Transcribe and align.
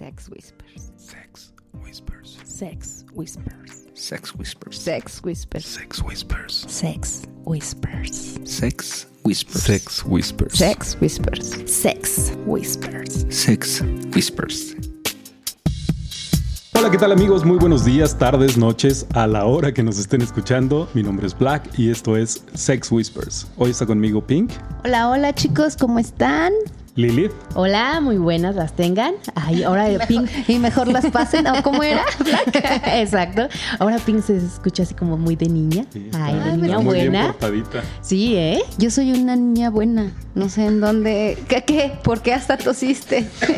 Sex 0.00 0.30
Whispers. 0.30 0.92
Sex 0.96 1.52
Whispers. 1.84 2.38
Sex 2.44 3.04
Whispers. 3.12 3.86
Sex 3.92 4.32
Whispers. 4.32 5.22
Sex 5.22 5.22
Whispers. 5.84 6.66
Sex 6.66 6.66
Whispers. 6.66 6.66
Sex 6.72 7.26
Whispers. 7.44 8.38
Sex 8.46 9.06
Whispers. 9.22 9.68
Sex 9.68 10.06
Whispers. 10.06 10.56
Sex 10.56 10.96
Whispers. 10.96 11.70
Sex 11.70 12.32
Whispers. 12.46 13.26
Sex 13.28 13.82
Whispers. 14.14 14.74
Hola, 16.72 16.90
¿qué 16.90 16.96
tal 16.96 17.12
amigos? 17.12 17.44
Muy 17.44 17.58
buenos 17.58 17.84
días, 17.84 18.16
tardes, 18.16 18.56
noches, 18.56 19.06
a 19.12 19.26
la 19.26 19.44
hora 19.44 19.74
que 19.74 19.82
nos 19.82 19.98
estén 19.98 20.22
escuchando. 20.22 20.88
Mi 20.94 21.02
nombre 21.02 21.26
es 21.26 21.38
Black 21.38 21.78
y 21.78 21.90
esto 21.90 22.16
es 22.16 22.42
Sex 22.54 22.90
Whispers. 22.90 23.46
Hoy 23.58 23.72
está 23.72 23.84
conmigo 23.84 24.26
Pink, 24.26 24.50
Hola, 24.82 25.10
hola 25.10 25.34
chicos, 25.34 25.76
¿cómo 25.76 25.98
están? 25.98 26.54
Lilith 26.96 27.32
Hola, 27.54 28.00
muy 28.00 28.18
buenas 28.18 28.56
las 28.56 28.74
tengan. 28.74 29.14
Ay, 29.34 29.62
ahora 29.62 29.84
de 29.88 29.98
Pink. 30.06 30.28
Y 30.48 30.58
mejor 30.58 30.88
las 30.88 31.06
pasen, 31.06 31.46
¿o 31.46 31.62
cómo 31.62 31.82
era? 31.82 32.04
Exacto. 33.00 33.48
Ahora 33.78 33.98
Pink 33.98 34.22
se 34.22 34.36
escucha 34.36 34.82
así 34.82 34.94
como 34.94 35.16
muy 35.16 35.36
de 35.36 35.48
niña. 35.48 35.84
Ay, 36.14 36.34
de 36.34 36.38
Está 36.40 36.56
niña 36.56 36.78
muy 36.80 36.94
bien 36.94 37.12
buena. 37.12 37.26
portadita. 37.28 37.82
Sí, 38.02 38.34
¿eh? 38.36 38.60
Yo 38.78 38.90
soy 38.90 39.12
una 39.12 39.36
niña 39.36 39.70
buena. 39.70 40.10
No 40.34 40.48
sé 40.48 40.66
en 40.66 40.80
dónde. 40.80 41.38
¿Qué? 41.48 41.62
qué? 41.64 41.92
¿Por 42.02 42.22
qué 42.22 42.34
hasta 42.34 42.56
tosiste? 42.58 43.26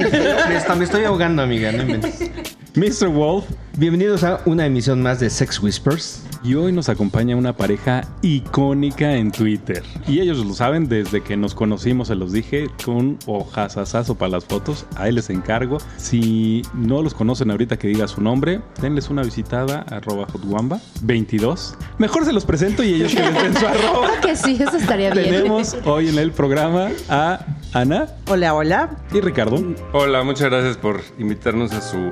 Me, 0.49 0.57
está- 0.57 0.75
me 0.75 0.85
estoy 0.85 1.05
ahogando, 1.05 1.43
amiga, 1.43 1.73
no 1.73 1.83
inventes. 1.83 2.31
Mr. 2.75 3.09
Wolf 3.09 3.45
Bienvenidos 3.79 4.23
a 4.23 4.43
una 4.45 4.67
emisión 4.67 5.01
más 5.03 5.19
de 5.19 5.31
Sex 5.31 5.63
Whispers. 5.63 6.23
y 6.45 6.55
hoy 6.57 6.73
nos 6.73 6.91
acompaña 6.91 7.37
una 7.37 7.57
pareja 7.57 8.03
icónica 8.21 9.15
en 9.15 9.31
Twitter. 9.33 9.83
Y 10.07 10.21
ellos 10.21 10.45
lo 10.45 10.53
saben 10.53 10.89
desde 10.89 11.23
que 11.23 11.39
nos 11.39 11.55
conocimos, 11.55 12.09
se 12.09 12.15
los 12.15 12.33
dije, 12.33 12.69
con 12.85 13.19
hojasasazo 13.27 14.17
para 14.17 14.33
las 14.33 14.45
fotos. 14.45 14.85
Ahí 14.97 15.13
les 15.13 15.31
encargo. 15.31 15.79
Si 15.97 16.63
no 16.75 17.01
los 17.01 17.15
conocen 17.15 17.51
ahorita 17.51 17.79
que 17.79 17.89
diga 17.89 18.07
su 18.09 18.21
nombre, 18.21 18.61
denles 18.83 19.09
una 19.09 19.23
visitada 19.23 19.87
a 19.89 19.97
arroba 19.97 20.27
hotwamba 20.27 20.81
22. 21.03 21.77
Mejor 21.97 22.27
se 22.27 22.33
los 22.35 22.45
presento 22.45 22.83
y 22.83 22.95
ellos 22.95 23.15
que 23.15 23.23
les 23.23 23.35
den 23.35 23.57
su 23.57 23.67
arroba. 23.67 24.09
Ah, 24.17 24.21
que 24.23 24.37
sí, 24.37 24.59
eso 24.61 24.77
estaría 24.77 25.11
bien. 25.15 25.31
Tenemos 25.31 25.77
hoy 25.87 26.09
en 26.09 26.19
el 26.19 26.31
programa 26.33 26.91
a 27.09 27.47
Ana 27.73 28.09
Hola, 28.29 28.53
hola. 28.53 28.91
y 29.15 29.21
Ricardo. 29.21 29.63
Hola, 29.93 30.23
muchas 30.25 30.51
gracias 30.51 30.77
por 30.77 31.01
invitarnos 31.19 31.73
a 31.73 31.81
su 31.81 32.11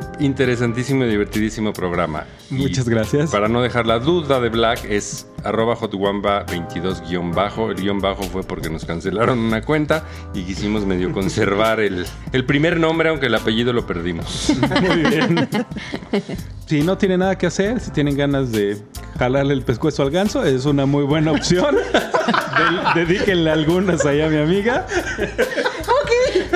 interesantísimo 0.50 1.04
y 1.04 1.08
divertidísimo 1.08 1.72
programa. 1.72 2.24
Muchas 2.50 2.84
Y 2.84 2.90
gracias. 2.90 3.30
Para 3.30 3.46
no 3.46 3.62
dejar 3.62 3.86
la 3.86 4.00
duda 4.00 4.40
de 4.40 4.48
Black 4.48 4.84
es 4.84 5.28
arroba 5.44 5.76
hotwamba 5.76 6.42
22 6.50 7.08
guion 7.08 7.30
bajo. 7.30 7.70
El 7.70 7.76
guion 7.76 8.00
bajo 8.00 8.24
fue 8.24 8.42
porque 8.42 8.68
nos 8.68 8.84
cancelaron 8.84 9.38
una 9.38 9.62
cuenta 9.62 10.04
y 10.34 10.42
quisimos 10.42 10.84
medio 10.84 11.12
conservar 11.12 11.78
el, 11.78 12.04
el 12.32 12.44
primer 12.44 12.80
nombre, 12.80 13.10
aunque 13.10 13.26
el 13.26 13.34
apellido 13.36 13.72
lo 13.72 13.86
perdimos. 13.86 14.52
Muy 14.82 15.02
bien. 15.02 15.48
Si 16.66 16.82
no 16.82 16.98
tienen 16.98 17.20
nada 17.20 17.38
que 17.38 17.46
hacer, 17.46 17.78
si 17.78 17.92
tienen 17.92 18.16
ganas 18.16 18.50
de 18.50 18.76
jalarle 19.16 19.54
el 19.54 19.62
pescuezo 19.62 20.02
al 20.02 20.10
ganso, 20.10 20.44
es 20.44 20.64
una 20.66 20.86
muy 20.86 21.04
buena 21.04 21.32
opción. 21.32 21.76
Dedíquenle 22.94 23.50
algunas 23.50 24.06
ahí 24.06 24.20
a 24.20 24.28
mi 24.28 24.38
amiga. 24.38 24.86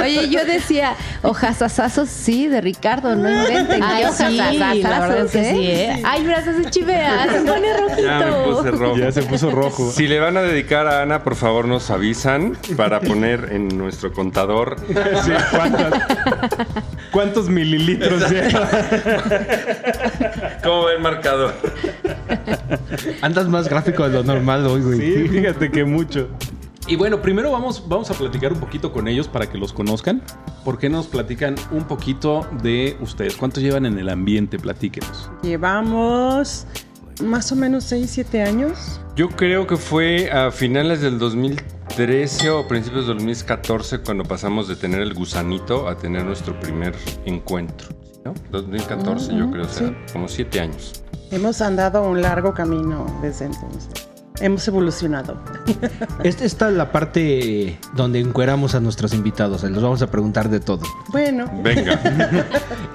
Oye, 0.04 0.28
yo 0.28 0.44
decía, 0.44 0.94
hojasasazos, 1.22 2.08
sí, 2.08 2.46
de 2.48 2.60
Ricardo, 2.60 3.16
no 3.16 3.28
inventen. 3.30 3.82
Ay, 3.82 4.04
¿Qué 4.04 4.12
sí, 4.12 4.36
la 4.82 5.00
verdad 5.00 5.18
es 5.26 5.30
que 5.32 5.40
eh? 5.40 5.52
sí, 5.52 5.66
¿eh? 5.66 6.02
Ay, 6.04 6.24
brazos 6.24 6.56
de 6.58 6.70
chivea, 6.70 7.26
se 7.32 7.40
pone 7.40 7.68
Ya 8.02 8.18
me 8.18 8.32
puse 8.44 8.70
rojito. 8.70 8.70
rojo. 8.72 8.96
Ya 8.98 9.12
se 9.12 9.22
puso 9.22 9.50
rojo. 9.50 9.90
Si 9.92 10.06
le 10.06 10.20
van 10.20 10.36
a 10.36 10.42
dedicar 10.42 10.86
a 10.86 11.02
Ana, 11.02 11.22
por 11.24 11.34
favor 11.36 11.66
nos 11.66 11.90
avisan 11.90 12.56
para 12.76 13.00
poner 13.00 13.48
en 13.52 13.68
nuestro 13.78 14.12
contador. 14.12 14.76
Sí, 15.24 15.32
¿cuántas- 15.50 15.92
¿Cuántos 17.10 17.48
mililitros 17.48 18.28
lleva? 18.30 18.68
¿Cómo 20.62 20.82
va 20.84 20.92
el 20.92 21.00
marcador? 21.00 21.54
Andas 23.22 23.48
más 23.48 23.68
gráfico 23.68 24.08
de 24.08 24.14
lo 24.14 24.22
normal 24.24 24.66
hoy, 24.66 24.80
güey. 24.82 24.98
Sí, 25.00 25.28
fíjate 25.28 25.70
que 25.70 25.84
mucho. 25.84 26.28
Y 26.86 26.96
bueno, 26.96 27.22
primero 27.22 27.50
vamos, 27.50 27.88
vamos 27.88 28.10
a 28.10 28.14
platicar 28.14 28.52
un 28.52 28.60
poquito 28.60 28.92
con 28.92 29.08
ellos 29.08 29.26
para 29.26 29.48
que 29.48 29.56
los 29.56 29.72
conozcan. 29.72 30.22
¿Por 30.64 30.78
qué 30.78 30.90
nos 30.90 31.06
platican 31.06 31.54
un 31.70 31.84
poquito 31.84 32.46
de 32.62 32.96
ustedes? 33.00 33.36
¿Cuántos 33.36 33.62
llevan 33.62 33.86
en 33.86 33.98
el 33.98 34.10
ambiente? 34.10 34.58
Platíquenos. 34.58 35.30
Llevamos 35.42 36.66
más 37.22 37.52
o 37.52 37.56
menos 37.56 37.84
6, 37.84 38.10
7 38.10 38.42
años. 38.42 39.00
Yo 39.16 39.30
creo 39.30 39.66
que 39.66 39.76
fue 39.76 40.30
a 40.30 40.50
finales 40.50 41.00
del 41.00 41.18
2013 41.18 42.50
o 42.50 42.68
principios 42.68 43.06
del 43.06 43.16
2014 43.16 44.00
cuando 44.00 44.24
pasamos 44.24 44.68
de 44.68 44.76
tener 44.76 45.00
el 45.00 45.14
gusanito 45.14 45.88
a 45.88 45.96
tener 45.96 46.24
nuestro 46.24 46.58
primer 46.60 46.94
encuentro. 47.24 47.88
¿no? 48.26 48.34
2014 48.50 49.34
yo 49.36 49.50
creo, 49.50 49.64
o 49.64 49.68
sea, 49.68 49.88
sí. 49.88 49.96
como 50.12 50.28
siete 50.28 50.60
años. 50.60 51.02
Hemos 51.30 51.62
andado 51.62 52.02
un 52.02 52.20
largo 52.20 52.52
camino 52.52 53.06
desde 53.22 53.46
entonces. 53.46 54.13
Hemos 54.40 54.66
evolucionado. 54.66 55.36
Esta, 56.24 56.44
esta 56.44 56.68
es 56.68 56.74
la 56.74 56.90
parte 56.90 57.78
donde 57.94 58.18
encueramos 58.18 58.74
a 58.74 58.80
nuestros 58.80 59.14
invitados. 59.14 59.62
Les 59.62 59.80
vamos 59.80 60.02
a 60.02 60.10
preguntar 60.10 60.48
de 60.48 60.58
todo. 60.58 60.80
Bueno. 61.10 61.48
Venga. 61.62 62.00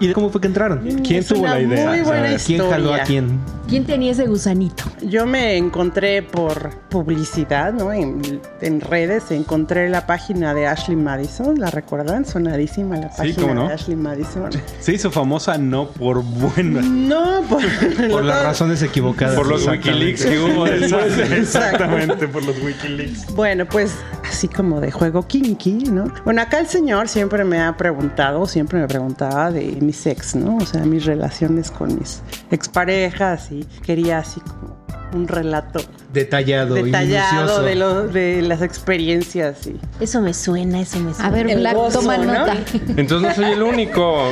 ¿Y 0.02 0.08
de 0.08 0.14
cómo 0.14 0.30
fue 0.32 0.42
que 0.42 0.48
entraron? 0.48 0.80
¿Quién 1.02 1.20
es 1.20 1.28
tuvo 1.28 1.42
una 1.44 1.54
la 1.56 1.62
idea? 1.62 1.88
Muy 1.92 2.02
buena 2.02 2.34
historia. 2.34 2.58
¿Quién 2.58 2.70
jaló 2.70 2.94
a 2.94 3.00
quién? 3.00 3.40
¿Quién 3.70 3.86
tenía 3.86 4.12
ese 4.12 4.26
gusanito? 4.26 4.84
Yo 5.02 5.26
me 5.26 5.56
encontré 5.56 6.24
por 6.24 6.72
publicidad, 6.90 7.72
¿no? 7.72 7.94
En, 7.94 8.42
en 8.62 8.82
redes 8.82 9.32
encontré 9.32 9.90
la 9.90 10.08
página 10.08 10.54
de 10.54 10.68
Ashley 10.68 10.98
Madison. 10.98 11.58
¿La 11.60 11.70
recuerdan? 11.70 12.26
Sonadísima 12.26 12.98
la 12.98 13.12
Sí, 13.12 13.18
página 13.18 13.42
¿cómo 13.42 13.54
no? 13.54 13.68
de 13.68 13.74
Ashley 13.76 13.96
Madison. 13.96 14.50
Se 14.82 14.94
hizo 14.94 15.10
famosa 15.12 15.58
no 15.58 15.88
por 15.90 16.22
buena. 16.24 16.82
No, 16.82 17.42
por, 17.48 17.62
Por 18.10 18.26
las 18.26 18.44
razones 18.44 18.82
equivocadas. 18.84 19.36
Por 19.36 19.48
los. 19.48 19.66
Wikileaks 19.68 20.26
que 20.26 20.40
hubo 20.40 20.66
después. 20.66 21.29
Exactamente, 21.32 22.28
por 22.28 22.44
los 22.46 22.58
Wikileaks. 22.64 23.34
Bueno, 23.36 23.66
pues 23.66 23.96
así 24.30 24.48
como 24.48 24.80
de 24.80 24.92
juego 24.92 25.28
kinky, 25.28 25.86
¿no? 25.92 26.12
Bueno, 26.26 26.42
acá 26.42 26.60
el 26.60 26.68
señor 26.68 27.08
siempre 27.08 27.44
me 27.44 27.60
ha 27.60 27.76
preguntado, 27.78 28.46
siempre 28.46 28.80
me 28.80 28.88
preguntaba 28.88 29.52
de 29.52 29.78
mis 29.82 30.06
ex, 30.06 30.36
¿no? 30.36 30.58
O 30.58 30.66
sea, 30.66 30.82
mis 30.86 31.06
relaciones 31.06 31.72
con 31.72 31.96
mis 31.98 32.22
exparejas 32.52 33.52
y 33.52 33.66
quería 33.84 34.20
así 34.20 34.40
como 34.42 34.78
un 35.14 35.28
relato 35.28 35.80
Detallado, 36.14 36.78
y 36.78 36.84
detallado 36.84 37.36
minucioso. 37.36 37.62
de, 37.64 37.76
lo- 37.76 38.08
de 38.08 38.42
las 38.42 38.62
experiencias 38.62 39.68
y 39.68 39.78
Eso 40.00 40.22
me 40.22 40.34
suena, 40.34 40.82
eso 40.82 41.00
me 41.00 41.14
suena. 41.14 41.28
A 41.28 41.32
ver, 41.32 41.50
El 41.50 41.60
Black, 41.60 41.76
gozo, 41.76 42.00
toma 42.00 42.18
¿no? 42.18 42.34
nota. 42.34 42.58
Entonces 42.98 43.22
no 43.22 43.34
soy 43.36 43.54
el 43.54 43.62
único. 43.62 44.32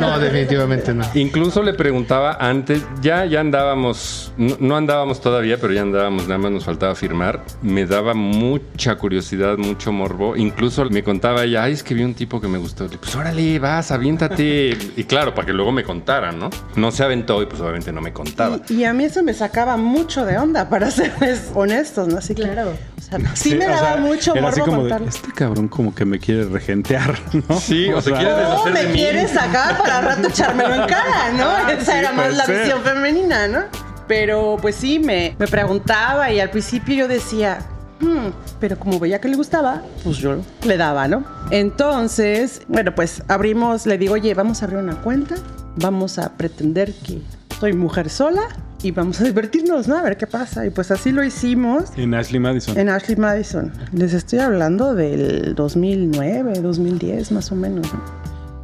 No, 0.00 0.18
definitivamente 0.18 0.94
no. 0.94 1.04
Incluso 1.14 1.62
le 1.62 1.74
preguntaba 1.74 2.36
antes, 2.40 2.82
ya, 3.00 3.24
ya 3.26 3.40
andábamos, 3.40 4.32
no, 4.36 4.56
no 4.60 4.76
andábamos 4.76 5.20
todavía, 5.20 5.58
pero 5.60 5.72
ya 5.72 5.82
andábamos, 5.82 6.24
nada 6.28 6.38
más 6.38 6.52
nos 6.52 6.64
faltaba 6.64 6.94
firmar. 6.94 7.42
Me 7.62 7.84
daba 7.86 8.14
mucha 8.14 8.96
curiosidad, 8.96 9.56
mucho 9.58 9.92
morbo. 9.92 10.36
Incluso 10.36 10.84
me 10.90 11.02
contaba 11.02 11.44
ella, 11.44 11.64
ay, 11.64 11.72
es 11.72 11.82
que 11.82 11.94
vi 11.94 12.04
un 12.04 12.14
tipo 12.14 12.40
que 12.40 12.48
me 12.48 12.58
gustó. 12.58 12.86
Pues 12.86 13.14
órale, 13.14 13.58
vas, 13.58 13.90
aviéntate. 13.90 14.76
Y 14.96 15.04
claro, 15.04 15.34
para 15.34 15.46
que 15.46 15.52
luego 15.52 15.72
me 15.72 15.82
contaran, 15.84 16.38
¿no? 16.38 16.50
No 16.76 16.90
se 16.90 17.02
aventó 17.02 17.42
y 17.42 17.46
pues 17.46 17.60
obviamente 17.60 17.92
no 17.92 18.00
me 18.00 18.12
contaba. 18.12 18.60
Y, 18.68 18.74
y 18.74 18.84
a 18.84 18.92
mí 18.92 19.04
eso 19.04 19.22
me 19.22 19.32
sacaba 19.34 19.76
mucho 19.76 20.24
de 20.26 20.36
onda, 20.38 20.68
para 20.68 20.90
honestos, 21.54 22.08
¿no? 22.08 22.18
Así 22.18 22.34
que, 22.34 22.42
Claro. 22.42 22.72
o 22.98 23.00
sea, 23.00 23.18
sí, 23.34 23.54
me 23.54 23.66
o 23.66 23.70
daba 23.70 23.92
sea, 23.94 23.96
mucho 23.98 24.34
era 24.34 24.48
así 24.48 24.60
morbo 24.60 24.72
como 24.76 24.84
de, 24.88 25.04
este 25.08 25.32
cabrón 25.32 25.68
como 25.68 25.94
que 25.94 26.04
me 26.04 26.18
quiere 26.18 26.44
regentear, 26.44 27.18
¿no? 27.48 27.58
Sí, 27.60 27.92
o 27.92 28.00
se 28.00 28.10
quiere 28.12 28.30
No, 28.30 28.36
deshacer 28.38 28.72
de 28.74 28.82
me 28.82 28.88
mí. 28.88 28.94
quieres 28.94 29.30
sacar 29.30 29.78
para 29.78 30.00
rato 30.00 30.28
echármelo 30.28 30.74
en 30.74 30.86
cara, 30.86 31.32
¿no? 31.36 31.68
Esa 31.68 31.92
sí, 31.92 31.98
era 31.98 32.12
más 32.12 32.34
la 32.34 32.46
ser. 32.46 32.60
visión 32.60 32.82
femenina, 32.82 33.48
¿no? 33.48 33.60
Pero 34.08 34.56
pues 34.60 34.74
sí, 34.76 34.98
me, 34.98 35.34
me 35.38 35.46
preguntaba 35.46 36.30
y 36.30 36.40
al 36.40 36.50
principio 36.50 36.94
yo 36.94 37.08
decía, 37.08 37.58
"Hmm", 38.00 38.30
pero 38.60 38.78
como 38.78 38.98
veía 38.98 39.20
que 39.20 39.28
le 39.28 39.36
gustaba, 39.36 39.82
pues 40.04 40.16
yo 40.18 40.36
le 40.64 40.76
daba, 40.76 41.06
¿no? 41.08 41.24
Entonces, 41.50 42.62
bueno, 42.68 42.94
pues 42.94 43.22
abrimos, 43.28 43.86
le 43.86 43.96
digo, 43.98 44.14
oye, 44.14 44.34
vamos 44.34 44.60
a 44.62 44.66
abrir 44.66 44.80
una 44.80 44.96
cuenta, 45.00 45.36
vamos 45.76 46.18
a 46.18 46.32
pretender 46.36 46.92
que 46.92 47.20
soy 47.60 47.72
mujer 47.72 48.10
sola 48.10 48.42
y 48.82 48.90
vamos 48.90 49.20
a 49.20 49.24
divertirnos, 49.24 49.88
¿no? 49.88 49.96
A 49.96 50.02
ver 50.02 50.16
qué 50.16 50.26
pasa. 50.26 50.66
Y 50.66 50.70
pues 50.70 50.90
así 50.90 51.12
lo 51.12 51.22
hicimos. 51.22 51.90
En 51.96 52.14
Ashley 52.14 52.40
Madison. 52.40 52.78
En 52.78 52.88
Ashley 52.88 53.16
Madison. 53.16 53.72
Les 53.92 54.12
estoy 54.12 54.40
hablando 54.40 54.94
del 54.94 55.54
2009, 55.54 56.60
2010 56.60 57.32
más 57.32 57.52
o 57.52 57.54
menos. 57.54 57.92
¿no? 57.92 58.00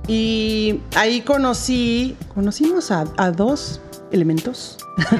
Y 0.08 0.80
ahí 0.96 1.20
conocí, 1.20 2.16
conocimos 2.34 2.90
a, 2.90 3.04
a 3.16 3.30
dos 3.30 3.80
elementos. 4.10 4.78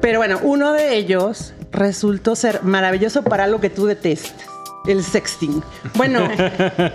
Pero 0.00 0.18
bueno, 0.18 0.38
uno 0.42 0.72
de 0.72 0.96
ellos 0.96 1.54
resultó 1.72 2.36
ser 2.36 2.62
maravilloso 2.62 3.22
para 3.22 3.44
algo 3.44 3.60
que 3.60 3.70
tú 3.70 3.86
detestas. 3.86 4.46
el 4.86 5.02
sexting. 5.02 5.62
Bueno, 5.94 6.28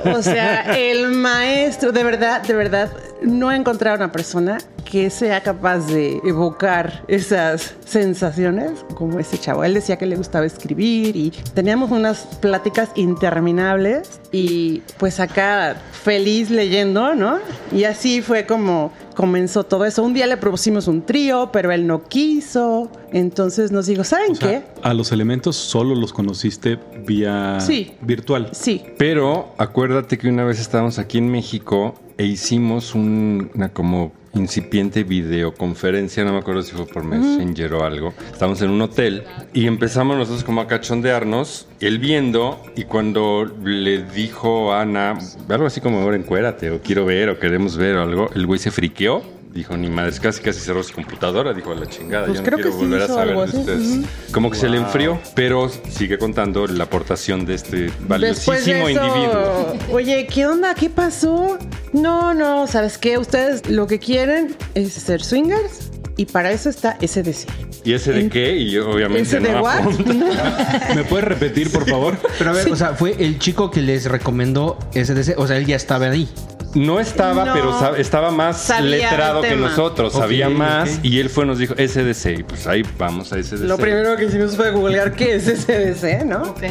o 0.06 0.22
sea, 0.22 0.78
el 0.78 1.12
maestro, 1.12 1.92
de 1.92 2.04
verdad, 2.04 2.42
de 2.44 2.54
verdad, 2.54 2.92
no 3.22 3.52
he 3.52 3.56
encontrado 3.56 3.98
una 3.98 4.12
persona 4.12 4.60
que 4.92 5.10
sea 5.10 5.42
capaz 5.42 5.88
de 5.88 6.20
evocar 6.26 7.06
esas 7.08 7.76
sensaciones 7.86 8.86
como 8.94 9.20
ese 9.20 9.38
chavo. 9.40 9.64
Él 9.64 9.74
decía 9.74 9.98
que 9.98 10.06
le 10.06 10.18
gustaba 10.18 10.46
escribir 10.46 11.16
y 11.16 11.32
teníamos 11.54 11.92
unas 11.92 12.26
pláticas 12.42 12.90
interminables 12.96 14.20
y 14.34 14.82
pues 14.98 15.22
acá 15.22 15.78
feliz 15.94 16.50
leyendo, 16.50 17.16
¿no? 17.16 17.38
Y 17.72 17.86
así 17.86 18.22
fue 18.22 18.46
como 18.46 18.92
comenzó 19.16 19.64
todo 19.64 19.86
eso. 19.86 20.04
Un 20.04 20.14
día 20.14 20.28
le 20.28 20.36
propusimos 20.36 20.88
un 20.90 21.04
trío, 21.06 21.52
pero 21.54 21.72
él 21.72 21.88
no 21.88 22.04
quiso. 22.04 22.92
Entonces 23.14 23.72
nos 23.72 23.86
dijo, 23.86 24.04
¿saben 24.04 24.34
O 24.34 24.36
sea, 24.36 24.48
qué? 24.50 24.64
a 24.84 24.94
los 24.94 25.14
elementos 25.14 25.56
solo 25.56 25.96
los 25.96 26.12
conociste 26.12 26.78
vía 27.06 27.60
Sí. 27.62 27.94
virtual. 28.02 28.50
Sí, 28.52 28.84
Pero 28.98 29.54
acuérdate 29.58 30.18
que 30.18 30.28
una 30.28 30.44
vez 30.44 30.60
estábamos 30.60 31.00
aquí 31.00 31.18
en 31.18 31.30
México 31.32 31.96
e 32.18 32.26
hicimos 32.26 32.94
un- 32.94 33.50
una 33.56 33.70
como 33.70 34.12
incipiente 34.34 35.04
videoconferencia, 35.04 36.24
no 36.24 36.34
me 36.34 36.40
acuerdo 36.40 36.62
si 36.62 36.72
fue 36.74 36.86
por 36.86 37.04
Messenger 37.04 37.74
o 37.74 37.84
algo. 37.84 38.14
Estábamos 38.32 38.62
en 38.62 38.70
un 38.70 38.82
hotel 38.82 39.24
y 39.54 39.68
empezamos 39.68 40.18
nosotros 40.18 40.44
como 40.44 40.62
a 40.62 40.68
cachondearnos, 40.68 41.68
él 41.80 42.00
viendo 42.00 42.62
y 42.76 42.86
cuando 42.86 43.46
le 43.64 44.04
dijo 44.04 44.74
a 44.74 44.82
Ana 44.82 45.18
algo 45.50 45.66
así 45.66 45.82
como 45.82 46.00
ahora 46.00 46.16
encuérate 46.16 46.72
o 46.72 46.82
quiero 46.82 47.06
ver 47.06 47.30
o 47.30 47.40
queremos 47.40 47.78
ver 47.78 47.96
o 47.96 48.02
algo, 48.02 48.30
el 48.36 48.46
güey 48.46 48.60
se 48.60 48.72
friqueó. 48.72 49.41
Dijo, 49.54 49.76
ni 49.76 49.90
madres, 49.90 50.20
casi 50.22 50.42
casi 50.42 50.62
cerró 50.62 50.82
su 50.82 50.94
computadora. 50.94 51.54
Dijo, 51.54 51.74
a 51.74 51.76
la 51.76 51.86
chingada, 51.86 52.26
Pues 52.28 52.40
ya 52.40 52.44
creo 52.46 52.58
no 52.58 52.64
quiero 52.64 52.78
que 52.78 52.84
sí 52.84 52.86
volver 52.86 53.02
a 53.02 53.06
hizo 53.06 53.14
saber 53.16 53.30
algo 53.30 53.42
de 53.42 53.48
así. 53.50 53.58
ustedes. 53.58 54.32
Como 54.32 54.50
que 54.50 54.58
se 54.58 54.70
le 54.70 54.78
enfrió, 54.78 55.20
pero 55.36 55.70
sigue 55.90 56.18
contando 56.18 56.68
la 56.68 56.86
aportación 56.86 57.46
de 57.46 57.56
este 57.56 57.78
Después 57.82 58.00
de 58.00 58.08
valiosísimo 58.08 58.88
eso, 58.88 59.06
individuo. 59.06 59.74
oye, 59.92 60.28
¿qué 60.28 60.48
onda? 60.48 60.74
¿Qué 60.74 60.90
pasó? 60.90 61.58
No, 61.92 62.34
no, 62.34 62.66
¿sabes 62.68 62.98
qué? 62.98 63.18
Ustedes 63.18 63.70
lo 63.70 63.88
que 63.88 64.00
quieren 64.00 64.56
es 64.74 64.94
ser 64.94 65.22
swingers 65.22 65.92
y 66.16 66.26
para 66.28 66.52
eso 66.52 66.70
está 66.70 66.98
SDC. 67.02 67.50
¿Y 67.84 67.92
ese 67.94 68.14
de 68.14 68.22
En- 68.22 68.30
qué? 68.30 68.56
Y 68.56 68.72
yo 68.72 68.90
obviamente 68.90 69.24
¿Ese 69.24 69.40
de 69.42 69.52
no 69.52 69.64
what? 69.64 69.80
apunto. 69.80 70.14
¿Me 70.96 71.04
puedes 71.04 71.26
repetir, 71.28 71.70
por 71.72 71.90
favor? 71.90 72.16
Pero 72.38 72.52
a 72.52 72.54
ver, 72.54 72.72
o 72.72 72.76
sea, 72.78 72.94
fue 72.94 73.16
el 73.20 73.38
chico 73.38 73.70
que 73.70 73.82
les 73.82 74.06
recomendó 74.06 74.78
SDC. 74.94 75.34
O 75.38 75.46
sea, 75.46 75.58
él 75.58 75.66
ya 75.66 75.76
estaba 75.76 76.06
ahí. 76.06 76.30
No 76.74 77.00
estaba, 77.00 77.46
No. 77.46 77.54
pero 77.54 77.96
estaba 77.96 78.32
más 78.32 78.62
Sabía 78.62 79.10
letrado 79.10 79.42
que 79.42 79.56
nosotros, 79.56 80.14
sabía 80.14 80.50
más. 80.50 81.00
Y 81.04 81.20
él 81.20 81.30
fue, 81.30 81.46
nos 81.46 81.58
dijo 81.58 81.74
SDC. 81.76 82.40
Y 82.40 82.44
pues 82.44 82.68
ahí 82.68 82.84
vamos 82.98 83.34
a 83.34 83.42
SDC. 83.42 83.62
Lo 83.62 83.78
primero 83.78 84.16
que 84.16 84.26
hicimos 84.26 84.56
fue 84.56 84.72
googlear 84.72 85.14
qué 85.14 85.36
es 85.36 85.44
SDC, 85.46 86.26
¿no? 86.26 86.44
Ok. 86.44 86.64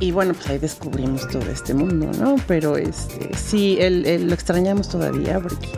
Y 0.00 0.10
bueno, 0.10 0.34
pues 0.34 0.48
ahí 0.48 0.58
descubrimos 0.58 1.28
todo 1.28 1.44
este 1.52 1.74
mundo, 1.74 2.10
¿no? 2.18 2.36
Pero 2.46 2.76
este, 2.76 3.30
sí, 3.36 3.76
él, 3.80 4.06
él 4.06 4.26
lo 4.28 4.34
extrañamos 4.34 4.88
todavía 4.88 5.38
porque 5.40 5.68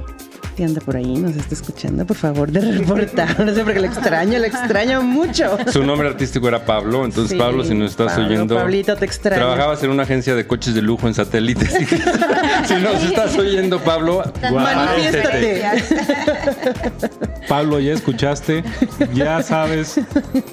anda 0.63 0.81
por 0.81 0.97
ahí, 0.97 1.17
nos 1.17 1.35
está 1.35 1.55
escuchando, 1.55 2.07
por 2.07 2.17
favor, 2.17 2.51
de 2.53 2.61
reportar. 2.61 3.41
No 3.45 3.53
sé, 3.55 3.65
porque 3.65 3.81
lo 3.81 3.87
extraño, 3.87 4.39
lo 4.39 4.45
extraño 4.45 5.03
mucho. 5.03 5.57
Su 5.73 5.83
nombre 5.85 6.09
artístico 6.09 6.47
era 6.47 6.65
Pablo. 6.65 7.05
Entonces, 7.05 7.33
Sí, 7.33 7.39
Pablo, 7.39 7.65
si 7.65 7.75
nos 7.75 7.91
estás 7.91 8.13
Pablo, 8.13 8.27
oyendo. 8.27 8.55
Pablito, 8.57 8.95
te 8.97 9.05
extraño. 9.07 9.43
Trabajabas 9.43 9.83
en 9.83 9.91
una 9.91 10.05
agencia 10.05 10.35
de 10.37 10.47
coches 10.47 10.75
de 10.75 10.83
lujo 10.83 11.09
en 11.09 11.15
satélite. 11.15 11.65
así 11.67 11.87
que 11.87 11.97
si 12.67 12.75
nos 12.77 13.03
estás 13.03 13.37
oyendo, 13.37 13.81
Pablo, 13.81 14.23
Manifiéstate. 14.53 15.65
Pablo, 17.49 17.81
ya 17.81 17.93
escuchaste, 17.93 18.63
ya 19.13 19.43
sabes 19.43 20.01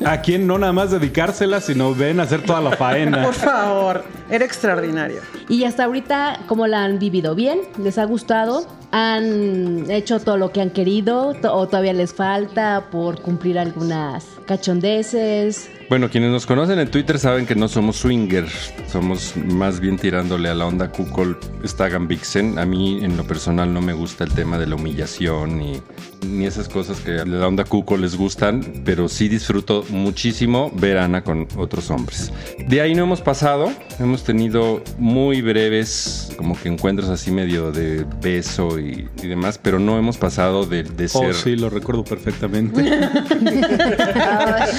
a 0.05 0.21
quién 0.21 0.47
no 0.47 0.57
nada 0.57 0.73
más 0.73 0.91
dedicársela, 0.91 1.61
sino 1.61 1.93
ven 1.93 2.19
a 2.19 2.23
hacer 2.23 2.43
toda 2.43 2.61
la 2.61 2.71
faena. 2.71 3.23
Por 3.23 3.33
favor, 3.33 4.03
era 4.29 4.45
extraordinario. 4.45 5.21
Y 5.49 5.63
hasta 5.65 5.83
ahorita, 5.85 6.39
¿cómo 6.47 6.67
la 6.67 6.83
han 6.83 6.99
vivido? 6.99 7.35
¿Bien? 7.35 7.59
¿Les 7.77 7.97
ha 7.97 8.05
gustado? 8.05 8.65
¿Han 8.91 9.89
hecho 9.89 10.19
todo 10.19 10.35
lo 10.37 10.51
que 10.51 10.61
han 10.61 10.69
querido? 10.69 11.29
¿O 11.43 11.67
todavía 11.67 11.93
les 11.93 12.13
falta 12.13 12.89
por 12.91 13.21
cumplir 13.21 13.57
algunas 13.57 14.25
cachondeces? 14.45 15.69
Bueno, 15.89 16.09
quienes 16.09 16.31
nos 16.31 16.45
conocen 16.45 16.79
en 16.79 16.91
Twitter 16.91 17.17
saben 17.17 17.45
que 17.45 17.55
no 17.55 17.67
somos 17.67 17.97
swingers, 17.97 18.73
somos 18.87 19.35
más 19.37 19.79
bien 19.79 19.97
tirándole 19.97 20.49
a 20.49 20.55
la 20.55 20.65
onda 20.65 20.91
Kukol 20.91 21.37
Stagan 21.65 22.07
Vixen. 22.07 22.59
A 22.59 22.65
mí 22.65 23.03
en 23.03 23.15
lo 23.15 23.23
personal 23.23 23.73
no 23.73 23.81
me 23.81 23.93
gusta 23.93 24.23
el 24.25 24.33
tema 24.33 24.57
de 24.57 24.67
la 24.67 24.75
humillación 24.75 25.57
ni, 25.57 25.81
ni 26.25 26.45
esas 26.45 26.69
cosas 26.69 26.99
que 26.99 27.19
a 27.19 27.25
la 27.25 27.47
onda 27.47 27.63
Kukol 27.63 28.01
les 28.01 28.15
gustan, 28.15 28.61
pero 28.85 29.09
sí 29.09 29.27
disfruto 29.27 29.83
muchísimo 29.89 30.71
ver 30.75 30.97
a 30.97 31.05
Ana 31.05 31.23
con 31.23 31.47
otros 31.57 31.89
hombres. 31.89 32.31
De 32.67 32.81
ahí 32.81 32.95
no 32.95 33.03
hemos 33.03 33.21
pasado, 33.21 33.71
hemos 33.99 34.23
tenido 34.23 34.83
muy 34.97 35.41
breves 35.41 36.31
como 36.37 36.59
que 36.59 36.69
encuentros 36.69 37.09
así 37.09 37.31
medio 37.31 37.71
de 37.71 38.05
beso 38.21 38.79
y, 38.79 39.07
y 39.21 39.27
demás, 39.27 39.59
pero 39.61 39.79
no 39.79 39.97
hemos 39.97 40.17
pasado 40.17 40.65
de, 40.65 40.83
de 40.83 41.07
ser... 41.07 41.31
Oh, 41.31 41.33
sí, 41.33 41.55
lo 41.55 41.69
recuerdo 41.69 42.03
perfectamente. 42.03 42.81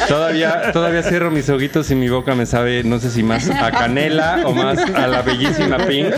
Todavía, 0.09 0.73
todavía 0.73 1.03
cierro 1.03 1.31
mis 1.31 1.49
ojitos 1.49 1.91
y 1.91 1.95
mi 1.95 2.09
boca 2.09 2.35
me 2.35 2.47
sabe, 2.47 2.83
no 2.85 2.99
sé 2.99 3.11
si 3.11 3.23
más 3.23 3.49
a 3.51 3.71
canela 3.71 4.43
o 4.47 4.53
más 4.53 4.79
a 4.79 5.07
la 5.07 5.23
bellísima 5.23 5.79
Pink. 5.79 6.09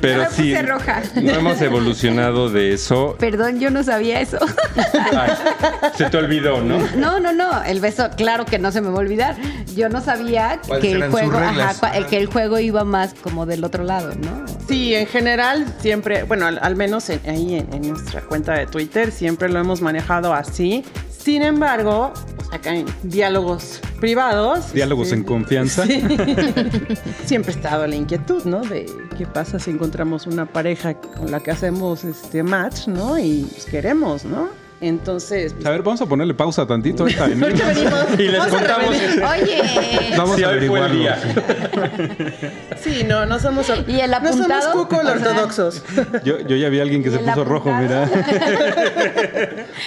Pero 0.00 0.24
sí, 0.30 0.54
roja. 0.56 1.02
no 1.20 1.32
hemos 1.32 1.60
evolucionado 1.60 2.48
de 2.48 2.72
eso. 2.72 3.07
Perdón, 3.16 3.60
yo 3.60 3.70
no 3.70 3.82
sabía 3.82 4.20
eso. 4.20 4.38
Ay, 5.16 5.30
se 5.96 6.10
te 6.10 6.16
olvidó, 6.16 6.60
¿no? 6.60 6.78
No, 6.96 7.20
no, 7.20 7.32
no. 7.32 7.62
El 7.64 7.80
beso, 7.80 8.08
claro 8.16 8.44
que 8.44 8.58
no 8.58 8.72
se 8.72 8.80
me 8.80 8.88
va 8.88 8.96
a 8.96 9.00
olvidar. 9.00 9.36
Yo 9.74 9.88
no 9.88 10.00
sabía 10.00 10.60
¿Cuáles 10.66 10.82
que 10.84 10.92
el 10.92 11.10
juego, 11.10 11.36
ajá, 11.38 11.48
reglas? 11.50 11.80
cua- 11.80 11.94
el 11.94 12.06
que 12.06 12.16
el 12.18 12.26
juego 12.26 12.58
iba 12.58 12.84
más 12.84 13.14
como 13.14 13.46
del 13.46 13.64
otro 13.64 13.84
lado, 13.84 14.14
¿no? 14.14 14.44
Sí, 14.68 14.94
en 14.94 15.06
general 15.06 15.64
siempre, 15.80 16.24
bueno, 16.24 16.46
al, 16.46 16.58
al 16.62 16.76
menos 16.76 17.08
en- 17.10 17.20
ahí 17.28 17.54
en, 17.56 17.72
en 17.72 17.88
nuestra 17.92 18.20
cuenta 18.22 18.54
de 18.54 18.66
Twitter 18.66 19.12
siempre 19.12 19.48
lo 19.48 19.58
hemos 19.60 19.80
manejado 19.80 20.34
así. 20.34 20.84
Sin 21.28 21.42
embargo, 21.42 22.14
pues, 22.36 22.48
acá 22.54 22.74
en 22.74 22.86
diálogos 23.02 23.82
privados. 24.00 24.72
Diálogos 24.72 25.08
este, 25.08 25.16
en 25.18 25.24
confianza. 25.24 25.84
sí, 25.84 26.00
siempre 27.26 27.52
ha 27.52 27.54
estado 27.54 27.86
la 27.86 27.96
inquietud, 27.96 28.44
¿no? 28.44 28.62
De 28.62 28.86
qué 29.18 29.26
pasa 29.26 29.58
si 29.58 29.70
encontramos 29.70 30.26
una 30.26 30.46
pareja 30.46 30.94
con 30.94 31.30
la 31.30 31.40
que 31.40 31.50
hacemos 31.50 32.02
este 32.04 32.42
match, 32.42 32.88
¿no? 32.88 33.18
Y 33.18 33.46
pues, 33.52 33.66
queremos, 33.66 34.24
¿no? 34.24 34.48
Entonces, 34.80 35.54
pues, 35.54 35.66
A 35.66 35.70
ver, 35.70 35.82
vamos 35.82 36.00
a 36.00 36.06
ponerle 36.06 36.34
pausa 36.34 36.64
tantito 36.64 37.04
a 37.04 37.08
esta 37.10 37.24
Emil. 37.26 37.52
Y 38.18 38.28
les 38.28 38.38
Vamos 38.38 38.54
a 38.54 38.58
contamos. 38.58 38.88
Oye. 38.90 39.62
Vamos 40.16 40.36
Sí, 40.36 40.44
a 40.44 40.48
hoy 40.50 40.66
fue 40.68 40.78
el 40.78 40.84
averiguarlo. 40.84 40.98
día. 40.98 41.18
sí, 42.80 43.02
no, 43.04 43.26
no 43.26 43.40
somos 43.40 43.66
¿Y 43.88 43.98
el 43.98 44.10
no 44.10 44.16
somos 44.18 44.36
apuntado? 44.40 44.72
cucol 44.72 45.00
O 45.00 45.02
sea, 45.02 45.12
ortodoxos. 45.30 45.82
Yo, 46.24 46.38
yo 46.40 46.54
ya 46.56 46.68
vi 46.68 46.78
a 46.78 46.82
alguien 46.82 47.02
que 47.02 47.10
se 47.10 47.16
¿Y 47.16 47.18
el 47.18 47.24
puso 47.24 47.44
rojo, 47.44 47.72
mira. 47.74 48.08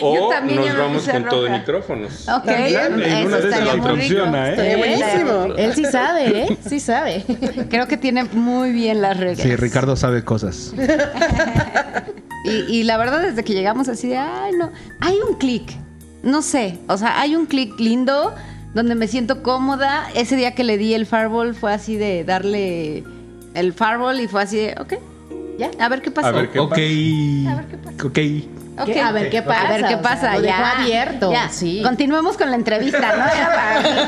O 0.01 0.29
también 0.29 0.59
nos 0.65 0.77
vamos 0.77 1.07
con 1.07 1.25
todo 1.25 1.43
de 1.43 1.49
micrófonos. 1.51 2.27
Ok, 2.27 2.45
También, 2.45 3.01
en 3.01 3.27
una 3.27 3.37
eso 3.37 3.47
de 3.47 3.53
esas 3.55 3.75
funciona, 3.77 4.47
¿eh? 4.47 4.51
Estaría 4.51 4.77
buenísimo. 4.77 5.45
Él 5.57 5.73
sí 5.73 5.85
sabe, 5.85 6.41
¿eh? 6.43 6.57
Sí 6.67 6.79
sabe. 6.79 7.23
Creo 7.69 7.87
que 7.87 7.97
tiene 7.97 8.23
muy 8.25 8.71
bien 8.71 9.01
las 9.01 9.17
reglas. 9.17 9.39
Sí, 9.39 9.55
Ricardo 9.55 9.95
sabe 9.95 10.23
cosas. 10.23 10.73
Y, 12.45 12.49
y 12.79 12.83
la 12.83 12.97
verdad, 12.97 13.21
desde 13.21 13.43
que 13.43 13.53
llegamos 13.53 13.87
así 13.87 14.07
de, 14.07 14.17
ay, 14.17 14.53
no, 14.57 14.71
hay 14.99 15.17
un 15.27 15.37
clic. 15.37 15.71
No 16.23 16.41
sé, 16.41 16.77
o 16.87 16.97
sea, 16.97 17.19
hay 17.19 17.35
un 17.35 17.47
clic 17.47 17.79
lindo 17.79 18.33
donde 18.73 18.95
me 18.95 19.07
siento 19.07 19.43
cómoda. 19.43 20.07
Ese 20.15 20.35
día 20.35 20.53
que 20.53 20.63
le 20.63 20.77
di 20.77 20.93
el 20.93 21.05
fireball 21.05 21.55
fue 21.55 21.73
así 21.73 21.95
de 21.95 22.23
darle 22.23 23.03
el 23.53 23.73
fireball 23.73 24.19
y 24.19 24.27
fue 24.27 24.43
así 24.43 24.57
de, 24.57 24.75
ok, 24.79 24.93
ya, 25.61 25.85
a 25.85 25.89
ver 25.89 26.01
qué 26.01 26.11
pasa. 26.11 26.27
A 26.29 26.31
ver 26.31 26.49
qué 26.49 26.59
ok. 26.59 26.71
Ok. 28.03 28.19
Ok. 28.79 28.85
¿Qué? 28.85 29.01
A 29.01 29.11
ver 29.11 29.29
qué 29.29 29.41
pasa. 29.43 29.67
A 29.67 29.71
ver 29.73 29.81
qué 29.81 29.85
o 29.85 29.89
sea, 29.89 30.01
pasa, 30.01 30.35
lo 30.35 30.41
dejó 30.41 30.57
ya. 30.57 30.71
abierto, 30.81 31.31
Ya. 31.31 31.49
sí. 31.49 31.81
Continuemos 31.83 32.37
con 32.37 32.49
la 32.49 32.55
entrevista, 32.55 32.99
¿no? 33.15 33.25
Era 33.25 33.49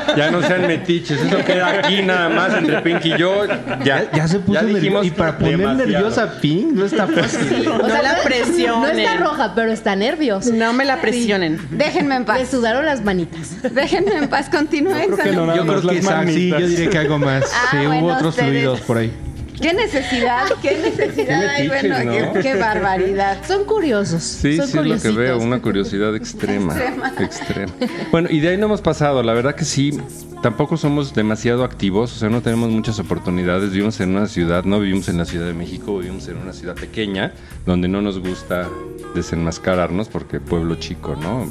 para- 0.06 0.16
Ya 0.16 0.30
no 0.30 0.42
sean 0.42 0.66
metiches, 0.66 1.20
eso 1.20 1.44
queda 1.44 1.68
aquí 1.78 2.02
nada 2.02 2.28
más 2.30 2.54
entre 2.54 2.80
Pink 2.80 3.04
y 3.04 3.16
yo. 3.18 3.44
Ya, 3.84 4.10
Ya 4.12 4.26
se 4.26 4.40
puso 4.40 4.62
nerviosa. 4.62 5.04
Y 5.06 5.10
para 5.10 5.38
poner 5.38 5.58
demasiado. 5.58 5.86
nerviosa 5.90 6.22
a 6.24 6.40
Pink 6.40 6.72
no 6.72 6.86
está 6.86 7.06
fácil. 7.06 7.64
No 7.68 7.86
la 7.86 8.16
presionen. 8.24 8.80
No 8.82 8.88
está 8.88 9.16
roja, 9.18 9.52
pero 9.54 9.70
está 9.70 9.94
nerviosa. 9.96 10.50
No 10.52 10.72
me 10.72 10.84
la 10.86 11.00
presionen. 11.00 11.60
Déjenme 11.70 12.14
en 12.16 12.20
Le 12.22 12.26
paz. 12.26 12.48
sudaron 12.50 12.84
las 12.86 13.04
manitas. 13.04 13.62
Déjenme 13.74 14.16
en 14.16 14.28
paz, 14.28 14.48
continúen. 14.50 15.04
Creo 15.12 15.16
que 15.18 15.32
no, 15.32 15.54
Yo 15.54 15.62
creo 15.66 15.80
que 15.82 15.86
las 15.86 15.96
esa- 15.96 16.20
sí, 16.22 16.26
manitas. 16.26 16.60
yo 16.60 16.66
diría 16.68 16.90
que 16.90 16.98
algo 16.98 17.18
más. 17.18 17.44
Ah, 17.54 17.68
sí, 17.70 17.76
bueno, 17.86 17.98
hubo 18.06 18.12
otros 18.14 18.30
ustedes. 18.30 18.48
fluidos 18.50 18.80
por 18.80 18.96
ahí. 18.98 19.12
¿Qué 19.60 19.72
necesidad? 19.72 20.46
¿Qué 20.62 20.76
necesidad? 20.78 21.40
Qué 21.40 21.46
Ay, 21.46 21.68
metiches, 21.68 21.94
bueno, 21.94 22.26
¿no? 22.26 22.32
qué, 22.32 22.40
qué 22.40 22.54
barbaridad. 22.54 23.38
Son 23.46 23.64
curiosos. 23.64 24.22
Sí, 24.22 24.56
son 24.56 24.68
sí, 24.68 24.78
es 24.78 24.84
lo 24.86 24.98
que 24.98 25.10
veo, 25.16 25.38
una 25.38 25.60
curiosidad 25.62 26.14
extrema, 26.16 26.76
extrema. 27.18 27.72
Bueno, 28.10 28.28
y 28.30 28.40
de 28.40 28.48
ahí 28.48 28.56
no 28.56 28.66
hemos 28.66 28.80
pasado, 28.80 29.22
la 29.22 29.32
verdad 29.32 29.54
que 29.54 29.64
sí, 29.64 29.98
tampoco 30.42 30.76
somos 30.76 31.14
demasiado 31.14 31.64
activos, 31.64 32.14
o 32.14 32.18
sea, 32.18 32.28
no 32.28 32.42
tenemos 32.42 32.70
muchas 32.70 32.98
oportunidades, 32.98 33.70
vivimos 33.70 33.98
en 34.00 34.10
una 34.10 34.26
ciudad, 34.26 34.64
no 34.64 34.80
vivimos 34.80 35.08
en 35.08 35.18
la 35.18 35.24
Ciudad 35.24 35.46
de 35.46 35.54
México, 35.54 35.96
vivimos 35.98 36.28
en 36.28 36.36
una 36.36 36.52
ciudad 36.52 36.74
pequeña, 36.74 37.32
donde 37.64 37.88
no 37.88 38.02
nos 38.02 38.18
gusta 38.18 38.68
desenmascararnos, 39.14 40.08
porque 40.08 40.40
pueblo 40.40 40.74
chico, 40.74 41.16
¿no? 41.16 41.46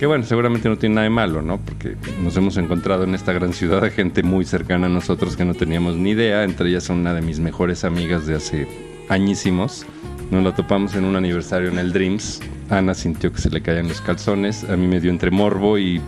Que 0.00 0.06
bueno, 0.06 0.24
seguramente 0.24 0.66
no 0.70 0.78
tiene 0.78 0.94
nada 0.94 1.04
de 1.04 1.10
malo, 1.10 1.42
¿no? 1.42 1.58
Porque 1.58 1.94
nos 2.22 2.34
hemos 2.34 2.56
encontrado 2.56 3.04
en 3.04 3.14
esta 3.14 3.34
gran 3.34 3.52
ciudad 3.52 3.84
a 3.84 3.90
gente 3.90 4.22
muy 4.22 4.46
cercana 4.46 4.86
a 4.86 4.88
nosotros 4.88 5.36
que 5.36 5.44
no 5.44 5.52
teníamos 5.52 5.96
ni 5.96 6.12
idea. 6.12 6.42
Entre 6.42 6.70
ellas 6.70 6.88
una 6.88 7.12
de 7.12 7.20
mis 7.20 7.38
mejores 7.38 7.84
amigas 7.84 8.26
de 8.26 8.34
hace 8.34 8.66
añísimos. 9.10 9.84
Nos 10.30 10.42
la 10.42 10.54
topamos 10.54 10.94
en 10.94 11.04
un 11.04 11.16
aniversario 11.16 11.68
en 11.68 11.78
el 11.78 11.92
Dreams. 11.92 12.40
Ana 12.70 12.94
sintió 12.94 13.30
que 13.30 13.42
se 13.42 13.50
le 13.50 13.60
caían 13.60 13.88
los 13.88 14.00
calzones. 14.00 14.64
A 14.70 14.76
mí 14.78 14.86
me 14.86 15.02
dio 15.02 15.10
entre 15.10 15.30
morbo 15.30 15.76
y... 15.76 16.00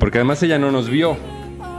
Porque 0.00 0.18
además 0.18 0.42
ella 0.42 0.58
no 0.58 0.72
nos 0.72 0.90
vio. 0.90 1.16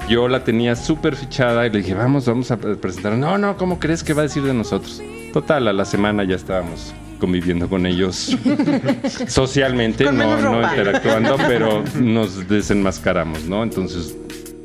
Yo 0.08 0.30
la 0.30 0.46
tenía 0.46 0.74
súper 0.78 1.18
fichada 1.18 1.68
y 1.68 1.70
le 1.70 1.80
dije, 1.80 1.96
vamos, 1.96 2.26
vamos 2.28 2.50
a 2.50 2.56
presentar. 2.56 3.18
No, 3.18 3.38
no, 3.38 3.58
¿cómo 3.58 3.78
crees 3.78 4.06
que 4.06 4.14
va 4.14 4.22
a 4.22 4.24
decir 4.24 4.44
de 4.44 4.54
nosotros? 4.54 5.04
Total, 5.34 5.68
a 5.68 5.74
la 5.74 5.84
semana 5.84 6.24
ya 6.24 6.36
estábamos 6.38 6.94
conviviendo 7.18 7.68
con 7.70 7.86
ellos 7.86 8.38
socialmente, 9.28 10.06
Con 10.06 10.18
no, 10.18 10.38
no 10.40 10.62
interactuando, 10.62 11.38
pero 11.48 11.84
nos 12.00 12.48
desenmascaramos, 12.48 13.46
¿no? 13.46 13.64
Entonces, 13.64 14.16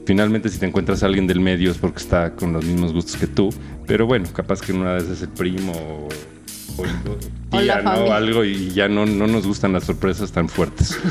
finalmente 0.07 0.49
si 0.49 0.59
te 0.59 0.67
encuentras 0.67 1.03
a 1.03 1.07
alguien 1.07 1.27
del 1.27 1.41
medio 1.41 1.71
es 1.71 1.79
porque 1.79 1.99
está 1.99 2.35
con 2.35 2.53
los 2.53 2.65
mismos 2.65 2.93
gustos 2.93 3.17
que 3.17 3.27
tú, 3.27 3.51
pero 3.87 4.07
bueno, 4.07 4.27
capaz 4.33 4.61
que 4.61 4.73
en 4.73 4.81
una 4.81 4.95
vez 4.95 5.09
es 5.09 5.23
el 5.23 5.29
primo 5.29 5.73
o, 5.73 6.09
o 6.79 6.85
el- 6.85 6.91
O 7.55 7.61
la 7.61 7.81
tía, 7.81 7.83
¿no? 7.83 8.13
Algo 8.13 8.45
y 8.45 8.71
ya 8.71 8.89
no, 8.89 9.05
no 9.07 9.27
nos 9.27 9.47
gustan 9.47 9.73
las 9.75 9.85
sorpresas 9.85 10.33
tan 10.33 10.49
fuertes. 10.49 10.99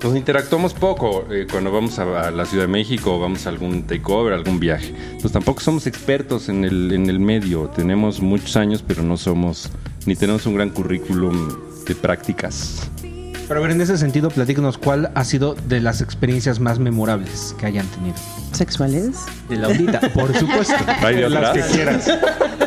Pues 0.00 0.16
interactuamos 0.16 0.72
poco 0.72 1.26
eh, 1.30 1.46
cuando 1.50 1.70
vamos 1.70 1.98
a, 1.98 2.28
a 2.28 2.30
la 2.30 2.46
Ciudad 2.46 2.64
de 2.64 2.68
México 2.72 3.16
o 3.16 3.20
vamos 3.20 3.44
a 3.44 3.50
algún 3.50 3.82
takeover, 3.82 4.32
algún 4.32 4.58
viaje. 4.58 4.94
Pues 5.20 5.30
tampoco 5.30 5.60
somos 5.60 5.86
expertos 5.86 6.48
en 6.48 6.64
el, 6.64 6.90
en 6.92 7.10
el 7.10 7.20
medio. 7.20 7.68
Tenemos 7.68 8.22
muchos 8.22 8.56
años, 8.56 8.82
pero 8.86 9.02
no 9.02 9.18
somos, 9.18 9.68
ni 10.06 10.16
tenemos 10.16 10.46
un 10.46 10.54
gran 10.54 10.70
currículum 10.70 11.50
de 11.86 11.94
prácticas. 11.94 12.90
Pero 13.50 13.58
a 13.58 13.62
ver, 13.64 13.72
en 13.72 13.80
ese 13.80 13.98
sentido, 13.98 14.30
platícanos 14.30 14.78
cuál 14.78 15.10
ha 15.16 15.24
sido 15.24 15.56
de 15.66 15.80
las 15.80 16.00
experiencias 16.02 16.60
más 16.60 16.78
memorables 16.78 17.56
que 17.58 17.66
hayan 17.66 17.84
tenido. 17.88 18.14
¿Sexuales? 18.52 19.16
De 19.48 19.56
la 19.56 19.66
audita, 19.66 19.98
por 20.14 20.32
supuesto. 20.38 20.72
¿Hay 21.02 21.16
de 21.16 21.28
las 21.28 21.50
que 21.50 21.60
quieras. 21.72 22.06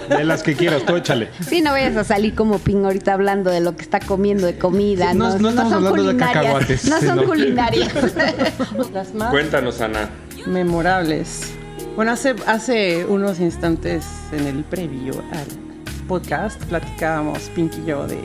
De 0.10 0.24
las 0.26 0.44
que 0.44 0.56
quieras, 0.58 0.84
tú 0.86 0.98
échale. 0.98 1.30
Sí, 1.48 1.62
no 1.62 1.72
vayas 1.72 1.96
a 1.96 2.04
salir 2.04 2.36
como 2.36 2.60
ping 2.60 2.84
ahorita 2.84 3.14
hablando 3.14 3.50
de 3.50 3.62
lo 3.62 3.78
que 3.78 3.82
está 3.82 4.02
comiendo 4.02 4.46
de 4.46 4.58
comida. 4.58 5.14
Sí, 5.14 5.18
no- 5.18 5.40
no 5.40 5.50
estamos 5.52 5.72
son 5.72 5.86
hablando 5.86 6.04
de 6.04 6.10
culinarias, 6.10 6.44
cacahuates, 6.44 6.86
No 6.90 7.00
son 7.00 7.10
sino- 7.12 7.24
culinarias. 7.24 7.94
Las 8.94 9.14
más 9.14 9.30
Cuéntanos, 9.32 9.80
Ana. 9.80 10.10
memorables. 10.48 11.54
Bueno, 11.96 12.12
hace, 12.12 12.36
hace 12.46 13.06
unos 13.06 13.40
instantes 13.40 14.04
en 14.34 14.48
el 14.48 14.66
previo 14.66 15.14
al 15.32 16.08
podcast 16.10 16.62
platicábamos 16.66 17.40
Pink 17.56 17.72
y 17.82 17.86
yo 17.88 18.06
de... 18.06 18.20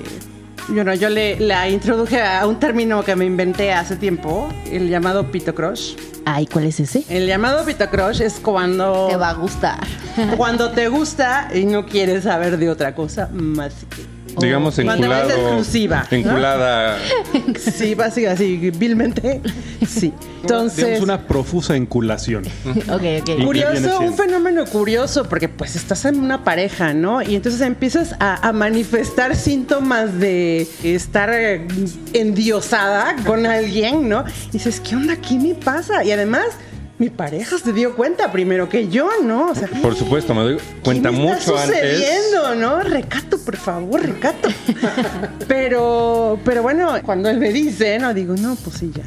Bueno, 0.68 0.92
yo 0.94 1.08
le 1.08 1.40
la 1.40 1.68
introduje 1.68 2.22
a 2.22 2.46
un 2.46 2.60
término 2.60 3.02
que 3.02 3.16
me 3.16 3.24
inventé 3.24 3.72
hace 3.72 3.96
tiempo, 3.96 4.52
el 4.70 4.90
llamado 4.90 5.30
pito 5.30 5.54
crush. 5.54 5.94
Ay, 6.26 6.46
¿cuál 6.46 6.66
es 6.66 6.78
ese? 6.78 7.04
El 7.08 7.26
llamado 7.26 7.64
pito 7.64 7.88
crush 7.88 8.20
es 8.20 8.34
cuando... 8.34 9.06
Te 9.08 9.16
va 9.16 9.30
a 9.30 9.34
gustar. 9.34 9.80
Cuando 10.36 10.70
te 10.72 10.88
gusta 10.88 11.48
y 11.54 11.64
no 11.64 11.86
quieres 11.86 12.24
saber 12.24 12.58
de 12.58 12.68
otra 12.68 12.94
cosa 12.94 13.30
más 13.32 13.72
que... 13.88 14.17
Digamos 14.40 14.74
Cuando 14.74 14.92
enculado. 14.94 15.28
es 15.28 15.34
exclusiva, 15.34 16.06
¿no? 16.10 16.16
Enculada. 16.16 16.98
Sí, 17.58 17.94
básicamente, 17.94 18.44
así, 18.44 18.70
vilmente. 18.70 19.40
Sí. 19.86 20.12
Entonces... 20.42 20.84
Digamos 20.84 21.02
una 21.02 21.26
profusa 21.26 21.76
enculación. 21.76 22.44
Ok, 22.88 22.90
ok. 22.90 23.00
¿Y 23.00 23.20
qué 23.22 23.34
viene 23.34 23.44
Curioso, 23.44 24.00
un 24.00 24.14
fenómeno 24.14 24.64
curioso, 24.66 25.24
porque 25.28 25.48
pues 25.48 25.76
estás 25.76 26.04
en 26.04 26.20
una 26.20 26.44
pareja, 26.44 26.94
¿no? 26.94 27.22
Y 27.22 27.34
entonces 27.36 27.60
empiezas 27.60 28.14
a, 28.18 28.48
a 28.48 28.52
manifestar 28.52 29.36
síntomas 29.36 30.18
de 30.18 30.66
estar 30.82 31.30
eh, 31.32 31.66
endiosada 32.12 33.16
con 33.26 33.46
alguien, 33.46 34.08
¿no? 34.08 34.24
Y 34.48 34.52
dices, 34.52 34.80
¿qué 34.80 34.96
onda? 34.96 35.16
¿Qué 35.16 35.34
me 35.38 35.54
pasa? 35.54 36.04
Y 36.04 36.12
además, 36.12 36.46
mi 36.98 37.10
pareja 37.10 37.58
se 37.58 37.72
dio 37.72 37.94
cuenta 37.94 38.32
primero 38.32 38.68
que 38.68 38.88
yo, 38.88 39.08
¿no? 39.22 39.50
O 39.50 39.54
sea, 39.54 39.68
Por 39.82 39.94
supuesto, 39.94 40.34
me 40.34 40.42
doy 40.42 40.58
cuenta 40.82 41.10
¿Qué 41.10 41.16
me 41.16 41.22
mucho 41.22 41.56
está 41.56 41.62
antes. 41.62 41.78
sucediendo, 41.98 42.54
no? 42.56 42.80
Recato, 42.82 43.38
por 43.38 43.56
favor, 43.56 44.02
recato. 44.02 44.48
pero, 45.48 46.38
pero 46.44 46.62
bueno, 46.62 46.92
cuando 47.04 47.28
él 47.28 47.38
me 47.38 47.52
dice, 47.52 47.98
no 47.98 48.14
digo, 48.14 48.34
no, 48.36 48.56
pues 48.56 48.76
sí, 48.76 48.90
ya. 48.94 49.04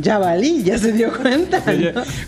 Ya 0.00 0.18
valí, 0.18 0.62
ya 0.62 0.78
se 0.78 0.92
dio 0.92 1.10
cuenta. 1.16 1.62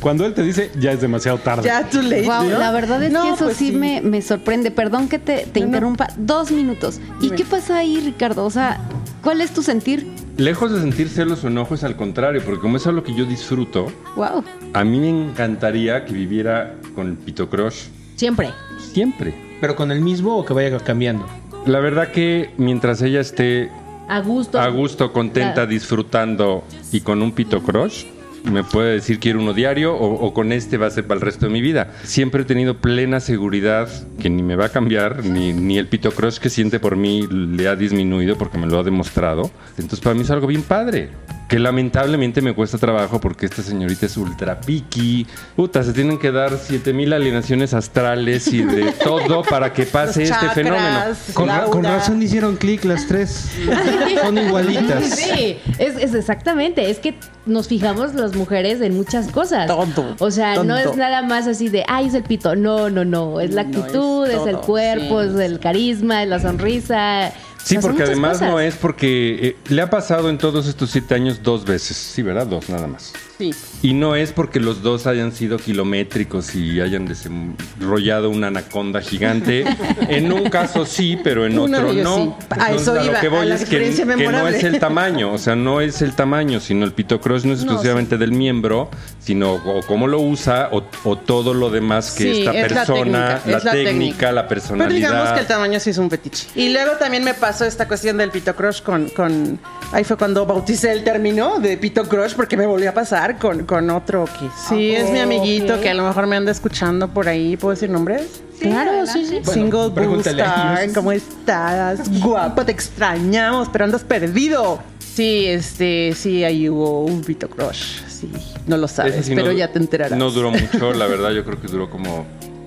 Cuando 0.00 0.24
él 0.24 0.32
te 0.32 0.42
dice, 0.42 0.70
ya 0.78 0.92
es 0.92 1.00
demasiado 1.00 1.38
tarde. 1.38 1.64
Ya 1.64 1.82
tú 1.88 2.00
le 2.00 2.22
Wow, 2.22 2.48
la 2.50 2.70
verdad 2.70 3.02
es 3.02 3.12
que 3.12 3.28
eso 3.30 3.44
pues 3.46 3.56
sí, 3.56 3.72
Me, 3.72 4.00
me 4.00 4.22
sorprende. 4.22 4.70
Perdón 4.70 5.08
que 5.08 5.18
te, 5.18 5.38
te 5.38 5.60
No, 5.60 5.66
no. 5.66 5.72
interrumpa. 5.72 6.08
Dos 6.16 6.50
minutos. 6.50 7.00
¿Y 7.18 7.24
Dime. 7.24 7.36
qué 7.36 7.44
pasa 7.44 7.76
ahí, 7.78 8.00
Ricardo? 8.00 8.44
O 8.46 8.50
sea, 8.50 8.78
¿cuál 9.22 9.40
es 9.40 9.50
tu 9.50 9.62
sentir? 9.62 10.06
Lejos 10.38 10.70
de 10.70 10.80
sentir 10.80 11.08
celos 11.08 11.42
o 11.42 11.48
enojo 11.48 11.74
es 11.74 11.82
al 11.82 11.96
contrario, 11.96 12.40
porque 12.44 12.60
como 12.60 12.76
es 12.76 12.86
algo 12.86 13.02
que 13.02 13.12
yo 13.12 13.24
disfruto, 13.24 13.86
Wow. 14.14 14.44
a 14.72 14.84
mí 14.84 15.00
me 15.00 15.08
encantaría 15.08 16.04
que 16.04 16.12
viviera 16.12 16.76
con 16.94 17.08
el 17.08 17.14
Pito 17.16 17.48
Crush 17.50 17.88
Siempre. 18.14 18.50
siempre. 18.78 19.34
¿Pero 19.60 19.74
con 19.74 19.90
el 19.90 20.00
mismo 20.00 20.36
o 20.38 20.44
que 20.44 20.52
vaya 20.54 20.78
cambiando? 20.78 21.26
La 21.66 21.80
verdad 21.80 22.12
que 22.12 22.50
mientras 22.56 23.02
ella 23.02 23.20
esté 23.20 23.68
A 24.08 24.20
gusto. 24.20 24.60
a 24.60 24.68
gusto, 24.68 25.12
contenta, 25.12 25.66
disfrutando 25.66 26.62
y 26.92 27.00
con 27.00 27.20
un 27.20 27.32
Pito 27.32 27.60
Crush, 27.60 28.04
me 28.44 28.64
puede 28.64 28.94
decir 28.94 29.18
quiero 29.18 29.40
uno 29.40 29.52
diario 29.52 29.94
o, 29.94 30.32
con 30.32 30.52
este 30.52 30.76
va 30.78 30.86
a 30.86 30.90
ser 30.90 31.06
para 31.06 31.18
el 31.18 31.22
resto 31.22 31.46
de 31.46 31.52
mi 31.52 31.60
vida. 31.60 31.92
Siempre 32.04 32.42
he 32.42 32.44
tenido 32.44 32.78
plena 32.78 33.20
seguridad 33.20 33.88
que 34.20 34.30
ni 34.30 34.42
me 34.42 34.56
va 34.56 34.66
a 34.66 34.68
cambiar, 34.70 35.24
ni, 35.24 35.52
ni 35.52 35.78
el 35.78 35.86
Pito 35.86 36.10
Crush 36.12 36.38
que 36.38 36.50
siente 36.50 36.80
por 36.80 36.96
mí 36.96 37.26
le 37.30 37.68
ha 37.68 37.76
disminuido 37.76 38.36
porque 38.36 38.58
me 38.58 38.66
lo 38.66 38.78
ha 38.78 38.82
demostrado. 38.82 39.50
Entonces 39.72 40.00
para 40.00 40.14
mí 40.14 40.22
es 40.22 40.30
algo 40.30 40.46
bien 40.46 40.62
padre. 40.62 41.10
Que 41.48 41.58
lamentablemente 41.58 42.42
me 42.42 42.52
cuesta 42.54 42.76
trabajo 42.76 43.18
porque 43.20 43.46
esta 43.46 43.62
señorita 43.62 44.04
es 44.04 44.18
ultra 44.18 44.60
piqui. 44.60 45.26
Puta, 45.56 45.82
se 45.82 45.94
tienen 45.94 46.18
que 46.18 46.30
dar 46.30 46.56
7000 46.58 47.10
alienaciones 47.14 47.72
astrales 47.72 48.52
y 48.52 48.62
de 48.62 48.92
todo 49.04 49.42
para 49.44 49.72
que 49.72 49.84
pase 49.86 50.20
Los 50.20 50.28
este 50.30 50.34
chakras, 50.34 50.54
fenómeno. 50.54 51.00
Con, 51.32 51.48
ra- 51.48 51.64
con 51.64 51.82
Laura. 51.84 51.98
razón 52.00 52.22
hicieron 52.22 52.56
clic 52.56 52.84
las 52.84 53.06
tres. 53.06 53.48
Son 54.22 54.36
igualitas. 54.36 55.04
Sí, 55.06 55.56
es, 55.78 55.96
es 55.96 56.14
exactamente. 56.14 56.90
Es 56.90 56.98
que 56.98 57.18
nos 57.46 57.66
fijamos 57.66 58.14
las 58.14 58.36
mujeres 58.36 58.82
en 58.82 58.94
muchas 58.94 59.28
cosas. 59.28 59.68
Todo, 59.68 60.16
O 60.18 60.30
sea, 60.30 60.62
no 60.64 60.76
es 60.76 60.96
nada 60.96 61.22
más 61.22 61.46
así 61.46 61.70
de, 61.70 61.82
ay, 61.88 62.08
es 62.08 62.14
el 62.14 62.24
pito. 62.24 62.56
No, 62.56 62.90
no, 62.90 63.06
no. 63.06 63.40
Es 63.40 63.54
la 63.54 63.62
No, 63.64 63.70
es 63.70 63.76
actitud, 63.78 64.28
es, 64.28 64.46
el 64.46 64.58
cuerpo, 64.58 65.22
sí. 65.22 65.28
es 65.30 65.34
el 65.36 65.58
carisma, 65.60 66.22
es 66.24 66.28
la 66.28 66.40
sonrisa. 66.40 67.32
Sí, 67.68 67.76
O 67.76 67.80
sea, 67.80 67.82
son 67.82 67.90
porque 67.90 68.04
además 68.04 68.32
cosas. 68.38 68.48
no 68.50 68.60
es 68.60 68.74
porque 68.76 69.38
eh, 69.48 69.56
le 69.68 69.82
ha 69.82 69.90
pasado 69.90 70.30
en 70.30 70.38
todos 70.38 70.66
estos 70.66 70.90
siete 70.90 71.14
años 71.14 71.42
dos 71.42 71.64
veces. 71.66 71.96
Sí, 71.96 72.22
¿verdad? 72.22 72.46
Dos 72.46 72.68
nada 72.70 72.86
más. 72.86 73.12
Sí. 73.36 73.50
Y 73.82 73.92
no 73.94 74.16
es 74.16 74.32
porque 74.32 74.58
los 74.58 74.82
dos 74.82 75.06
hayan 75.06 75.30
sido 75.32 75.58
kilométricos 75.58 76.54
y 76.56 76.80
hayan 76.80 77.06
desenrollado 77.06 78.30
una 78.30 78.48
anaconda 78.48 79.00
gigante. 79.00 79.64
en 80.08 80.32
un 80.32 80.48
caso 80.50 80.84
sí, 80.86 81.18
pero 81.22 81.46
en 81.46 81.58
Uno 81.58 81.78
otro 81.78 81.92
no. 81.92 82.16
sí. 82.16 82.46
A 82.58 82.72
eso 82.72 82.94
lo 82.94 83.04
iba, 83.04 83.20
que 83.20 83.28
voy 83.28 83.50
a 83.50 83.54
es 83.54 83.64
que, 83.64 83.78
no 84.16 84.48
es 84.48 84.64
el 84.64 84.78
tamaño. 84.80 85.32
O 85.32 85.38
sea, 85.38 85.54
no 85.54 85.80
es 85.80 86.02
el 86.02 86.14
tamaño, 86.14 86.60
sino 86.60 86.84
el 86.84 86.92
pitocross 86.92 87.44
no 87.44 87.52
es 87.52 87.60
No, 87.64 87.72
exclusivamente 87.72 88.18
del 88.18 88.32
miembro, 88.32 88.90
sino 89.20 89.54
o 89.54 89.82
cómo 89.86 90.06
lo 90.08 90.20
usa 90.20 90.70
o, 90.72 90.82
o 91.04 91.16
todo 91.16 91.54
lo 91.54 91.70
demás 91.70 92.12
que 92.12 92.24
Sí, 92.34 92.40
esta 92.40 92.52
es 92.52 92.72
la 92.72 92.76
persona, 92.86 93.38
técnica, 93.38 93.50
la 93.50 93.70
técnica, 93.70 93.84
técnica. 93.90 94.32
la 94.32 94.42
Pero 94.42 94.48
personalidad. 94.48 94.96
digamos 95.10 95.32
que 95.34 95.40
el 95.40 95.46
tamaño 95.46 95.80
sí 95.80 95.90
es 95.90 95.98
un 95.98 96.10
fetiche. 96.10 96.48
Y 96.56 96.70
luego 96.70 96.92
también 96.98 97.22
me 97.24 97.34
pasó 97.58 97.64
esta 97.68 97.88
cuestión 97.88 98.16
del 98.18 98.30
Pito 98.30 98.54
Crush 98.54 98.82
con, 98.82 99.08
con... 99.08 99.58
Ahí 99.90 100.04
fue 100.04 100.16
cuando 100.16 100.46
bauticé 100.46 100.92
el 100.92 101.02
término 101.02 101.58
de 101.58 101.76
Pito 101.76 102.04
Crush 102.04 102.34
porque 102.36 102.56
me 102.56 102.66
volvió 102.66 102.90
a 102.90 102.94
pasar 102.94 103.36
con, 103.36 103.66
con 103.66 103.90
otro 103.90 104.26
que 104.26 104.48
sí 104.68 104.92
es 104.92 105.10
mi 105.10 105.18
amiguito 105.18 105.74
ok. 105.74 105.80
que 105.80 105.90
a 105.90 105.94
lo 105.94 106.06
mejor 106.06 106.28
me 106.28 106.36
anda 106.36 106.52
escuchando 106.52 107.08
por 107.08 107.26
ahí. 107.26 107.56
¿Puedo 107.56 107.74
decir 107.74 107.90
nombres? 107.90 108.42
Claro, 108.60 109.04
sí, 109.08 109.26
sí. 109.26 109.40
Single 109.42 109.86
a 109.86 110.20
Star, 110.20 110.82
ellos. 110.84 110.94
¿cómo 110.94 111.10
estás? 111.10 112.08
Guapo, 112.22 112.64
te 112.64 112.70
extrañamos, 112.70 113.68
pero 113.72 113.86
andas 113.86 114.04
perdido. 114.04 114.78
Sí, 115.00 115.46
este, 115.46 116.14
sí, 116.14 116.44
ahí 116.44 116.68
hubo 116.68 117.06
un 117.06 117.22
Pito 117.22 117.50
Crush. 117.50 118.02
Sí, 118.06 118.30
no 118.68 118.76
lo 118.76 118.86
sabes, 118.86 119.26
sí 119.26 119.34
pero 119.34 119.48
no- 119.48 119.52
ya 119.52 119.72
te 119.72 119.80
enterarás. 119.80 120.16
No 120.16 120.30
duró 120.30 120.52
mucho, 120.52 120.92
la 120.92 121.08
verdad, 121.08 121.32
yo 121.32 121.44
creo 121.44 121.60
que 121.60 121.66
duró 121.66 121.90
como 121.90 122.24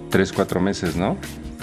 3, 0.09 0.33
4 0.33 0.59
meses, 0.59 0.97
¿no? 0.97 1.15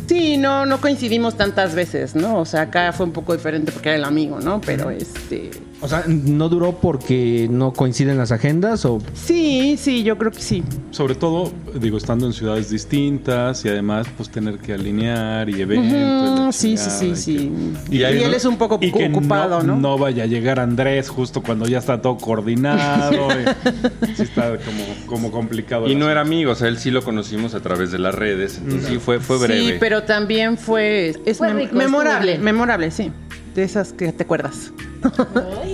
Sí, 0.09 0.39
no, 0.39 0.65
no 0.65 0.81
coincidimos 0.81 1.37
tantas 1.37 1.75
veces, 1.75 2.15
¿no? 2.15 2.39
O 2.39 2.47
sea, 2.47 2.63
acá 2.63 2.93
fue 2.95 3.05
un 3.05 3.13
poco 3.13 3.35
diferente 3.35 3.73
porque 3.73 3.91
era 3.91 3.99
el 3.99 4.05
amigo, 4.05 4.41
¿no? 4.41 4.59
Pero 4.61 4.91
este. 4.91 5.51
O 5.81 5.87
sea, 5.87 6.03
¿no 6.09 6.49
duró 6.49 6.73
porque 6.73 7.47
no 7.51 7.73
coinciden 7.73 8.19
las 8.19 8.33
agendas 8.33 8.85
o 8.85 8.99
Sí, 9.15 9.77
sí, 9.79 10.03
yo 10.03 10.19
creo 10.19 10.33
que 10.33 10.41
sí. 10.41 10.65
Sobre 10.91 11.15
todo, 11.15 11.53
digo, 11.81 11.97
estando 11.99 12.27
en 12.27 12.33
ciudades 12.33 12.69
distintas 12.71 13.65
y 13.65 13.69
además, 13.69 14.09
pues 14.17 14.29
tener 14.29 14.59
que 14.59 14.73
alinear 14.73 15.49
y 15.49 15.61
eventos. 15.61 16.41
Ujú, 16.41 16.53
sí, 16.53 16.77
sí, 16.77 16.91
sí, 16.91 17.07
y 17.07 17.17
sí. 17.17 17.53
que- 17.91 17.97
Y, 17.97 18.03
él 18.03 18.31
no- 18.31 18.37
es 18.37 18.45
un 18.45 18.57
poco 18.57 18.79
y 18.81 18.91
que 18.91 19.07
ocupado, 19.09 19.63
¿no? 19.63 19.77
No 19.77 19.97
vaya 19.99 20.25
a 20.25 20.27
llegar 20.27 20.59
Andrés 20.59 21.09
justo 21.09 21.43
cuando 21.43 21.67
ya 21.69 21.79
está 21.79 22.03
todo 22.03 22.17
coordinado. 22.17 23.29
y- 23.31 23.45
sí 24.17 24.23
está 24.23 24.57
como, 24.59 24.85
como 25.07 25.31
complicado. 25.31 25.87
Y 25.89 25.95
no 25.95 26.11
era 26.11 26.23
amigo, 26.23 26.53
o 26.53 26.55
sea, 26.57 26.67
él 26.69 26.79
sí 26.79 26.91
lo 26.91 27.03
conocimos 27.03 27.55
a 27.55 27.61
través 27.61 27.93
de 27.93 27.99
las 28.01 28.15
redes, 28.15 28.59
entonces 28.59 28.89
sí 28.89 28.99
fue, 28.99 29.21
fue 29.21 29.39
breve. 29.39 29.61
Sí, 29.75 29.77
pero 29.79 30.03
también 30.03 30.59
fue. 30.59 31.15
Es 31.25 31.39
Fue 31.39 31.49
mem- 31.49 31.53
rico, 31.55 31.63
estuvo 31.67 31.79
memorable, 31.85 32.39
memorable, 32.39 32.91
sí. 32.91 33.13
De 33.59 33.65
esas 33.65 33.93
que 33.93 34.13
te 34.13 34.23
acuerdas. 34.23 34.73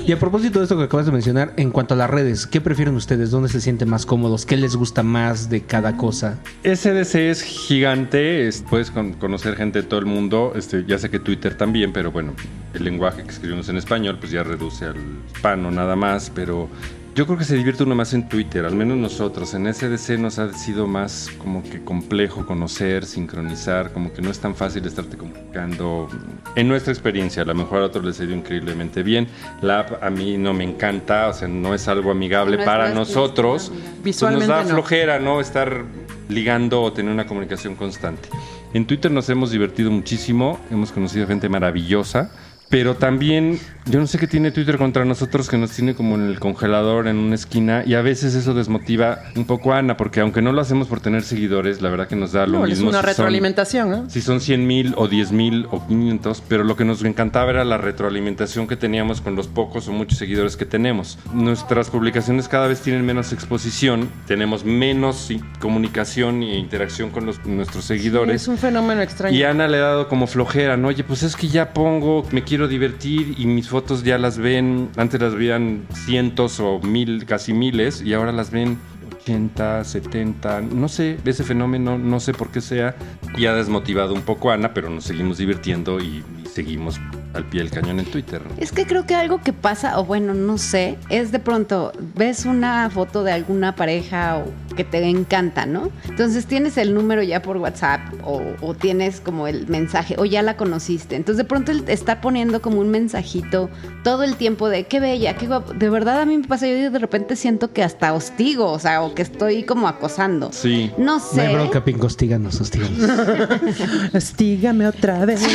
Y 0.06 0.12
a 0.12 0.18
propósito 0.18 0.58
de 0.58 0.62
esto 0.64 0.78
que 0.78 0.84
acabas 0.84 1.04
de 1.04 1.12
mencionar, 1.12 1.52
en 1.58 1.70
cuanto 1.70 1.92
a 1.92 1.98
las 1.98 2.08
redes, 2.08 2.46
¿qué 2.46 2.62
prefieren 2.62 2.94
ustedes? 2.94 3.30
¿Dónde 3.30 3.50
se 3.50 3.60
sienten 3.60 3.90
más 3.90 4.06
cómodos? 4.06 4.46
¿Qué 4.46 4.56
les 4.56 4.74
gusta 4.74 5.02
más 5.02 5.50
de 5.50 5.60
cada 5.64 5.94
cosa? 5.98 6.38
SDC 6.62 7.28
es 7.28 7.42
gigante, 7.42 8.48
es- 8.48 8.62
puedes 8.70 8.90
con- 8.90 9.12
conocer 9.12 9.54
gente 9.56 9.82
de 9.82 9.86
todo 9.86 10.00
el 10.00 10.06
mundo, 10.06 10.54
este, 10.56 10.86
ya 10.86 10.96
sé 10.96 11.10
que 11.10 11.18
Twitter 11.18 11.58
también, 11.58 11.92
pero 11.92 12.10
bueno, 12.10 12.32
el 12.72 12.84
lenguaje 12.84 13.22
que 13.22 13.28
escribimos 13.32 13.68
en 13.68 13.76
español 13.76 14.16
pues 14.18 14.32
ya 14.32 14.42
reduce 14.42 14.86
al 14.86 14.96
hispano 15.34 15.70
nada 15.70 15.94
más, 15.94 16.30
pero 16.34 16.70
yo 17.14 17.26
creo 17.26 17.38
que 17.38 17.44
se 17.44 17.54
divierte 17.56 17.84
uno 17.84 17.94
más 17.94 18.12
en 18.12 18.28
Twitter, 18.28 18.64
al 18.64 18.74
menos 18.74 18.96
nosotros, 18.96 19.54
en 19.54 19.72
SDC 19.72 20.18
nos 20.18 20.40
ha 20.40 20.52
sido 20.52 20.88
más 20.88 21.30
como 21.38 21.62
que 21.62 21.84
complejo 21.84 22.44
conocer, 22.44 23.04
sincronizar, 23.04 23.92
como 23.92 24.12
que 24.12 24.20
no 24.20 24.30
es 24.30 24.40
tan 24.40 24.56
fácil 24.56 24.84
estarte 24.84 25.16
comunicando 25.16 26.08
en 26.56 26.66
nuestra 26.66 26.92
experiencia, 26.92 27.42
a 27.42 27.46
lo 27.46 27.54
mejor 27.54 27.82
a 27.82 27.86
otros 27.86 28.04
les 28.04 28.18
ha 28.18 28.24
ido 28.24 28.34
increíblemente 28.34 29.04
bien, 29.04 29.28
la 29.62 29.80
app 29.80 30.02
a 30.02 30.10
mí 30.10 30.36
no 30.36 30.54
me 30.54 30.64
encanta, 30.64 31.28
o 31.28 31.32
sea, 31.32 31.46
no 31.46 31.72
es 31.72 31.86
algo 31.86 32.10
amigable 32.10 32.58
No 32.58 32.64
para 32.64 32.92
nosotros, 32.92 33.64
estilo, 33.64 33.80
pues 33.80 33.94
nos 33.94 34.04
Visualmente 34.04 34.46
da 34.52 34.62
no. 34.64 34.68
flojera, 34.70 35.18
¿no? 35.20 35.40
Estar 35.40 35.84
ligando 36.28 36.82
o 36.82 36.92
tener 36.92 37.12
una 37.12 37.26
comunicación 37.26 37.76
constante. 37.76 38.28
En 38.72 38.86
Twitter 38.86 39.12
nos 39.12 39.28
hemos 39.28 39.52
divertido 39.52 39.92
muchísimo, 39.92 40.58
hemos 40.68 40.90
conocido 40.90 41.28
gente 41.28 41.48
maravillosa, 41.48 42.32
pero 42.74 42.96
también 42.96 43.60
yo 43.86 44.00
no 44.00 44.08
sé 44.08 44.18
qué 44.18 44.26
tiene 44.26 44.50
Twitter 44.50 44.78
contra 44.78 45.04
nosotros 45.04 45.48
que 45.48 45.56
nos 45.56 45.70
tiene 45.70 45.94
como 45.94 46.16
en 46.16 46.22
el 46.26 46.40
congelador 46.40 47.06
en 47.06 47.18
una 47.18 47.36
esquina 47.36 47.84
y 47.86 47.94
a 47.94 48.02
veces 48.02 48.34
eso 48.34 48.52
desmotiva 48.52 49.20
un 49.36 49.44
poco 49.44 49.72
a 49.72 49.78
Ana 49.78 49.96
porque 49.96 50.18
aunque 50.20 50.42
no 50.42 50.50
lo 50.50 50.60
hacemos 50.60 50.88
por 50.88 50.98
tener 50.98 51.22
seguidores, 51.22 51.82
la 51.82 51.88
verdad 51.90 52.08
que 52.08 52.16
nos 52.16 52.32
da 52.32 52.46
lo 52.48 52.58
No, 52.58 52.64
es 52.64 52.70
mismo. 52.70 52.88
una 52.88 52.98
si 52.98 53.02
son- 53.04 53.08
retroalimentación, 53.10 53.90
¿no? 53.90 54.10
si 54.10 54.20
son 54.20 54.40
100 54.40 54.66
mil 54.66 54.92
o 54.96 55.06
10 55.06 55.30
mil 55.30 55.68
o 55.70 55.86
500, 55.86 56.42
pero 56.48 56.64
lo 56.64 56.74
que 56.74 56.84
nos 56.84 57.04
encantaba 57.04 57.50
era 57.52 57.64
la 57.64 57.78
retroalimentación 57.78 58.66
que 58.66 58.74
teníamos 58.76 59.20
con 59.20 59.36
los 59.36 59.46
pocos 59.46 59.86
o 59.86 59.92
muchos 59.92 60.18
seguidores 60.18 60.56
que 60.56 60.64
tenemos. 60.66 61.16
Nuestras 61.32 61.90
publicaciones 61.90 62.48
cada 62.48 62.66
vez 62.66 62.80
tienen 62.80 63.06
menos 63.06 63.32
exposición, 63.32 64.08
tenemos 64.26 64.64
menos 64.64 65.28
comunicación 65.60 66.42
e 66.42 66.58
interacción 66.58 67.10
con 67.10 67.24
los- 67.26 67.44
nuestros 67.46 67.84
seguidores. 67.84 68.42
Es 68.42 68.48
un 68.48 68.58
fenómeno 68.58 69.00
extraño. 69.00 69.36
Y 69.36 69.44
Ana 69.44 69.68
le 69.68 69.76
ha 69.76 69.82
dado 69.82 70.08
como 70.08 70.26
flojera, 70.26 70.76
¿no? 70.76 70.88
Oye, 70.88 71.04
pues 71.04 71.22
es 71.22 71.36
que 71.36 71.46
ya 71.46 71.72
pongo, 71.72 72.26
me 72.32 72.42
quiero 72.42 72.63
divertir 72.68 73.34
y 73.38 73.46
mis 73.46 73.68
fotos 73.68 74.02
ya 74.02 74.18
las 74.18 74.38
ven, 74.38 74.90
antes 74.96 75.20
las 75.20 75.34
veían 75.34 75.86
cientos 75.92 76.60
o 76.60 76.80
mil, 76.80 77.26
casi 77.26 77.52
miles, 77.52 78.02
y 78.02 78.14
ahora 78.14 78.32
las 78.32 78.50
ven 78.50 78.78
80, 79.20 79.84
70, 79.84 80.60
no 80.60 80.88
sé, 80.88 81.18
ese 81.24 81.44
fenómeno, 81.44 81.98
no 81.98 82.20
sé 82.20 82.34
por 82.34 82.50
qué 82.50 82.60
sea, 82.60 82.94
y 83.36 83.46
ha 83.46 83.54
desmotivado 83.54 84.14
un 84.14 84.22
poco 84.22 84.50
a 84.50 84.54
Ana, 84.54 84.74
pero 84.74 84.90
nos 84.90 85.04
seguimos 85.04 85.38
divirtiendo 85.38 86.00
y, 86.00 86.22
y 86.44 86.48
seguimos 86.48 87.00
al 87.34 87.44
pie 87.44 87.60
del 87.62 87.70
cañón 87.70 87.98
en 87.98 88.06
Twitter. 88.06 88.40
¿no? 88.42 88.50
Es 88.58 88.72
que 88.72 88.86
creo 88.86 89.06
que 89.06 89.14
algo 89.14 89.40
que 89.40 89.52
pasa, 89.52 89.98
o 89.98 90.04
bueno, 90.04 90.34
no 90.34 90.58
sé, 90.58 90.96
es 91.08 91.32
de 91.32 91.38
pronto 91.38 91.92
ves 92.14 92.44
una 92.44 92.88
foto 92.90 93.24
de 93.24 93.32
alguna 93.32 93.74
pareja 93.76 94.38
o 94.38 94.74
que 94.74 94.84
te 94.84 95.02
encanta, 95.08 95.66
¿no? 95.66 95.90
Entonces 96.08 96.46
tienes 96.46 96.76
el 96.78 96.94
número 96.94 97.22
ya 97.22 97.42
por 97.42 97.56
WhatsApp 97.58 98.00
o, 98.24 98.42
o 98.60 98.74
tienes 98.74 99.20
como 99.20 99.46
el 99.46 99.66
mensaje 99.68 100.16
o 100.18 100.24
ya 100.24 100.42
la 100.42 100.56
conociste. 100.56 101.16
Entonces 101.16 101.38
de 101.38 101.44
pronto 101.44 101.70
él 101.72 101.84
está 101.88 102.20
poniendo 102.20 102.60
como 102.60 102.80
un 102.80 102.90
mensajito 102.90 103.70
todo 104.02 104.22
el 104.24 104.36
tiempo 104.36 104.68
de 104.68 104.84
qué 104.86 105.00
bella, 105.00 105.36
qué 105.36 105.46
guapo. 105.46 105.72
De 105.74 105.88
verdad 105.90 106.20
a 106.20 106.26
mí 106.26 106.38
me 106.38 106.46
pasa, 106.48 106.66
yo 106.66 106.90
de 106.90 106.98
repente 106.98 107.36
siento 107.36 107.72
que 107.72 107.82
hasta 107.82 108.12
hostigo, 108.14 108.70
o 108.72 108.78
sea, 108.78 109.02
o 109.02 109.14
que 109.14 109.22
estoy 109.22 109.62
como 109.64 109.86
acosando. 109.88 110.50
Sí. 110.52 110.90
No 110.98 111.14
No 111.14 111.20
sé. 111.20 111.42
hay 111.42 111.54
bronca, 111.54 111.84
Pinco, 111.84 112.06
hostíganos, 112.08 112.60
hostíganos. 112.60 112.98
Hostígame 114.14 114.86
otra 114.86 115.24
vez. 115.24 115.42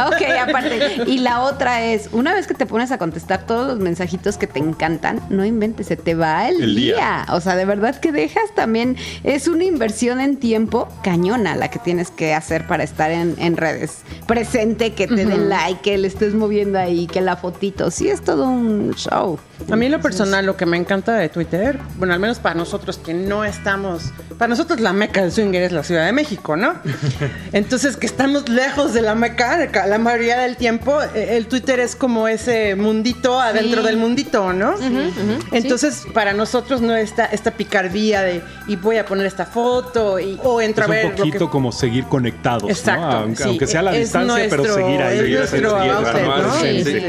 Ok, 0.00 0.12
ok, 0.12 0.22
aparte. 0.48 0.69
Y 1.06 1.18
la 1.18 1.42
otra 1.42 1.84
es, 1.84 2.08
una 2.12 2.34
vez 2.34 2.46
que 2.46 2.54
te 2.54 2.66
pones 2.66 2.90
a 2.92 2.98
contestar 2.98 3.46
todos 3.46 3.66
los 3.66 3.78
mensajitos 3.78 4.36
que 4.36 4.46
te 4.46 4.58
encantan, 4.58 5.20
no 5.28 5.44
inventes, 5.44 5.86
se 5.86 5.96
te 5.96 6.14
va 6.14 6.48
el, 6.48 6.62
El 6.62 6.74
día. 6.74 6.94
día. 6.94 7.26
O 7.30 7.40
sea, 7.40 7.56
de 7.56 7.64
verdad 7.64 7.96
que 7.96 8.12
dejas 8.12 8.54
también, 8.54 8.96
es 9.24 9.48
una 9.48 9.64
inversión 9.64 10.20
en 10.20 10.36
tiempo 10.36 10.88
cañona 11.02 11.56
la 11.56 11.68
que 11.68 11.78
tienes 11.78 12.10
que 12.10 12.34
hacer 12.34 12.66
para 12.66 12.84
estar 12.84 13.10
en, 13.10 13.34
en 13.38 13.56
redes. 13.56 13.98
Presente, 14.26 14.92
que 14.92 15.06
te 15.06 15.24
den 15.26 15.48
like, 15.48 15.80
que 15.82 15.98
le 15.98 16.08
estés 16.08 16.34
moviendo 16.34 16.78
ahí, 16.78 17.06
que 17.06 17.20
la 17.20 17.36
fotito. 17.36 17.90
Sí, 17.90 18.08
es 18.08 18.22
todo 18.22 18.48
un 18.48 18.94
show. 18.94 19.38
A 19.70 19.76
mí 19.76 19.86
en 19.86 19.92
lo 19.92 20.00
personal 20.00 20.46
lo 20.46 20.56
que 20.56 20.66
me 20.66 20.76
encanta 20.76 21.14
de 21.14 21.28
Twitter, 21.28 21.78
bueno, 21.96 22.14
al 22.14 22.20
menos 22.20 22.38
para 22.38 22.54
nosotros 22.54 22.98
que 22.98 23.14
no 23.14 23.44
estamos, 23.44 24.04
para 24.38 24.48
nosotros 24.48 24.80
la 24.80 24.92
meca 24.92 25.20
del 25.20 25.32
swinger 25.32 25.62
es 25.62 25.72
la 25.72 25.82
Ciudad 25.82 26.06
de 26.06 26.12
México, 26.12 26.56
¿no? 26.56 26.74
Entonces 27.52 27.96
que 27.96 28.06
estamos 28.06 28.48
lejos 28.48 28.94
de 28.94 29.02
la 29.02 29.14
meca 29.14 29.68
la 29.86 29.98
mayoría 29.98 30.38
del 30.38 30.56
tiempo, 30.60 31.02
eh, 31.02 31.38
el 31.38 31.46
Twitter 31.46 31.80
es 31.80 31.96
como 31.96 32.28
ese 32.28 32.76
mundito 32.76 33.40
adentro 33.40 33.82
del 33.82 33.96
mundito, 33.96 34.52
¿no? 34.52 34.74
Entonces 35.50 36.06
para 36.12 36.34
nosotros 36.34 36.82
no 36.82 36.94
está 36.94 37.24
esta 37.24 37.50
picardía 37.52 38.20
de 38.20 38.42
y 38.68 38.76
voy 38.76 38.98
a 38.98 39.06
poner 39.06 39.26
esta 39.26 39.46
foto 39.46 40.20
y, 40.20 40.38
o 40.44 40.60
entro 40.60 40.84
Es 40.84 40.90
a 40.90 40.92
ver 40.92 41.04
un 41.06 41.10
lo 41.12 41.16
que 41.16 41.22
poquito 41.22 41.50
como 41.50 41.72
seguir 41.72 42.04
conectados, 42.04 42.64
¿no? 42.64 42.68
Exacto, 42.68 43.16
Aunque, 43.16 43.42
sí, 43.42 43.48
aunque 43.48 43.66
sea 43.66 43.80
a 43.80 43.82
la 43.84 43.92
es 43.96 44.00
distancia, 44.00 44.46
pero 44.50 44.64
seguir 44.74 45.02
ahí. 45.02 45.18
seguir 45.18 45.38
nuestro 45.38 45.78
manual, 45.78 46.42
¿no? 46.42 46.60
sí, 46.60 46.84
sí. 46.84 47.00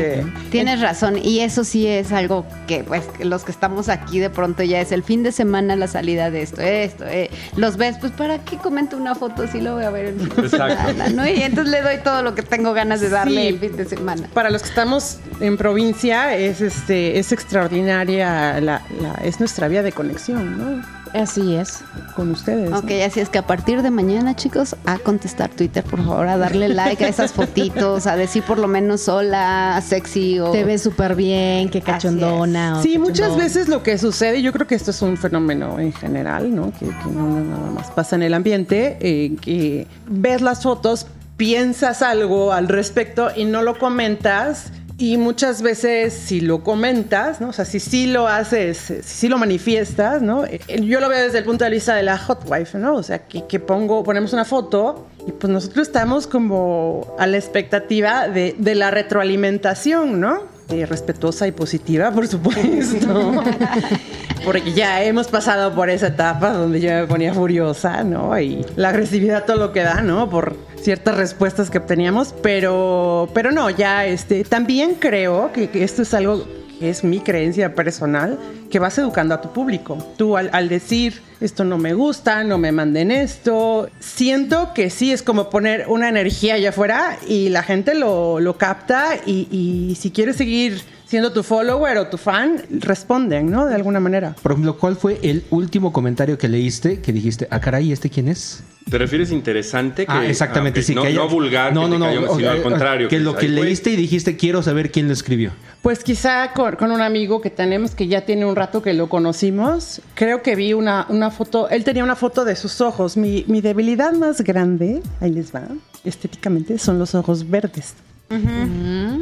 Tienes 0.49 0.79
razón, 0.79 1.17
y 1.21 1.41
eso 1.41 1.65
sí 1.65 1.85
es 1.85 2.13
algo 2.13 2.45
que, 2.67 2.85
pues, 2.85 3.03
los 3.19 3.43
que 3.43 3.51
estamos 3.51 3.89
aquí 3.89 4.19
de 4.19 4.29
pronto 4.29 4.63
ya 4.63 4.79
es 4.79 4.93
el 4.93 5.03
fin 5.03 5.23
de 5.23 5.33
semana 5.33 5.75
la 5.75 5.87
salida 5.87 6.31
de 6.31 6.41
esto, 6.41 6.61
esto, 6.61 7.05
eh. 7.05 7.29
los 7.57 7.75
ves, 7.75 7.97
pues, 7.99 8.13
¿para 8.13 8.39
qué 8.39 8.57
comento 8.57 8.95
una 8.95 9.13
foto 9.13 9.45
si 9.47 9.59
lo 9.59 9.73
voy 9.73 9.83
a 9.83 9.89
ver 9.89 10.15
de 10.15 10.41
Exacto. 10.41 11.03
¿no? 11.13 11.27
Y 11.27 11.41
entonces 11.43 11.71
le 11.71 11.81
doy 11.81 11.97
todo 12.01 12.23
lo 12.23 12.33
que 12.33 12.43
tengo 12.43 12.73
ganas 12.73 13.01
de 13.01 13.09
darle 13.09 13.40
Sí. 13.41 13.47
el 13.47 13.59
fin 13.59 13.75
de 13.77 13.85
semana. 13.85 14.27
Para 14.33 14.49
los 14.49 14.61
que 14.63 14.69
estamos 14.69 15.17
en 15.39 15.57
provincia 15.57 16.35
es 16.35 16.61
este 16.61 17.19
es 17.19 17.31
extraordinaria 17.31 18.59
la, 18.61 18.81
la- 19.01 19.15
es 19.23 19.39
nuestra 19.39 19.67
vía 19.67 19.83
de 19.83 19.91
conexión, 19.91 20.57
¿no? 20.57 21.01
Así 21.13 21.55
es. 21.55 21.79
Con 22.15 22.31
ustedes. 22.31 22.69
¿no? 22.69 22.79
Ok, 22.79 22.91
así 23.05 23.19
es 23.19 23.27
que 23.27 23.37
a 23.37 23.45
partir 23.45 23.81
de 23.81 23.91
mañana, 23.91 24.33
chicos, 24.33 24.77
a 24.85 24.97
contestar 24.97 25.49
Twitter, 25.49 25.83
por 25.83 25.99
favor, 26.05 26.25
a 26.25 26.37
darle 26.37 26.69
like 26.69 27.03
a 27.03 27.09
esas 27.09 27.33
fotitos, 27.33 28.07
a 28.07 28.15
decir 28.15 28.43
por 28.43 28.57
lo 28.57 28.69
menos 28.69 29.09
hola, 29.09 29.81
sexy 29.85 30.39
o... 30.39 30.51
Te 30.51 30.63
ves 30.63 30.81
súper 30.81 31.15
bien, 31.15 31.67
qué 31.69 31.81
cachondona. 31.81 32.79
o 32.79 32.81
Sí, 32.81 32.97
muchas 32.97 33.35
veces 33.35 33.67
lo 33.67 33.83
que 33.83 33.97
sucede, 33.97 34.37
y 34.39 34.41
yo 34.41 34.53
creo 34.53 34.67
que 34.67 34.75
esto 34.75 34.91
es 34.91 35.01
un 35.01 35.17
fenómeno 35.17 35.79
en 35.79 35.91
general, 35.91 36.55
¿no? 36.55 36.71
Que, 36.79 36.85
que 36.85 37.09
no 37.13 37.41
nada 37.41 37.71
más 37.71 37.91
pasa 37.91 38.15
en 38.15 38.23
el 38.23 38.33
ambiente, 38.33 38.97
eh, 39.01 39.35
que 39.41 39.87
ves 40.07 40.39
las 40.41 40.63
fotos, 40.63 41.07
piensas 41.41 42.03
algo 42.03 42.53
al 42.53 42.67
respecto 42.67 43.29
y 43.35 43.45
no 43.45 43.63
lo 43.63 43.79
comentas. 43.79 44.71
Y 44.99 45.17
muchas 45.17 45.63
veces 45.63 46.13
si 46.13 46.39
lo 46.39 46.63
comentas, 46.63 47.41
¿no? 47.41 47.49
O 47.49 47.53
sea, 47.53 47.65
si 47.65 47.79
sí 47.79 48.05
lo 48.05 48.27
haces, 48.27 48.77
si 48.77 49.01
sí 49.01 49.27
lo 49.27 49.39
manifiestas, 49.39 50.21
¿no? 50.21 50.45
Eh, 50.45 50.59
Yo 50.83 50.99
lo 50.99 51.09
veo 51.09 51.19
desde 51.19 51.39
el 51.39 51.43
punto 51.43 51.63
de 51.65 51.71
vista 51.71 51.95
de 51.95 52.03
la 52.03 52.19
hot 52.19 52.43
wife, 52.47 52.77
¿no? 52.77 52.93
O 52.93 53.01
sea, 53.01 53.25
que, 53.25 53.47
que 53.47 53.59
pongo, 53.59 54.03
ponemos 54.03 54.33
una 54.33 54.45
foto 54.45 55.07
y 55.25 55.31
pues 55.31 55.51
nosotros 55.51 55.87
estamos 55.87 56.27
como 56.27 57.15
a 57.17 57.25
la 57.25 57.37
expectativa 57.37 58.27
de, 58.27 58.53
de 58.59 58.75
la 58.75 58.91
retroalimentación, 58.91 60.19
¿no? 60.19 60.43
Eh, 60.69 60.85
respetuosa 60.85 61.47
y 61.47 61.53
positiva, 61.53 62.11
por 62.11 62.27
supuesto. 62.27 63.43
Porque 64.43 64.73
ya 64.73 65.03
hemos 65.03 65.27
pasado 65.27 65.73
por 65.75 65.89
esa 65.89 66.07
etapa 66.07 66.51
donde 66.51 66.81
yo 66.81 66.89
me 66.91 67.05
ponía 67.05 67.33
furiosa, 67.33 68.03
¿no? 68.03 68.37
Y 68.39 68.65
la 68.75 68.89
agresividad 68.89 69.45
todo 69.45 69.57
lo 69.57 69.71
que 69.71 69.81
da, 69.81 70.01
¿no? 70.01 70.29
Por 70.29 70.55
ciertas 70.81 71.15
respuestas 71.15 71.69
que 71.69 71.77
obteníamos, 71.77 72.33
pero, 72.41 73.29
pero 73.33 73.51
no, 73.51 73.69
ya 73.69 74.05
este, 74.05 74.43
también 74.43 74.95
creo 74.95 75.51
que, 75.53 75.69
esto 75.83 76.01
es 76.01 76.13
algo 76.15 76.47
que 76.79 76.89
es 76.89 77.03
mi 77.03 77.19
creencia 77.19 77.75
personal, 77.75 78.39
que 78.71 78.79
vas 78.79 78.97
educando 78.97 79.35
a 79.35 79.41
tu 79.41 79.53
público. 79.53 79.97
Tú 80.17 80.35
al, 80.35 80.49
al 80.53 80.69
decir, 80.69 81.21
esto 81.39 81.63
no 81.63 81.77
me 81.77 81.93
gusta, 81.93 82.43
no 82.43 82.57
me 82.57 82.71
manden 82.71 83.11
esto, 83.11 83.89
siento 83.99 84.73
que 84.73 84.89
sí 84.89 85.11
es 85.11 85.21
como 85.21 85.51
poner 85.51 85.85
una 85.87 86.09
energía 86.09 86.55
allá 86.55 86.69
afuera 86.69 87.17
y 87.27 87.49
la 87.49 87.61
gente 87.61 87.93
lo, 87.93 88.39
lo 88.39 88.57
capta 88.57 89.17
y, 89.23 89.47
y 89.51 89.95
si 89.95 90.09
quieres 90.09 90.37
seguir 90.37 90.81
siendo 91.11 91.33
tu 91.33 91.43
follower 91.43 91.97
o 91.97 92.07
tu 92.07 92.15
fan, 92.15 92.63
responden, 92.69 93.51
¿no? 93.51 93.65
De 93.65 93.75
alguna 93.75 93.99
manera. 93.99 94.33
Por 94.41 94.53
ejemplo, 94.53 94.77
¿cuál 94.77 94.95
fue 94.95 95.19
el 95.21 95.43
último 95.49 95.91
comentario 95.91 96.37
que 96.37 96.47
leíste 96.47 97.01
que 97.01 97.11
dijiste, 97.11 97.49
ah, 97.51 97.59
caray, 97.59 97.91
¿este 97.91 98.09
quién 98.09 98.29
es? 98.29 98.63
¿Te 98.89 98.97
refieres 98.97 99.29
interesante? 99.29 100.05
Que, 100.05 100.11
ah, 100.13 100.25
exactamente, 100.25 100.79
ah, 100.79 100.83
ok. 100.83 100.87
sí. 100.87 100.95
No, 100.95 101.01
que 101.01 101.09
haya- 101.09 101.19
no 101.19 101.27
vulgar, 101.27 101.73
no, 101.73 101.81
que 101.81 101.87
no, 101.89 101.99
no, 101.99 102.05
cayó, 102.05 102.35
sino 102.37 102.49
al 102.49 102.61
contrario. 102.61 103.09
Que 103.09 103.19
lo 103.19 103.35
que 103.35 103.47
ay, 103.47 103.51
güey, 103.51 103.65
leíste 103.65 103.89
y 103.89 103.97
dijiste, 103.97 104.37
quiero 104.37 104.63
saber 104.63 104.89
quién 104.89 105.07
lo 105.07 105.13
escribió. 105.13 105.51
Pues 105.81 106.01
quizá 106.01 106.53
con, 106.53 106.77
con 106.77 106.91
un 106.91 107.01
amigo 107.01 107.41
que 107.41 107.49
tenemos 107.49 107.93
que 107.93 108.07
ya 108.07 108.21
tiene 108.21 108.45
un 108.45 108.55
rato 108.55 108.81
que 108.81 108.93
lo 108.93 109.09
conocimos, 109.09 110.01
creo 110.15 110.41
que 110.41 110.55
vi 110.55 110.71
una, 110.71 111.07
una 111.09 111.29
foto, 111.29 111.67
él 111.69 111.83
tenía 111.83 112.05
una 112.05 112.15
foto 112.15 112.45
de 112.45 112.55
sus 112.55 112.79
ojos. 112.79 113.17
Mi, 113.17 113.43
mi 113.49 113.59
debilidad 113.59 114.13
más 114.13 114.39
grande, 114.39 115.01
ahí 115.19 115.31
les 115.31 115.53
va, 115.53 115.63
estéticamente, 116.05 116.79
son 116.79 116.99
los 116.99 117.15
ojos 117.15 117.49
verdes. 117.49 117.95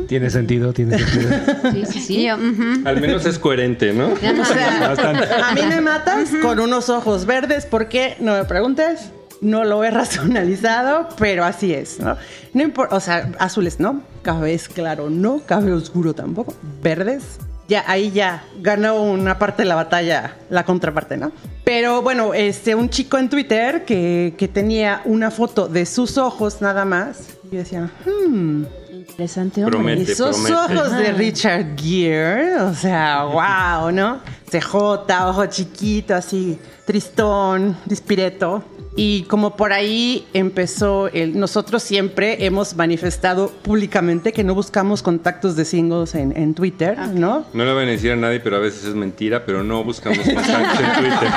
Tiene 0.07 0.29
sentido, 0.29 0.73
tiene 0.73 0.97
sentido. 0.97 1.29
Sí, 1.71 1.85
sí, 1.85 1.99
sí. 2.01 2.23
yo. 2.25 2.35
Al 2.85 2.99
menos 3.01 3.25
es 3.25 3.37
coherente, 3.39 3.93
¿no? 3.93 4.09
O 4.13 4.15
sea, 4.45 4.89
Bastante. 4.89 5.25
a 5.33 5.53
mí 5.53 5.61
me 5.67 5.81
matas 5.81 6.29
con 6.41 6.59
unos 6.59 6.89
ojos 6.89 7.25
verdes, 7.25 7.65
¿por 7.65 7.87
qué? 7.89 8.15
No 8.19 8.33
me 8.33 8.45
preguntes. 8.45 9.11
no 9.41 9.63
lo 9.63 9.83
he 9.83 9.91
racionalizado, 9.91 11.09
pero 11.17 11.43
así 11.45 11.73
es, 11.73 11.99
¿no? 11.99 12.17
No 12.53 12.63
importa, 12.63 12.95
o 12.95 12.99
sea, 12.99 13.31
azules 13.39 13.79
no, 13.79 14.01
café 14.21 14.53
es 14.53 14.67
claro 14.67 15.09
no, 15.09 15.41
café 15.45 15.71
oscuro 15.71 16.13
tampoco, 16.13 16.53
verdes. 16.83 17.37
Ya, 17.67 17.83
ahí 17.87 18.09
ya 18.11 18.43
ganó 18.61 19.03
una 19.03 19.37
parte 19.37 19.61
de 19.61 19.69
la 19.69 19.75
batalla, 19.75 20.35
la 20.49 20.65
contraparte, 20.65 21.17
¿no? 21.17 21.31
Pero 21.63 22.01
bueno, 22.01 22.33
este, 22.33 22.73
un 22.73 22.89
chico 22.89 23.19
en 23.19 23.29
Twitter 23.29 23.85
que, 23.85 24.33
que 24.37 24.47
tenía 24.47 25.01
una 25.05 25.29
foto 25.29 25.67
de 25.67 25.85
sus 25.85 26.17
ojos 26.17 26.61
nada 26.61 26.83
más. 26.83 27.37
Y 27.51 27.53
yo 27.55 27.59
decía, 27.59 27.91
hmm, 28.05 28.63
Interesante, 29.19 29.65
hombre. 29.65 29.77
Promete. 29.77 30.11
esos 30.13 30.37
promete. 30.37 30.77
ojos 30.79 30.91
de 30.93 31.11
Richard 31.11 31.75
Gere, 31.75 32.55
o 32.61 32.73
sea, 32.73 33.23
wow, 33.81 33.91
¿no? 33.91 34.21
CJ, 34.49 34.73
ojo 35.27 35.45
chiquito, 35.47 36.15
así, 36.15 36.57
tristón, 36.85 37.75
dispireto. 37.83 38.63
Y 38.95 39.21
como 39.23 39.55
por 39.55 39.71
ahí 39.71 40.25
empezó 40.33 41.07
el. 41.09 41.39
Nosotros 41.39 41.83
siempre 41.83 42.43
hemos 42.45 42.75
manifestado 42.75 43.49
públicamente 43.49 44.33
que 44.33 44.43
no 44.43 44.55
buscamos 44.55 45.03
contactos 45.03 45.55
de 45.55 45.63
singles 45.63 46.15
en, 46.15 46.35
en 46.35 46.53
Twitter, 46.53 46.97
¿no? 47.13 47.45
No 47.53 47.65
le 47.65 47.73
van 47.73 47.87
a 47.87 47.91
decir 47.91 48.11
a 48.11 48.15
nadie, 48.15 48.39
pero 48.39 48.57
a 48.57 48.59
veces 48.59 48.83
es 48.85 48.95
mentira, 48.95 49.45
pero 49.45 49.63
no 49.63 49.83
buscamos 49.83 50.19
contactos 50.19 50.79
en 50.79 50.93
Twitter. 51.03 51.29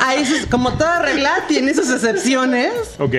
Ahí, 0.00 0.22
es- 0.22 0.46
como 0.46 0.72
toda 0.72 1.00
regla, 1.02 1.30
tiene 1.48 1.72
sus 1.72 1.88
excepciones. 1.90 2.72
Ok. 2.98 3.14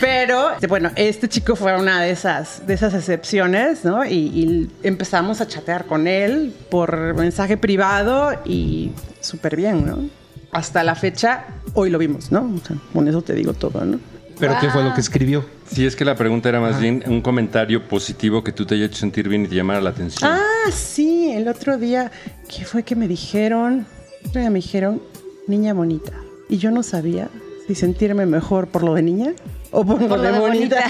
Pero 0.00 0.50
bueno, 0.68 0.90
este 0.94 1.28
chico 1.28 1.56
fue 1.56 1.74
una 1.80 2.00
de 2.02 2.10
esas, 2.10 2.66
de 2.66 2.74
esas 2.74 2.94
excepciones, 2.94 3.84
¿no? 3.84 4.04
Y, 4.04 4.10
y 4.14 4.70
empezamos 4.82 5.40
a 5.40 5.48
chatear 5.48 5.86
con 5.86 6.06
él 6.06 6.52
por 6.70 7.14
mensaje 7.14 7.56
privado 7.56 8.32
y 8.44 8.92
súper 9.20 9.56
bien, 9.56 9.86
¿no? 9.86 10.23
Hasta 10.54 10.82
la 10.84 10.94
fecha, 10.94 11.44
hoy 11.74 11.90
lo 11.90 11.98
vimos, 11.98 12.30
¿no? 12.32 12.40
O 12.42 12.66
sea, 12.66 12.76
con 12.92 13.06
eso 13.08 13.20
te 13.22 13.34
digo 13.34 13.52
todo, 13.52 13.84
¿no? 13.84 13.98
¿Pero 14.38 14.54
qué 14.60 14.68
fue 14.70 14.82
lo 14.82 14.94
que 14.94 15.00
escribió? 15.00 15.44
Sí, 15.70 15.84
es 15.86 15.94
que 15.96 16.04
la 16.04 16.14
pregunta 16.16 16.48
era 16.48 16.60
más 16.60 16.80
bien 16.80 17.04
un 17.06 17.20
comentario 17.22 17.86
positivo 17.88 18.42
que 18.42 18.52
tú 18.52 18.64
te 18.66 18.74
haya 18.74 18.86
hecho 18.86 18.96
sentir 18.98 19.28
bien 19.28 19.44
y 19.44 19.48
te 19.48 19.54
llamara 19.54 19.80
la 19.80 19.90
atención. 19.90 20.30
Ah, 20.32 20.70
sí, 20.72 21.30
el 21.32 21.46
otro 21.48 21.76
día, 21.76 22.10
¿qué 22.48 22.64
fue 22.64 22.82
que 22.82 22.96
me 22.96 23.06
dijeron? 23.08 23.86
El 24.22 24.28
otro 24.28 24.40
día 24.40 24.50
me 24.50 24.58
dijeron, 24.60 25.02
niña 25.46 25.72
bonita. 25.74 26.12
Y 26.48 26.58
yo 26.58 26.70
no 26.70 26.82
sabía 26.82 27.28
si 27.66 27.74
sentirme 27.74 28.26
mejor 28.26 28.66
por 28.68 28.82
lo 28.82 28.94
de 28.94 29.02
niña 29.02 29.32
o 29.70 29.84
por, 29.84 29.98
Por 30.06 30.18
lo 30.18 30.22
de, 30.22 30.28
lo 30.30 30.34
de 30.34 30.40
bonita. 30.40 30.84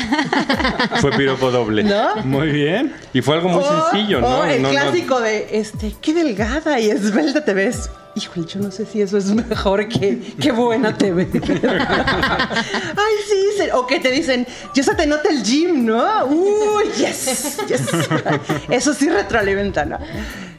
Fue 1.01 1.11
piropo 1.13 1.51
doble. 1.51 1.85
¿No? 1.85 2.17
Muy 2.25 2.49
bien. 2.51 2.93
Y 3.15 3.23
fue 3.23 3.37
algo 3.37 3.49
muy 3.49 3.63
O- 3.63 3.91
sencillo, 3.91 4.21
¿no? 4.21 4.27
o 4.41 4.45
el 4.45 4.61
No, 4.61 4.69
no- 4.69 4.75
clásico 4.75 5.21
de, 5.21 5.49
este, 5.53 5.95
qué 6.03 6.13
delgada 6.13 6.79
y 6.81 6.91
esbelta 6.91 7.45
te 7.45 7.55
ves. 7.55 7.89
Híjole, 8.17 8.47
yo 8.47 8.61
no 8.61 8.71
sé 8.71 8.87
si 8.87 9.03
eso 9.03 9.19
es 9.19 9.27
mejor 9.49 9.89
que 9.89 10.21
qué 10.41 10.53
buena 10.53 10.97
te 10.97 11.13
ves. 11.13 11.29
Ay, 11.35 13.15
sí. 13.29 13.45
se- 13.59 13.73
O 13.73 13.87
que 13.87 13.99
te 14.01 14.11
dicen, 14.11 14.47
ya 14.75 14.83
se 14.83 14.95
te 14.95 15.07
nota 15.07 15.29
el 15.29 15.43
gym, 15.43 15.85
¿no? 15.87 16.27
Uy, 16.27 16.85
yes, 16.97 17.59
yes. 17.69 17.81
Eso 18.71 18.95
sí 18.95 19.09
retroalimenta, 19.09 19.85
¿no? 19.85 19.99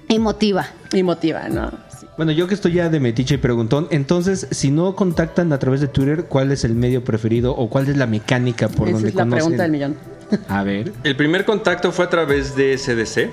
Y 0.08 0.20
motiva. 0.20 0.68
Y 0.94 1.02
motiva, 1.04 1.48
¿no? 1.50 1.72
Sí. 1.98 2.06
Bueno, 2.18 2.32
yo 2.32 2.48
que 2.48 2.54
estoy 2.56 2.74
ya 2.74 2.90
de 2.90 3.00
metiche 3.00 3.36
y 3.36 3.38
preguntón, 3.38 3.88
entonces, 3.90 4.48
si 4.52 4.70
no 4.72 4.96
contactan 4.96 5.52
a 5.54 5.60
través 5.60 5.82
de 5.82 5.88
Twitter, 5.88 6.26
¿cuál 6.26 6.52
es 6.52 6.64
el 6.64 6.76
medio 6.76 7.04
preferido 7.04 7.56
o 7.56 7.70
cuál 7.70 7.90
es 7.90 7.98
la 7.98 8.06
mecánica 8.08 8.70
por 8.70 8.88
Esa 8.88 8.94
donde 8.96 9.10
es 9.10 9.16
la 9.16 9.22
conocen? 9.24 9.38
pregunta 9.40 9.64
del 9.64 9.72
millón. 9.72 9.96
A 10.48 10.64
ver. 10.64 10.92
El 11.04 11.16
primer 11.16 11.46
contacto 11.46 11.92
fue 11.92 12.06
a 12.06 12.10
través 12.10 12.56
de 12.56 12.78
SDC, 12.78 13.30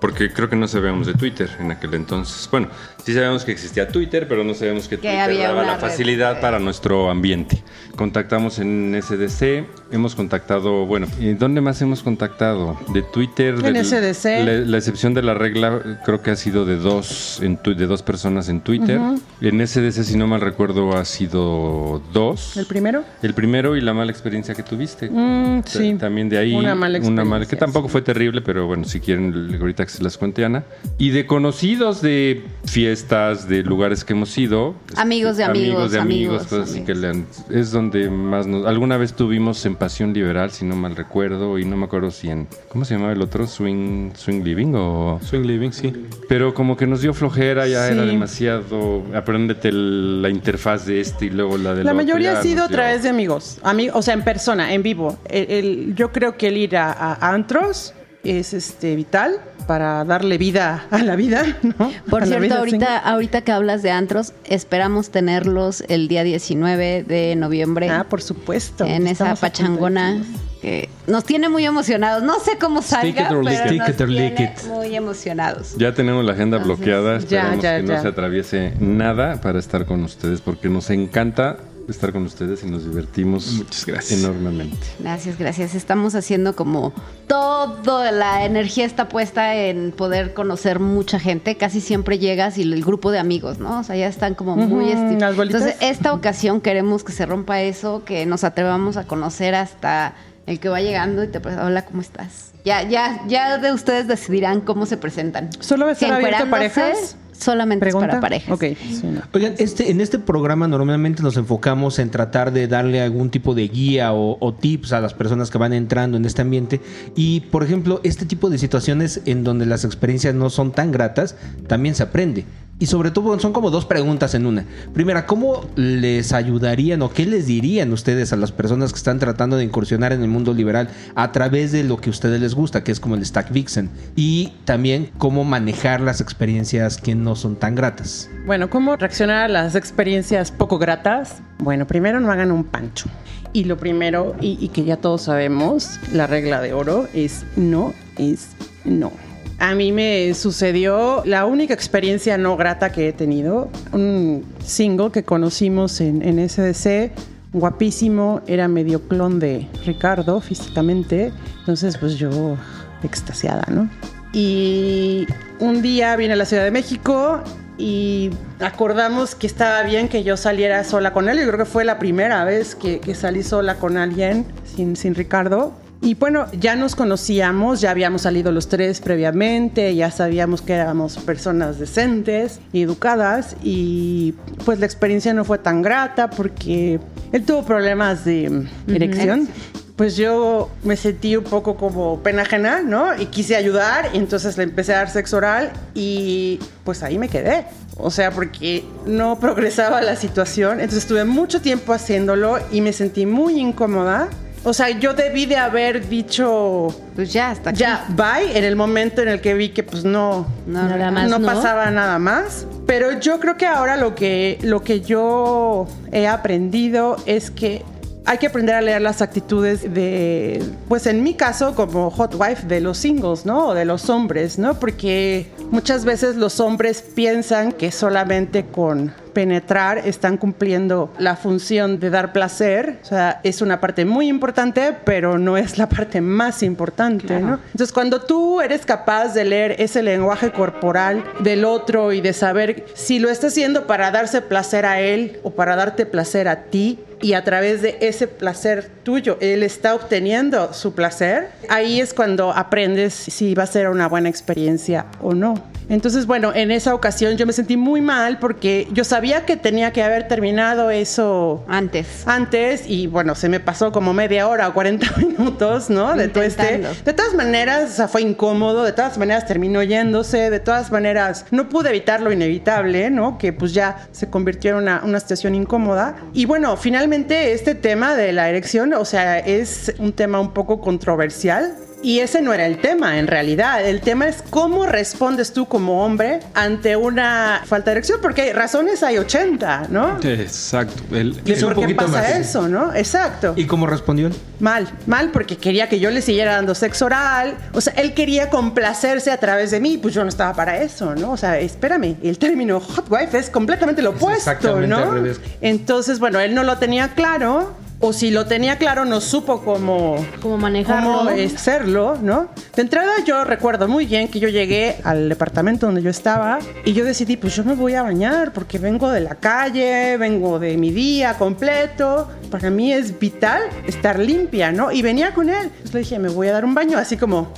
porque 0.00 0.30
creo 0.32 0.48
que 0.48 0.56
no 0.56 0.68
sabíamos 0.68 1.06
de 1.06 1.14
Twitter 1.14 1.48
en 1.58 1.70
aquel 1.70 1.94
entonces. 1.94 2.48
Bueno, 2.50 2.68
sí 3.04 3.14
sabíamos 3.14 3.44
que 3.44 3.52
existía 3.52 3.88
Twitter, 3.88 4.26
pero 4.28 4.44
no 4.44 4.52
sabíamos 4.54 4.84
que, 4.88 4.96
Que 4.96 5.02
Twitter 5.08 5.20
había 5.20 5.48
daba 5.48 5.62
una 5.62 5.72
la 5.72 5.74
red. 5.78 5.80
facilidad 5.80 6.40
para 6.40 6.58
nuestro 6.58 7.10
ambiente. 7.10 7.62
Contactamos 7.96 8.58
en 8.58 8.94
SDC, 9.00 9.64
hemos 9.90 10.14
contactado, 10.14 10.84
bueno, 10.84 11.06
¿y 11.18 11.32
dónde 11.32 11.62
más 11.62 11.80
hemos 11.80 12.02
contactado? 12.02 12.78
De 12.92 13.02
Twitter. 13.02 13.54
En 13.54 13.72
del- 13.72 13.84
SDC. 13.86 14.24
La, 14.44 14.52
la 14.66 14.76
excepción 14.76 15.14
de 15.14 15.22
la 15.22 15.32
regla 15.32 16.00
creo 16.04 16.22
que 16.22 16.30
ha 16.30 16.36
sido 16.36 16.66
de 16.66 16.76
dos, 16.76 17.40
en 17.40 17.56
tu- 17.56 17.74
de 17.74 17.86
dos 17.86 18.02
personas 18.02 18.48
en 18.50 18.60
Twitter. 18.60 19.00
En 19.40 19.66
SDC, 19.66 20.02
si 20.04 20.16
no 20.18 20.26
mal 20.26 20.42
recuerdo, 20.42 20.94
ha 20.96 21.04
sido 21.06 22.02
dos. 22.12 22.56
¿El 22.58 22.66
primero? 22.66 23.02
El 23.22 23.32
primero 23.32 23.76
y 23.76 23.80
la 23.80 23.94
mala 23.94 24.10
experiencia 24.12 24.54
que 24.54 24.62
tuviste. 24.62 25.08
Mm, 25.10 25.62
sí. 25.64 25.94
También 25.98 26.28
de 26.28 26.36
ahí. 26.38 26.52
Una 26.54 26.74
mala 26.74 26.98
experiencia, 26.98 27.46
que 27.48 27.56
tampoco 27.56 27.88
sí. 27.88 27.92
fue 27.92 28.02
terrible, 28.02 28.42
pero 28.42 28.66
bueno, 28.66 28.84
si 28.84 29.00
quieren, 29.00 29.56
ahorita 29.58 29.85
que 29.86 29.92
se 29.92 30.02
las 30.02 30.18
cuente 30.18 30.44
Ana. 30.44 30.64
Y 30.98 31.10
de 31.10 31.26
conocidos 31.26 32.02
de 32.02 32.44
fiestas, 32.64 33.48
de 33.48 33.62
lugares 33.62 34.04
que 34.04 34.12
hemos 34.12 34.36
ido. 34.36 34.74
Amigos 34.96 35.36
de 35.36 35.44
amigos, 35.44 35.92
de 35.92 35.98
amigos, 35.98 36.00
amigos, 36.00 36.42
cosas 36.48 36.68
así 36.70 36.78
amigos. 36.80 36.86
que 36.86 36.94
le 36.94 37.08
han- 37.08 37.26
es 37.50 37.70
donde 37.70 38.10
más 38.10 38.46
nos. 38.46 38.66
Alguna 38.66 38.96
vez 38.96 39.14
tuvimos 39.14 39.64
en 39.66 39.76
Pasión 39.76 40.12
Liberal, 40.12 40.50
si 40.50 40.64
no 40.64 40.76
mal 40.76 40.94
recuerdo, 40.96 41.58
y 41.58 41.64
no 41.64 41.76
me 41.76 41.84
acuerdo 41.86 42.10
si 42.10 42.28
en. 42.28 42.48
¿Cómo 42.68 42.84
se 42.84 42.94
llamaba 42.94 43.12
el 43.12 43.22
otro? 43.22 43.46
Swing, 43.46 44.10
Swing 44.14 44.42
Living 44.42 44.72
o. 44.74 45.20
Swing 45.22 45.42
Living, 45.46 45.70
sí. 45.70 45.92
Pero 46.28 46.52
como 46.54 46.76
que 46.76 46.86
nos 46.86 47.00
dio 47.00 47.14
flojera, 47.14 47.66
ya 47.66 47.86
Sí. 47.86 47.92
era 47.94 48.04
demasiado. 48.04 49.02
Apréndete 49.14 49.68
el- 49.68 50.20
la 50.22 50.28
interfaz 50.30 50.86
de 50.86 51.00
este 51.00 51.26
y 51.26 51.30
luego 51.30 51.56
la 51.58 51.74
de 51.74 51.84
La 51.84 51.94
mayoría 51.94 52.38
ha 52.38 52.42
sido 52.42 52.64
a 52.64 52.68
través 52.68 53.02
de 53.02 53.08
amigos, 53.08 53.58
Ami- 53.62 53.90
o 53.92 54.02
sea, 54.02 54.14
en 54.14 54.22
persona, 54.24 54.72
en 54.74 54.82
vivo. 54.82 55.16
El- 55.28 55.50
el- 55.50 55.94
yo 55.94 56.12
creo 56.12 56.36
que 56.36 56.48
el 56.48 56.56
ir 56.56 56.76
a, 56.76 56.92
a 56.92 57.32
antros 57.32 57.92
es 58.30 58.54
este 58.54 58.96
vital 58.96 59.40
para 59.66 60.04
darle 60.04 60.38
vida 60.38 60.86
a 60.90 60.98
la 60.98 61.16
vida, 61.16 61.44
¿no? 61.78 61.90
Por 62.08 62.22
A 62.22 62.26
cierto, 62.26 62.54
ahorita, 62.56 62.98
ahorita 62.98 63.40
que 63.42 63.52
hablas 63.52 63.82
de 63.82 63.90
antros, 63.90 64.32
esperamos 64.44 65.10
tenerlos 65.10 65.82
el 65.88 66.06
día 66.08 66.22
19 66.24 67.02
de 67.04 67.34
noviembre. 67.36 67.90
Ah, 67.90 68.06
por 68.08 68.22
supuesto. 68.22 68.84
en 68.84 69.06
esa 69.08 69.34
pachangona 69.34 70.22
que 70.62 70.88
nos 71.06 71.24
tiene 71.24 71.48
muy 71.48 71.64
emocionados. 71.64 72.22
No 72.22 72.38
sé 72.40 72.58
cómo 72.58 72.80
salga, 72.80 73.08
it 73.08 73.18
or 73.18 73.26
pero 73.28 73.42
nos 73.42 73.54
Take 73.54 73.90
it 73.90 74.00
or 74.00 74.08
lick 74.08 74.36
tiene 74.36 74.52
it. 74.56 74.66
muy 74.68 74.94
emocionados. 74.94 75.74
Ya 75.76 75.92
tenemos 75.94 76.24
la 76.24 76.32
agenda 76.32 76.58
Entonces, 76.58 76.78
bloqueada. 76.78 77.18
ya, 77.18 77.18
Esperamos 77.18 77.62
ya, 77.62 77.76
que 77.76 77.82
no 77.82 77.88
ya. 77.94 78.02
se 78.02 78.08
atraviese 78.08 78.72
nada 78.78 79.40
para 79.40 79.58
estar 79.58 79.84
con 79.84 80.02
ustedes, 80.04 80.40
porque 80.40 80.68
nos 80.68 80.90
encanta 80.90 81.56
estar 81.88 82.12
con 82.12 82.24
ustedes 82.24 82.62
y 82.64 82.66
nos 82.66 82.84
divertimos 82.84 83.52
Muchas 83.52 83.86
gracias. 83.86 84.20
enormemente. 84.20 84.76
Gracias, 84.98 85.38
gracias. 85.38 85.74
Estamos 85.74 86.14
haciendo 86.14 86.56
como 86.56 86.92
toda 87.26 88.12
la 88.12 88.44
energía 88.44 88.84
está 88.84 89.08
puesta 89.08 89.54
en 89.54 89.92
poder 89.92 90.34
conocer 90.34 90.80
mucha 90.80 91.18
gente. 91.18 91.56
Casi 91.56 91.80
siempre 91.80 92.18
llegas 92.18 92.58
y 92.58 92.62
el 92.62 92.84
grupo 92.84 93.10
de 93.10 93.18
amigos, 93.18 93.58
¿no? 93.58 93.80
O 93.80 93.82
sea, 93.84 93.96
ya 93.96 94.08
están 94.08 94.34
como 94.34 94.56
muy 94.56 94.92
bolitas. 94.94 95.38
Entonces, 95.38 95.76
esta 95.80 96.12
ocasión 96.12 96.60
queremos 96.60 97.04
que 97.04 97.12
se 97.12 97.26
rompa 97.26 97.60
eso, 97.62 98.04
que 98.04 98.26
nos 98.26 98.44
atrevamos 98.44 98.96
a 98.96 99.04
conocer 99.06 99.54
hasta 99.54 100.14
el 100.46 100.60
que 100.60 100.68
va 100.68 100.80
llegando 100.80 101.24
y 101.24 101.28
te 101.28 101.40
pre- 101.40 101.56
hola, 101.56 101.84
¿cómo 101.84 102.00
estás? 102.00 102.52
Ya, 102.64 102.82
ya, 102.82 103.20
ya 103.28 103.58
de 103.58 103.72
ustedes 103.72 104.08
decidirán 104.08 104.60
cómo 104.60 104.86
se 104.86 104.96
presentan. 104.96 105.50
¿Solo 105.60 105.88
estar 105.88 106.12
abierto 106.12 106.48
parejas? 106.50 107.16
Solamente 107.38 107.92
para 107.92 108.20
parejas. 108.20 108.50
Ok. 108.50 108.64
sí, 108.78 109.02
no. 109.04 109.22
Oigan, 109.32 109.54
este, 109.58 109.90
en 109.90 110.00
este 110.00 110.18
programa 110.18 110.68
normalmente 110.68 111.22
nos 111.22 111.36
enfocamos 111.36 111.98
en 111.98 112.10
tratar 112.10 112.52
de 112.52 112.68
darle 112.68 113.00
algún 113.00 113.30
tipo 113.30 113.54
de 113.54 113.68
guía 113.68 114.12
o, 114.12 114.38
o 114.40 114.54
tips 114.54 114.92
a 114.92 115.00
las 115.00 115.14
personas 115.14 115.50
que 115.50 115.58
van 115.58 115.72
entrando 115.72 116.16
en 116.16 116.24
este 116.24 116.42
ambiente. 116.42 116.80
Y, 117.14 117.40
por 117.40 117.62
ejemplo, 117.62 118.00
este 118.04 118.26
tipo 118.26 118.50
de 118.50 118.58
situaciones 118.58 119.22
en 119.26 119.44
donde 119.44 119.66
las 119.66 119.84
experiencias 119.84 120.34
no 120.34 120.50
son 120.50 120.72
tan 120.72 120.92
gratas, 120.92 121.36
también 121.68 121.94
se 121.94 122.02
aprende. 122.02 122.44
Y 122.78 122.86
sobre 122.86 123.10
todo 123.10 123.38
son 123.40 123.54
como 123.54 123.70
dos 123.70 123.86
preguntas 123.86 124.34
en 124.34 124.44
una. 124.44 124.66
Primera, 124.92 125.24
¿cómo 125.24 125.64
les 125.76 126.32
ayudarían 126.34 127.00
o 127.00 127.10
qué 127.10 127.24
les 127.24 127.46
dirían 127.46 127.90
ustedes 127.92 128.34
a 128.34 128.36
las 128.36 128.52
personas 128.52 128.92
que 128.92 128.98
están 128.98 129.18
tratando 129.18 129.56
de 129.56 129.64
incursionar 129.64 130.12
en 130.12 130.22
el 130.22 130.28
mundo 130.28 130.52
liberal 130.52 130.90
a 131.14 131.32
través 131.32 131.72
de 131.72 131.84
lo 131.84 131.96
que 131.96 132.10
a 132.10 132.12
ustedes 132.12 132.38
les 132.38 132.54
gusta, 132.54 132.84
que 132.84 132.92
es 132.92 133.00
como 133.00 133.14
el 133.14 133.24
Stack 133.24 133.50
Vixen? 133.50 133.88
Y 134.14 134.52
también 134.66 135.10
cómo 135.16 135.44
manejar 135.44 136.02
las 136.02 136.20
experiencias 136.20 136.98
que 136.98 137.14
no 137.14 137.34
son 137.34 137.56
tan 137.56 137.74
gratas. 137.74 138.28
Bueno, 138.44 138.68
¿cómo 138.68 138.94
reaccionar 138.96 139.44
a 139.44 139.48
las 139.48 139.74
experiencias 139.74 140.52
poco 140.52 140.78
gratas? 140.78 141.40
Bueno, 141.58 141.86
primero 141.86 142.20
no 142.20 142.30
hagan 142.30 142.52
un 142.52 142.64
pancho. 142.64 143.08
Y 143.54 143.64
lo 143.64 143.78
primero, 143.78 144.36
y, 144.42 144.58
y 144.60 144.68
que 144.68 144.84
ya 144.84 144.98
todos 144.98 145.22
sabemos, 145.22 145.98
la 146.12 146.26
regla 146.26 146.60
de 146.60 146.74
oro 146.74 147.08
es 147.14 147.46
no 147.56 147.94
es 148.18 148.48
no. 148.84 149.12
A 149.58 149.74
mí 149.74 149.90
me 149.90 150.34
sucedió 150.34 151.22
la 151.24 151.46
única 151.46 151.72
experiencia 151.72 152.36
no 152.36 152.56
grata 152.56 152.92
que 152.92 153.08
he 153.08 153.12
tenido, 153.12 153.70
un 153.92 154.44
single 154.64 155.10
que 155.10 155.24
conocimos 155.24 156.00
en, 156.00 156.22
en 156.22 156.46
SDC, 156.46 157.12
guapísimo, 157.52 158.42
era 158.46 158.68
medio 158.68 159.08
clon 159.08 159.38
de 159.38 159.66
Ricardo 159.86 160.40
físicamente, 160.40 161.32
entonces 161.60 161.96
pues 161.96 162.16
yo 162.16 162.56
extasiada, 163.02 163.64
¿no? 163.70 163.88
Y 164.32 165.26
un 165.60 165.80
día 165.80 166.14
vine 166.16 166.34
a 166.34 166.36
la 166.36 166.44
Ciudad 166.44 166.64
de 166.64 166.70
México 166.70 167.40
y 167.78 168.30
acordamos 168.60 169.34
que 169.34 169.46
estaba 169.46 169.82
bien 169.82 170.08
que 170.08 170.22
yo 170.22 170.36
saliera 170.36 170.84
sola 170.84 171.12
con 171.12 171.28
él. 171.28 171.38
Yo 171.38 171.46
creo 171.46 171.58
que 171.58 171.64
fue 171.64 171.84
la 171.84 171.98
primera 171.98 172.44
vez 172.44 172.74
que, 172.74 173.00
que 173.00 173.14
salí 173.14 173.42
sola 173.42 173.76
con 173.76 173.96
alguien 173.96 174.46
sin, 174.64 174.96
sin 174.96 175.14
Ricardo. 175.14 175.72
Y 176.00 176.14
bueno, 176.14 176.46
ya 176.52 176.76
nos 176.76 176.94
conocíamos, 176.94 177.80
ya 177.80 177.90
habíamos 177.90 178.22
salido 178.22 178.52
los 178.52 178.68
tres 178.68 179.00
previamente, 179.00 179.94
ya 179.94 180.10
sabíamos 180.10 180.62
que 180.62 180.74
éramos 180.74 181.16
personas 181.16 181.78
decentes 181.78 182.60
y 182.72 182.82
educadas 182.82 183.56
y 183.62 184.34
pues 184.64 184.78
la 184.78 184.86
experiencia 184.86 185.32
no 185.32 185.44
fue 185.44 185.58
tan 185.58 185.82
grata 185.82 186.30
porque 186.30 187.00
él 187.32 187.44
tuvo 187.44 187.64
problemas 187.64 188.24
de 188.24 188.66
erección. 188.88 189.48
Pues 189.96 190.16
yo 190.18 190.68
me 190.84 190.94
sentí 190.94 191.36
un 191.36 191.44
poco 191.44 191.76
como 191.76 192.22
pena 192.22 192.42
ajena, 192.42 192.82
¿no? 192.82 193.18
Y 193.18 193.26
quise 193.26 193.56
ayudar 193.56 194.10
y 194.12 194.18
entonces 194.18 194.58
le 194.58 194.64
empecé 194.64 194.92
a 194.92 194.98
dar 194.98 195.10
sexo 195.10 195.38
oral 195.38 195.72
y 195.94 196.60
pues 196.84 197.02
ahí 197.02 197.16
me 197.18 197.30
quedé. 197.30 197.64
O 197.96 198.10
sea, 198.10 198.30
porque 198.30 198.84
no 199.06 199.40
progresaba 199.40 200.02
la 200.02 200.14
situación. 200.14 200.80
Entonces 200.80 201.04
estuve 201.04 201.24
mucho 201.24 201.62
tiempo 201.62 201.94
haciéndolo 201.94 202.58
y 202.70 202.82
me 202.82 202.92
sentí 202.92 203.24
muy 203.24 203.58
incómoda. 203.58 204.28
O 204.68 204.72
sea, 204.72 204.90
yo 204.90 205.14
debí 205.14 205.46
de 205.46 205.56
haber 205.56 206.08
dicho, 206.08 206.88
Pues 207.14 207.32
ya, 207.32 207.50
hasta 207.52 207.70
aquí. 207.70 207.78
ya, 207.78 208.04
bye, 208.08 208.58
en 208.58 208.64
el 208.64 208.74
momento 208.74 209.22
en 209.22 209.28
el 209.28 209.40
que 209.40 209.54
vi 209.54 209.68
que 209.68 209.84
pues 209.84 210.04
no, 210.04 210.44
No, 210.66 210.82
Nada 210.88 211.12
más, 211.12 211.30
no 211.30 211.38
¿no? 211.38 211.46
pasaba 211.46 211.88
nada 211.92 212.18
más. 212.18 212.66
Pero 212.84 213.20
yo 213.20 213.38
creo 213.38 213.56
que 213.56 213.64
ahora 213.66 213.96
lo 213.96 214.16
que, 214.16 214.58
lo 214.62 214.82
que 214.82 215.02
yo 215.02 215.86
he 216.10 216.26
aprendido 216.26 217.16
es 217.26 217.52
que 217.52 217.84
hay 218.24 218.38
que 218.38 218.48
aprender 218.48 218.74
a 218.74 218.80
leer 218.80 219.02
las 219.02 219.22
actitudes 219.22 219.94
de, 219.94 220.60
pues 220.88 221.06
en 221.06 221.22
mi 221.22 221.34
caso, 221.34 221.76
como 221.76 222.10
hot 222.10 222.34
wife, 222.34 222.66
de 222.66 222.80
los 222.80 222.98
singles, 222.98 223.46
¿no? 223.46 223.68
O 223.68 223.74
de 223.74 223.84
los 223.84 224.10
hombres, 224.10 224.58
¿no? 224.58 224.80
Porque 224.80 225.46
muchas 225.70 226.04
veces 226.04 226.34
los 226.34 226.58
hombres 226.58 227.02
piensan 227.14 227.70
que 227.70 227.92
solamente 227.92 228.64
con 228.66 229.14
penetrar 229.36 229.98
están 229.98 230.38
cumpliendo 230.38 231.12
la 231.18 231.36
función 231.36 232.00
de 232.00 232.08
dar 232.08 232.32
placer. 232.32 233.00
O 233.02 233.04
sea, 233.04 233.42
es 233.44 233.60
una 233.60 233.82
parte 233.82 234.06
muy 234.06 234.28
importante, 234.28 234.96
pero 235.04 235.36
no 235.36 235.58
es 235.58 235.76
la 235.76 235.90
parte 235.90 236.22
más 236.22 236.62
importante, 236.62 237.38
¿no? 237.38 237.60
Entonces, 237.66 237.92
cuando 237.92 238.22
tú 238.22 238.62
eres 238.62 238.86
capaz 238.86 239.34
de 239.34 239.44
leer 239.44 239.76
ese 239.78 240.02
lenguaje 240.02 240.52
corporal 240.52 241.22
del 241.40 241.66
otro 241.66 242.14
y 242.14 242.22
de 242.22 242.32
saber 242.32 242.86
si 242.94 243.18
lo 243.18 243.28
está 243.28 243.48
haciendo 243.48 243.86
para 243.86 244.10
darse 244.10 244.40
placer 244.40 244.86
a 244.86 245.00
él 245.02 245.38
o 245.42 245.50
para 245.50 245.76
darte 245.76 246.06
placer 246.06 246.48
a 246.48 246.62
ti, 246.62 246.98
y 247.20 247.32
a 247.32 247.44
través 247.44 247.80
de 247.80 247.96
ese 248.00 248.28
placer 248.28 248.90
tuyo, 249.02 249.38
él 249.40 249.62
está 249.62 249.94
obteniendo 249.94 250.74
su 250.74 250.94
placer, 250.94 251.48
ahí 251.70 251.98
es 251.98 252.12
cuando 252.12 252.52
aprendes 252.52 253.14
si 253.14 253.54
va 253.54 253.62
a 253.62 253.66
ser 253.66 253.88
una 253.88 254.06
buena 254.06 254.28
experiencia 254.28 255.06
o 255.22 255.34
no. 255.34 255.54
Entonces, 255.88 256.26
bueno, 256.26 256.52
en 256.54 256.70
esa 256.70 256.94
ocasión 256.94 257.36
yo 257.36 257.46
me 257.46 257.52
sentí 257.52 257.76
muy 257.76 258.00
mal 258.00 258.38
porque 258.38 258.88
yo 258.92 259.04
sabía 259.04 259.44
que 259.44 259.56
tenía 259.56 259.92
que 259.92 260.02
haber 260.02 260.26
terminado 260.28 260.90
eso 260.90 261.64
Antes. 261.68 262.26
antes 262.26 262.84
y 262.88 263.06
bueno, 263.06 263.34
se 263.34 263.48
me 263.48 263.60
pasó 263.60 263.92
como 263.92 264.12
media 264.12 264.48
hora 264.48 264.68
o 264.68 264.74
40 264.74 265.06
minutos, 265.16 265.90
¿no? 265.90 266.14
De 266.14 266.28
todo 266.28 266.42
este. 266.42 266.78
De 267.04 267.12
todas 267.12 267.34
maneras, 267.34 267.90
o 267.92 267.94
sea, 267.94 268.08
fue 268.08 268.22
incómodo, 268.22 268.84
de 268.84 268.92
todas 268.92 269.16
maneras 269.18 269.46
terminó 269.46 269.82
yéndose, 269.82 270.50
de 270.50 270.60
todas 270.60 270.90
maneras 270.90 271.46
no 271.50 271.68
pude 271.68 271.90
evitar 271.90 272.20
lo 272.20 272.32
inevitable, 272.32 273.10
¿no? 273.10 273.38
Que 273.38 273.52
pues 273.52 273.72
ya 273.72 274.08
se 274.12 274.28
convirtió 274.28 274.72
en 274.72 274.76
una, 274.78 275.02
una 275.04 275.20
situación 275.20 275.54
incómoda. 275.54 276.16
Y 276.32 276.46
bueno, 276.46 276.76
finalmente 276.76 277.52
este 277.52 277.74
tema 277.74 278.14
de 278.14 278.32
la 278.32 278.48
erección, 278.48 278.92
o 278.94 279.04
sea, 279.04 279.38
es 279.38 279.94
un 279.98 280.12
tema 280.12 280.40
un 280.40 280.52
poco 280.52 280.80
controversial. 280.80 281.74
Y 282.06 282.20
ese 282.20 282.40
no 282.40 282.54
era 282.54 282.66
el 282.66 282.78
tema, 282.78 283.18
en 283.18 283.26
realidad. 283.26 283.84
El 283.84 284.00
tema 284.00 284.28
es 284.28 284.40
cómo 284.48 284.86
respondes 284.86 285.52
tú 285.52 285.66
como 285.66 286.04
hombre 286.04 286.38
ante 286.54 286.94
una 286.94 287.62
falta 287.66 287.86
de 287.90 287.96
erección, 287.96 288.20
porque 288.22 288.52
razones 288.52 289.02
hay 289.02 289.18
80, 289.18 289.88
¿no? 289.90 290.16
Exacto. 290.22 291.02
El- 291.10 291.30
¿Y 291.44 291.52
por 291.54 291.84
qué 291.84 291.94
pasa 291.96 292.10
más. 292.12 292.30
eso, 292.30 292.68
no? 292.68 292.94
Exacto. 292.94 293.54
¿Y 293.56 293.64
cómo 293.66 293.88
respondió 293.88 294.28
él? 294.28 294.34
Mal, 294.60 294.88
mal 295.08 295.32
porque 295.32 295.56
quería 295.56 295.88
que 295.88 295.98
yo 295.98 296.12
le 296.12 296.22
siguiera 296.22 296.52
dando 296.54 296.76
sexo 296.76 297.06
oral. 297.06 297.56
O 297.72 297.80
sea, 297.80 297.92
él 297.94 298.14
quería 298.14 298.50
complacerse 298.50 299.32
a 299.32 299.38
través 299.38 299.72
de 299.72 299.80
mí, 299.80 299.98
pues 299.98 300.14
yo 300.14 300.22
no 300.22 300.28
estaba 300.28 300.52
para 300.54 300.80
eso, 300.80 301.16
¿no? 301.16 301.32
O 301.32 301.36
sea, 301.36 301.58
espérame, 301.58 302.18
el 302.22 302.38
término 302.38 302.78
hot 302.78 303.06
wife 303.10 303.36
es 303.36 303.50
completamente 303.50 304.00
lo 304.00 304.10
opuesto, 304.10 304.80
¿no? 304.86 304.96
al 304.98 305.10
revés. 305.12 305.40
Entonces, 305.60 306.20
bueno, 306.20 306.38
él 306.38 306.54
no 306.54 306.62
lo 306.62 306.78
tenía 306.78 307.14
claro. 307.14 307.74
O 307.98 308.12
si 308.12 308.30
lo 308.30 308.44
tenía 308.44 308.76
claro, 308.76 309.06
no 309.06 309.22
supo 309.22 309.62
cómo, 309.62 310.16
Cómo 310.42 310.58
manejarlo. 310.58 311.18
cómo 311.18 311.30
hacerlo, 311.30 312.18
¿no? 312.20 312.48
De 312.74 312.82
entrada 312.82 313.12
yo 313.24 313.42
recuerdo 313.44 313.88
muy 313.88 314.04
bien 314.04 314.28
que 314.28 314.38
yo 314.38 314.48
llegué 314.50 314.96
al 315.02 315.30
departamento 315.30 315.86
donde 315.86 316.02
yo 316.02 316.10
estaba 316.10 316.58
y 316.84 316.92
yo 316.92 317.06
decidí, 317.06 317.38
pues 317.38 317.56
yo 317.56 317.64
me 317.64 317.74
voy 317.74 317.94
a 317.94 318.02
bañar 318.02 318.52
porque 318.52 318.78
vengo 318.78 319.10
de 319.10 319.20
la 319.20 319.34
calle, 319.36 320.18
vengo 320.18 320.58
de 320.58 320.76
mi 320.76 320.90
día 320.90 321.38
completo. 321.38 322.28
Para 322.50 322.68
mí 322.68 322.92
es 322.92 323.18
vital 323.18 323.62
estar 323.86 324.18
limpia, 324.18 324.72
¿no? 324.72 324.92
Y 324.92 325.00
venía 325.00 325.32
con 325.32 325.48
él. 325.48 325.64
Entonces 325.64 325.94
le 325.94 326.00
dije, 326.00 326.18
me 326.18 326.28
voy 326.28 326.48
a 326.48 326.52
dar 326.52 326.66
un 326.66 326.74
baño, 326.74 326.98
así 326.98 327.16
como, 327.16 327.50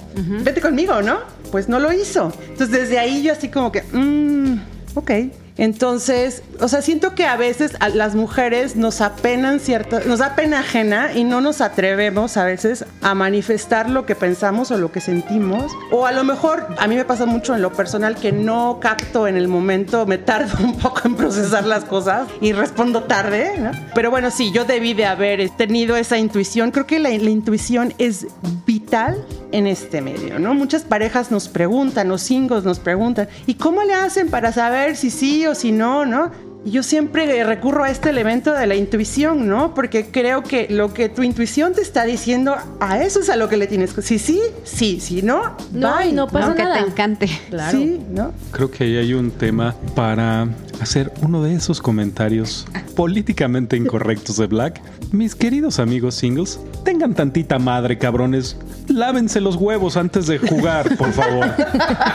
vete 0.44 0.61
conmigo, 0.61 1.03
¿no? 1.03 1.18
Pues 1.51 1.68
no 1.68 1.81
lo 1.81 1.92
hizo. 1.92 2.33
Entonces 2.48 2.70
desde 2.70 2.98
ahí 3.01 3.22
yo 3.24 3.33
así 3.33 3.48
como 3.48 3.72
que, 3.72 3.83
mmm, 3.92 4.55
ok. 4.94 5.11
Entonces, 5.58 6.42
o 6.60 6.68
sea, 6.68 6.82
siento 6.82 7.16
que 7.16 7.26
a 7.26 7.36
veces 7.36 7.76
a 7.80 7.88
las 7.88 8.14
mujeres 8.14 8.76
nos 8.76 9.00
apenan 9.00 9.58
cierta, 9.58 10.00
nos 10.06 10.20
da 10.20 10.36
pena 10.36 10.60
ajena 10.60 11.12
y 11.12 11.24
no 11.24 11.40
nos 11.40 11.60
atrevemos 11.60 12.36
a 12.36 12.44
veces 12.44 12.84
a 13.02 13.14
manifestar 13.16 13.90
lo 13.90 14.06
que 14.06 14.14
pensamos 14.14 14.70
o 14.70 14.78
lo 14.78 14.92
que 14.92 15.00
sentimos. 15.00 15.72
O 15.90 16.06
a 16.06 16.12
lo 16.12 16.22
mejor, 16.22 16.68
a 16.78 16.86
mí 16.86 16.94
me 16.94 17.04
pasa 17.04 17.26
mucho 17.26 17.56
en 17.56 17.62
lo 17.62 17.72
personal 17.72 18.14
que 18.14 18.30
no 18.30 18.78
capto 18.80 19.26
en 19.26 19.36
el 19.36 19.48
momento, 19.48 20.06
me 20.06 20.16
tardo 20.16 20.56
un 20.64 20.78
poco 20.78 21.00
en 21.04 21.16
procesar 21.16 21.66
las 21.66 21.84
cosas 21.84 22.28
y 22.40 22.52
respondo 22.52 23.02
tarde, 23.02 23.58
¿no? 23.58 23.72
Pero 23.96 24.12
bueno, 24.12 24.30
sí, 24.30 24.52
yo 24.52 24.64
debí 24.64 24.94
de 24.94 25.06
haber 25.06 25.50
tenido 25.50 25.96
esa 25.96 26.18
intuición. 26.18 26.70
Creo 26.70 26.86
que 26.86 27.00
la, 27.00 27.10
la 27.10 27.30
intuición 27.30 27.94
es 27.98 28.28
vital 28.64 29.24
en 29.50 29.66
este 29.66 30.02
medio, 30.02 30.38
¿no? 30.38 30.54
Muchas 30.54 30.82
parejas 30.82 31.32
nos 31.32 31.48
preguntan, 31.48 32.08
los 32.08 32.22
singles 32.22 32.62
nos 32.62 32.78
preguntan, 32.78 33.28
¿y 33.46 33.54
cómo 33.54 33.82
le 33.82 33.94
hacen 33.94 34.28
para 34.28 34.52
saber 34.52 34.94
si 34.94 35.10
sí 35.10 35.47
o 35.50 35.54
si 35.54 35.72
no, 35.72 36.04
no? 36.06 36.30
Y 36.64 36.72
yo 36.72 36.82
siempre 36.82 37.44
recurro 37.44 37.84
a 37.84 37.90
este 37.90 38.11
elemento 38.11 38.52
de 38.52 38.66
la 38.66 38.74
intuición, 38.74 39.48
¿no? 39.48 39.74
Porque 39.74 40.06
creo 40.11 40.42
que 40.42 40.66
lo 40.68 40.92
que 40.92 41.08
tu 41.08 41.22
intuición 41.22 41.72
te 41.72 41.80
está 41.82 42.04
diciendo, 42.04 42.56
a 42.80 43.00
eso 43.00 43.20
es 43.20 43.30
a 43.30 43.37
lo 43.37 43.48
que 43.48 43.56
le 43.56 43.68
tienes 43.68 43.94
que... 43.94 44.02
Si 44.02 44.18
sí, 44.18 44.40
sí, 44.64 44.98
si 45.00 45.22
no, 45.22 45.56
No, 45.72 45.96
bye, 45.96 46.12
no 46.12 46.26
pasa 46.26 46.48
Aunque 46.48 46.64
nada. 46.64 46.82
te 46.82 46.90
encante. 46.90 47.30
Claro. 47.48 47.78
Sí, 47.78 48.00
¿no? 48.11 48.32
Creo 48.50 48.70
que 48.72 48.84
ahí 48.84 48.96
hay 48.96 49.14
un 49.14 49.30
tema 49.30 49.74
para 49.94 50.48
hacer 50.80 51.12
uno 51.22 51.42
de 51.44 51.54
esos 51.54 51.80
comentarios 51.80 52.66
políticamente 52.96 53.76
incorrectos 53.76 54.37
de 54.37 54.46
Black. 54.48 54.80
Mis 55.12 55.37
queridos 55.37 55.78
amigos 55.78 56.16
singles, 56.16 56.58
tengan 56.84 57.14
tantita 57.14 57.58
madre, 57.61 57.98
cabrones. 57.98 58.56
Lávense 58.88 59.40
los 59.40 59.54
huevos 59.56 59.96
antes 59.96 60.26
de 60.26 60.38
jugar, 60.38 60.96
por 60.96 61.12
favor. 61.12 61.46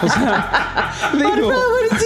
O 0.04 0.08
sea, 0.10 0.92
digo, 1.14 1.52
Sí, 1.98 2.06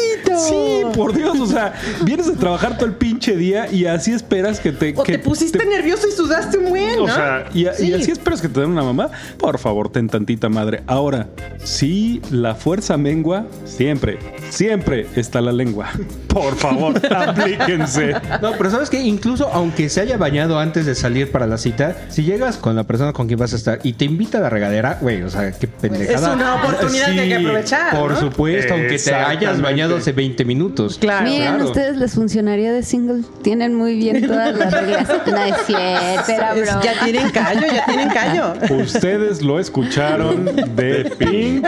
por 0.94 1.14
Dios, 1.14 1.40
o 1.40 1.46
sea, 1.46 1.74
vienes 2.04 2.28
de 2.28 2.34
trabajar 2.34 2.76
todo 2.78 2.86
el 2.88 2.94
pinche 2.96 3.36
día 3.36 3.72
y 3.72 3.86
así 3.86 4.12
esperas 4.12 4.60
que 4.60 4.72
te 4.72 4.94
O 4.98 5.04
que 5.04 5.14
te 5.14 5.20
pusiste 5.20 5.64
nervioso 5.66 6.08
y 6.08 6.12
sudaste 6.12 6.58
un 6.58 6.70
buen, 6.70 6.98
¿no? 6.98 7.04
o 7.04 7.08
sea, 7.08 7.46
y, 7.54 7.66
Sí. 7.78 7.94
así 7.94 8.12
esperas 8.12 8.42
que 8.42 8.50
te 8.50 8.60
den 8.62 8.70
una 8.72 8.84
mamá. 8.84 9.10
Por 9.38 9.58
favor, 9.60 9.90
ten 9.90 10.08
tantita 10.10 10.50
madre. 10.50 10.84
Ahora, 10.88 11.28
si 11.64 12.22
la 12.32 12.56
fuerza 12.56 12.98
mengua, 12.98 13.46
siempre, 13.66 14.18
siempre 14.50 15.08
está 15.16 15.42
la 15.42 15.52
lengua. 15.52 15.90
Por 16.28 16.56
favor, 16.56 17.02
aplíquense. 17.14 18.14
No, 18.42 18.52
pero 18.58 18.70
sabes 18.70 18.90
que 18.90 19.02
incluso 19.02 19.50
aunque 19.54 19.90
se 19.90 20.02
haya 20.02 20.18
bañado 20.18 20.60
antes 20.60 20.86
de 20.86 20.94
salir 20.96 21.32
para 21.32 21.48
la 21.48 21.58
cita, 21.58 21.96
si 22.10 22.24
llegas 22.24 22.58
con 22.58 22.76
la 22.76 22.84
persona 22.84 23.12
con 23.14 23.28
quien 23.28 23.40
vas 23.40 23.54
a 23.54 23.56
estar 23.56 23.80
y 23.84 23.94
te 23.94 24.06
invita 24.06 24.38
a 24.38 24.42
la 24.42 24.50
regadera, 24.50 24.98
güey, 25.02 25.24
o 25.24 25.30
sea, 25.30 25.52
qué 25.52 25.68
pendejada. 25.68 26.30
Es 26.30 26.36
una 26.36 26.56
oportunidad 26.56 27.14
que 27.14 27.20
hay 27.22 27.30
que 27.30 27.36
aprovechar, 27.36 28.00
Por 28.00 28.12
¿no? 28.12 28.20
supuesto, 28.20 28.74
aunque 28.74 28.98
te 29.00 29.14
hayas 29.16 29.62
bañado 29.62 29.98
hace 29.98 30.12
20 30.12 30.27
minutos. 30.46 30.98
Claro. 31.00 31.26
Miren, 31.26 31.48
claro. 31.48 31.64
a 31.64 31.68
ustedes 31.68 31.98
les 31.98 32.14
funcionaría 32.14 32.72
de 32.74 32.84
single. 32.84 33.24
Tienen 33.42 33.74
muy 33.74 33.96
bien 33.96 34.26
todas 34.28 34.56
las 34.58 34.72
reglas. 34.74 35.08
No 35.28 35.38
es 35.38 35.56
cierto, 35.66 36.32
era 36.32 36.54
Es- 36.56 36.62
broma. 36.62 36.82
ya 36.84 37.04
tienen 37.04 37.30
callo, 37.32 37.62
ya 37.68 37.86
tienen 37.86 38.10
callo. 38.10 38.54
Ustedes 38.84 39.42
lo 39.42 39.60
escucharon 39.60 40.46
de 40.76 41.12
Pink. 41.18 41.66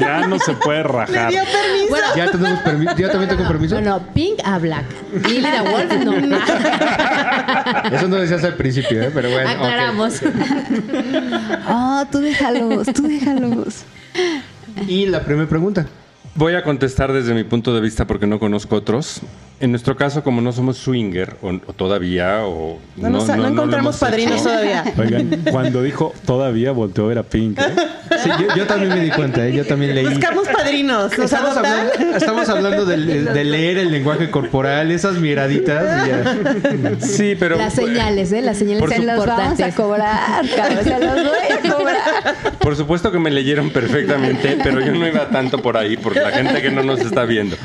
Ya 0.00 0.26
no 0.26 0.38
se 0.38 0.52
puede 0.54 0.82
rajar. 0.82 1.30
dio 1.30 1.40
permiso. 1.42 1.88
Bueno, 1.90 2.06
¿Ya, 2.16 2.30
tenemos 2.30 2.58
permi- 2.60 2.96
¿Ya 2.96 3.10
también 3.10 3.28
tengo 3.30 3.48
permiso? 3.48 3.80
no, 3.80 3.98
no, 3.98 4.06
Pink 4.14 4.38
a 4.44 4.58
Black. 4.58 4.84
Y 5.28 5.32
Lida 5.40 5.62
Wolf 5.62 5.92
no. 6.04 6.12
Eso 7.96 8.08
no 8.08 8.16
decías 8.16 8.44
al 8.44 8.54
principio, 8.54 9.02
¿eh? 9.02 9.10
pero 9.12 9.30
bueno. 9.30 9.48
Aclaramos. 9.50 10.20
Oh, 11.68 12.04
tú 12.10 12.18
déjalos, 12.18 12.86
tú 12.92 13.02
déjalos. 13.02 13.84
Y 14.86 15.06
la 15.06 15.20
primera 15.24 15.48
pregunta. 15.48 15.86
Voy 16.38 16.54
a 16.54 16.62
contestar 16.62 17.12
desde 17.12 17.34
mi 17.34 17.42
punto 17.42 17.74
de 17.74 17.80
vista 17.80 18.06
porque 18.06 18.28
no 18.28 18.38
conozco 18.38 18.76
otros. 18.76 19.22
En 19.60 19.70
nuestro 19.72 19.96
caso, 19.96 20.22
como 20.22 20.40
no 20.40 20.52
somos 20.52 20.76
swinger, 20.78 21.36
o, 21.42 21.48
o 21.48 21.72
todavía, 21.72 22.42
o 22.44 22.78
No, 22.96 23.10
nos- 23.10 23.26
no 23.26 23.36
lo 23.38 23.48
encontramos 23.48 23.96
padrinos 23.98 24.34
hecho. 24.36 24.44
todavía. 24.50 24.84
Oigan, 24.96 25.42
cuando 25.50 25.82
dijo 25.82 26.14
todavía 26.24 26.70
volteó 26.70 27.06
a 27.06 27.08
ver 27.08 27.18
a 27.18 27.22
Pink. 27.24 27.58
¿eh? 27.58 27.64
Sí, 28.22 28.30
yo, 28.40 28.54
yo 28.54 28.66
también 28.68 28.90
me 28.94 29.00
di 29.00 29.10
cuenta, 29.10 29.44
¿eh? 29.46 29.52
yo 29.52 29.66
también 29.66 29.96
leí. 29.96 30.06
Buscamos 30.06 30.46
padrinos. 30.48 31.10
¿Nos 31.18 31.24
Estamos 31.32 31.56
hablando, 31.56 31.92
estamos 32.16 32.48
hablando 32.48 32.86
del- 32.86 33.24
de, 33.24 33.44
leer 33.44 33.78
el 33.78 33.90
lenguaje 33.90 34.30
corporal, 34.30 34.92
esas 34.92 35.16
miraditas. 35.16 36.06
y 36.06 36.08
ya. 36.08 37.00
Sí, 37.06 37.34
pero 37.38 37.56
Las 37.56 37.74
señales, 37.74 38.30
¿eh? 38.32 38.42
Las 38.42 38.58
señales 38.58 38.88
Se 38.88 38.96
son 38.96 39.06
los 39.06 39.16
vamos 39.26 39.38
a 39.38 39.42
importantes. 39.42 39.74
cobrar, 39.74 40.44
cabrón. 40.56 40.84
Se 40.84 40.90
los 41.00 41.14
voy 41.14 41.70
a 41.72 41.74
cobrar. 41.76 42.58
Por 42.60 42.76
supuesto 42.76 43.10
que 43.10 43.18
me 43.18 43.30
leyeron 43.32 43.70
perfectamente, 43.70 44.56
pero 44.62 44.80
yo 44.80 44.92
no 44.92 45.04
iba 45.06 45.28
tanto 45.30 45.58
por 45.60 45.76
ahí, 45.76 45.96
porque 45.96 46.20
la 46.20 46.30
gente 46.30 46.62
que 46.62 46.70
no 46.70 46.82
nos 46.84 47.00
está 47.00 47.24
viendo. 47.24 47.56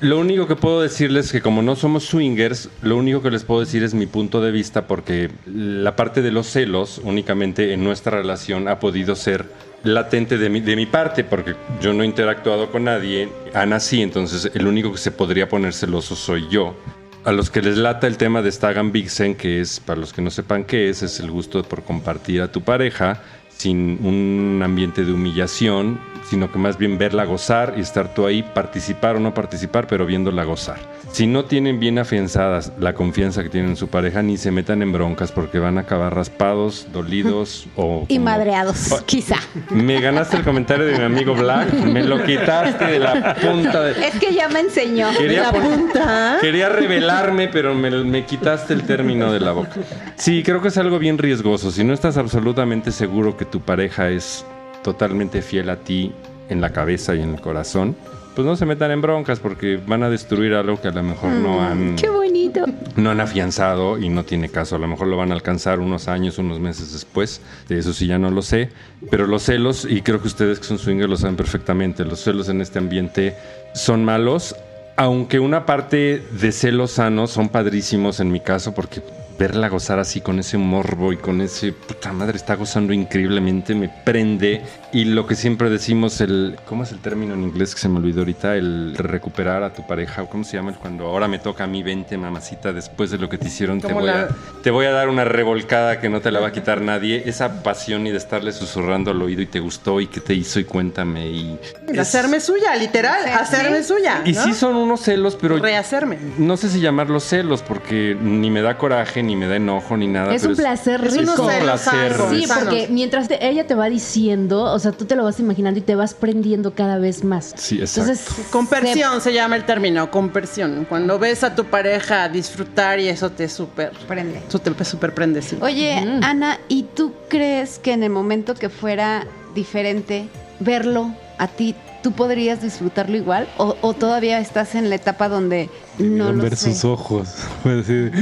Lo 0.00 0.18
único 0.18 0.46
que 0.46 0.54
puedo 0.56 0.80
decirles 1.08 1.26
es 1.26 1.32
que 1.32 1.40
como 1.40 1.62
no 1.62 1.74
somos 1.74 2.04
swingers, 2.04 2.68
lo 2.82 2.96
único 2.96 3.22
que 3.22 3.30
les 3.30 3.42
puedo 3.42 3.60
decir 3.60 3.82
es 3.82 3.94
mi 3.94 4.06
punto 4.06 4.42
de 4.42 4.50
vista, 4.50 4.86
porque 4.86 5.30
la 5.46 5.96
parte 5.96 6.20
de 6.20 6.30
los 6.30 6.46
celos 6.48 7.00
únicamente 7.02 7.72
en 7.72 7.82
nuestra 7.82 8.18
relación 8.18 8.68
ha 8.68 8.78
podido 8.78 9.16
ser 9.16 9.46
latente 9.84 10.36
de 10.36 10.50
mi, 10.50 10.60
de 10.60 10.76
mi 10.76 10.84
parte, 10.84 11.24
porque 11.24 11.54
yo 11.80 11.94
no 11.94 12.02
he 12.02 12.06
interactuado 12.06 12.70
con 12.70 12.84
nadie, 12.84 13.30
Ana 13.54 13.80
sí, 13.80 14.02
entonces 14.02 14.50
el 14.52 14.66
único 14.66 14.92
que 14.92 14.98
se 14.98 15.10
podría 15.10 15.48
poner 15.48 15.72
celoso 15.72 16.14
soy 16.14 16.46
yo. 16.50 16.76
A 17.24 17.32
los 17.32 17.48
que 17.48 17.62
les 17.62 17.78
lata 17.78 18.06
el 18.06 18.18
tema 18.18 18.42
de 18.42 18.52
Stagan 18.52 18.92
Vixen, 18.92 19.34
que 19.34 19.60
es, 19.60 19.80
para 19.80 20.00
los 20.00 20.12
que 20.12 20.20
no 20.20 20.30
sepan 20.30 20.64
qué 20.64 20.90
es, 20.90 21.02
es 21.02 21.20
el 21.20 21.30
gusto 21.30 21.62
por 21.62 21.84
compartir 21.84 22.42
a 22.42 22.52
tu 22.52 22.60
pareja 22.60 23.22
sin 23.58 23.98
un 24.04 24.60
ambiente 24.64 25.04
de 25.04 25.12
humillación, 25.12 26.00
sino 26.30 26.50
que 26.52 26.58
más 26.58 26.76
bien 26.78 26.98
verla 26.98 27.24
gozar 27.24 27.74
y 27.76 27.80
estar 27.80 28.12
tú 28.14 28.26
ahí, 28.26 28.42
participar 28.42 29.16
o 29.16 29.20
no 29.20 29.32
participar, 29.34 29.86
pero 29.86 30.04
viéndola 30.06 30.44
gozar. 30.44 30.78
Si 31.10 31.26
no 31.26 31.46
tienen 31.46 31.80
bien 31.80 31.98
afianzadas 31.98 32.70
la 32.78 32.92
confianza 32.92 33.42
que 33.42 33.48
tienen 33.48 33.70
en 33.70 33.76
su 33.76 33.88
pareja, 33.88 34.20
ni 34.22 34.36
se 34.36 34.50
metan 34.50 34.82
en 34.82 34.92
broncas 34.92 35.32
porque 35.32 35.58
van 35.58 35.78
a 35.78 35.82
acabar 35.82 36.14
raspados, 36.14 36.86
dolidos 36.92 37.66
o... 37.76 38.04
Y 38.08 38.16
como- 38.16 38.24
madreados, 38.26 38.92
Oh, 38.92 39.00
quizá. 39.06 39.36
Me 39.70 40.02
ganaste 40.02 40.36
el 40.36 40.44
comentario 40.44 40.84
de 40.84 40.98
mi 40.98 41.04
amigo 41.04 41.34
Black, 41.34 41.72
me 41.72 42.04
lo 42.04 42.22
quitaste 42.22 42.84
de 42.84 42.98
la 42.98 43.34
punta 43.36 43.82
de... 43.84 43.92
Es 44.06 44.16
que 44.20 44.34
ya 44.34 44.50
me 44.50 44.60
enseñó. 44.60 45.08
Quería, 45.16 45.44
La 45.44 45.52
punta. 45.52 46.38
quería 46.42 46.68
revelarme, 46.68 47.48
pero 47.48 47.74
me, 47.74 47.90
me 47.90 48.26
quitaste 48.26 48.74
el 48.74 48.82
término 48.82 49.32
de 49.32 49.40
la 49.40 49.52
boca. 49.52 49.76
Sí, 50.16 50.42
creo 50.42 50.60
que 50.60 50.68
es 50.68 50.76
algo 50.76 50.98
bien 50.98 51.16
riesgoso. 51.16 51.70
Si 51.70 51.84
no 51.84 51.94
estás 51.94 52.18
absolutamente 52.18 52.92
seguro 52.92 53.34
que 53.34 53.46
tu 53.50 53.60
pareja 53.60 54.10
es 54.10 54.44
totalmente 54.82 55.42
fiel 55.42 55.70
a 55.70 55.76
ti 55.76 56.12
en 56.48 56.60
la 56.60 56.70
cabeza 56.70 57.14
y 57.14 57.20
en 57.22 57.34
el 57.34 57.40
corazón, 57.40 57.96
pues 58.34 58.46
no 58.46 58.56
se 58.56 58.64
metan 58.66 58.90
en 58.92 59.02
broncas 59.02 59.40
porque 59.40 59.80
van 59.84 60.02
a 60.04 60.08
destruir 60.10 60.54
algo 60.54 60.80
que 60.80 60.88
a 60.88 60.92
lo 60.92 61.02
mejor 61.02 61.32
no 61.32 61.60
han 61.60 61.96
Qué 61.96 62.08
bonito. 62.08 62.64
no 62.96 63.10
han 63.10 63.20
afianzado 63.20 63.98
y 63.98 64.08
no 64.08 64.24
tiene 64.24 64.48
caso. 64.48 64.76
A 64.76 64.78
lo 64.78 64.86
mejor 64.86 65.08
lo 65.08 65.16
van 65.16 65.32
a 65.32 65.34
alcanzar 65.34 65.80
unos 65.80 66.06
años, 66.06 66.38
unos 66.38 66.60
meses 66.60 66.92
después. 66.92 67.40
De 67.68 67.78
eso 67.78 67.92
sí 67.92 68.06
ya 68.06 68.18
no 68.18 68.30
lo 68.30 68.42
sé. 68.42 68.70
Pero 69.10 69.26
los 69.26 69.42
celos, 69.42 69.84
y 69.90 70.02
creo 70.02 70.22
que 70.22 70.28
ustedes 70.28 70.60
que 70.60 70.66
son 70.66 70.78
swingers 70.78 71.10
lo 71.10 71.16
saben 71.16 71.34
perfectamente, 71.36 72.04
los 72.04 72.20
celos 72.20 72.48
en 72.48 72.60
este 72.60 72.78
ambiente 72.78 73.34
son 73.74 74.04
malos. 74.04 74.54
Aunque 74.96 75.40
una 75.40 75.66
parte 75.66 76.22
de 76.40 76.52
celos 76.52 76.92
sanos 76.92 77.30
son 77.32 77.48
padrísimos 77.48 78.20
en 78.20 78.30
mi 78.30 78.40
caso, 78.40 78.72
porque 78.72 79.02
verla 79.38 79.68
gozar 79.68 80.00
así 80.00 80.20
con 80.20 80.38
ese 80.40 80.58
morbo 80.58 81.12
y 81.12 81.16
con 81.16 81.40
ese 81.40 81.72
puta 81.72 82.12
madre 82.12 82.36
está 82.36 82.56
gozando 82.56 82.92
increíblemente, 82.92 83.74
me 83.74 83.88
prende. 83.88 84.62
Y 84.90 85.04
lo 85.04 85.26
que 85.26 85.34
siempre 85.34 85.68
decimos, 85.68 86.22
el 86.22 86.56
¿cómo 86.64 86.82
es 86.82 86.92
el 86.92 86.98
término 87.00 87.34
en 87.34 87.42
inglés 87.42 87.74
que 87.74 87.80
se 87.82 87.90
me 87.90 87.98
olvidó 87.98 88.20
ahorita? 88.20 88.56
El 88.56 88.94
recuperar 88.96 89.62
a 89.62 89.74
tu 89.74 89.86
pareja, 89.86 90.24
¿cómo 90.24 90.44
se 90.44 90.56
llama? 90.56 90.72
Cuando 90.72 91.04
ahora 91.06 91.28
me 91.28 91.38
toca 91.38 91.64
a 91.64 91.66
mí, 91.66 91.82
vente 91.82 92.16
mamacita, 92.16 92.72
después 92.72 93.10
de 93.10 93.18
lo 93.18 93.28
que 93.28 93.36
te 93.36 93.48
hicieron, 93.48 93.82
te 93.82 93.92
voy, 93.92 94.04
la- 94.06 94.22
a, 94.22 94.28
te 94.62 94.70
voy 94.70 94.86
a 94.86 94.90
dar 94.92 95.10
una 95.10 95.24
revolcada 95.26 96.00
que 96.00 96.08
no 96.08 96.22
te 96.22 96.30
la 96.30 96.40
va 96.40 96.48
a 96.48 96.52
quitar 96.52 96.80
nadie. 96.80 97.22
Esa 97.26 97.62
pasión 97.62 98.06
y 98.06 98.12
de 98.12 98.16
estarle 98.16 98.50
susurrando 98.50 99.10
al 99.10 99.20
oído 99.20 99.42
y 99.42 99.46
te 99.46 99.60
gustó 99.60 100.00
y 100.00 100.06
qué 100.06 100.20
te 100.20 100.32
hizo 100.32 100.58
y 100.58 100.64
cuéntame. 100.64 101.28
Y 101.28 101.58
es- 101.88 101.98
Hacerme 101.98 102.40
suya, 102.40 102.74
literal, 102.74 103.20
Sí, 103.24 103.30
hacerme 103.30 103.82
sí. 103.82 103.88
suya. 103.88 104.22
Y 104.24 104.32
sí 104.32 104.54
son 104.54 104.74
unos 104.74 105.00
celos, 105.02 105.36
pero 105.38 105.58
Rehacerme. 105.58 106.16
no 106.38 106.56
sé 106.56 106.70
si 106.70 106.80
llamarlos 106.80 107.24
celos, 107.24 107.60
porque 107.60 108.16
ni 108.18 108.50
me 108.50 108.62
da 108.62 108.78
coraje, 108.78 109.22
ni 109.22 109.36
me 109.36 109.48
da 109.48 109.56
enojo, 109.56 109.98
ni 109.98 110.06
nada. 110.06 110.34
Es 110.34 110.40
pero 110.40 110.52
un 110.52 110.56
placer 110.56 111.04
es 111.04 111.14
rico. 111.14 111.32
unos 111.42 111.54
un 111.54 111.60
placer. 111.62 112.16
Sí, 112.30 112.46
porque 112.48 112.88
mientras 112.90 113.28
te- 113.28 113.46
ella 113.46 113.66
te 113.66 113.74
va 113.74 113.90
diciendo, 113.90 114.77
o 114.78 114.80
sea, 114.80 114.92
tú 114.92 115.06
te 115.06 115.16
lo 115.16 115.24
vas 115.24 115.40
imaginando 115.40 115.80
y 115.80 115.82
te 115.82 115.96
vas 115.96 116.14
prendiendo 116.14 116.72
cada 116.72 116.98
vez 116.98 117.24
más. 117.24 117.52
Sí, 117.56 117.80
exacto. 117.80 118.12
Entonces, 118.12 118.46
Compersión 118.50 119.20
se 119.20 119.32
llama 119.32 119.56
el 119.56 119.66
término, 119.66 120.08
compersión. 120.08 120.86
Cuando 120.88 121.18
ves 121.18 121.42
a 121.42 121.56
tu 121.56 121.64
pareja 121.64 122.28
disfrutar 122.28 123.00
y 123.00 123.08
eso 123.08 123.30
te 123.30 123.48
súper... 123.48 123.90
Prende. 124.06 124.40
Eso 124.46 124.60
te 124.60 124.84
súper 124.84 125.14
prende, 125.14 125.42
sí. 125.42 125.58
Oye, 125.60 125.94
Ana, 126.22 126.60
¿y 126.68 126.84
tú 126.84 127.12
crees 127.28 127.80
que 127.80 127.92
en 127.92 128.04
el 128.04 128.10
momento 128.10 128.54
que 128.54 128.68
fuera 128.68 129.26
diferente 129.52 130.28
verlo 130.60 131.12
a 131.38 131.48
ti, 131.48 131.74
tú 132.02 132.12
podrías 132.12 132.62
disfrutarlo 132.62 133.16
igual? 133.16 133.48
¿O, 133.56 133.76
o 133.80 133.94
todavía 133.94 134.38
estás 134.40 134.74
en 134.74 134.88
la 134.88 134.96
etapa 134.96 135.28
donde 135.28 135.68
no 135.98 136.32
lo 136.32 136.42
ver 136.42 136.56
sé? 136.56 136.72
sus 136.72 136.84
ojos. 136.84 137.34
Decir, 137.64 138.12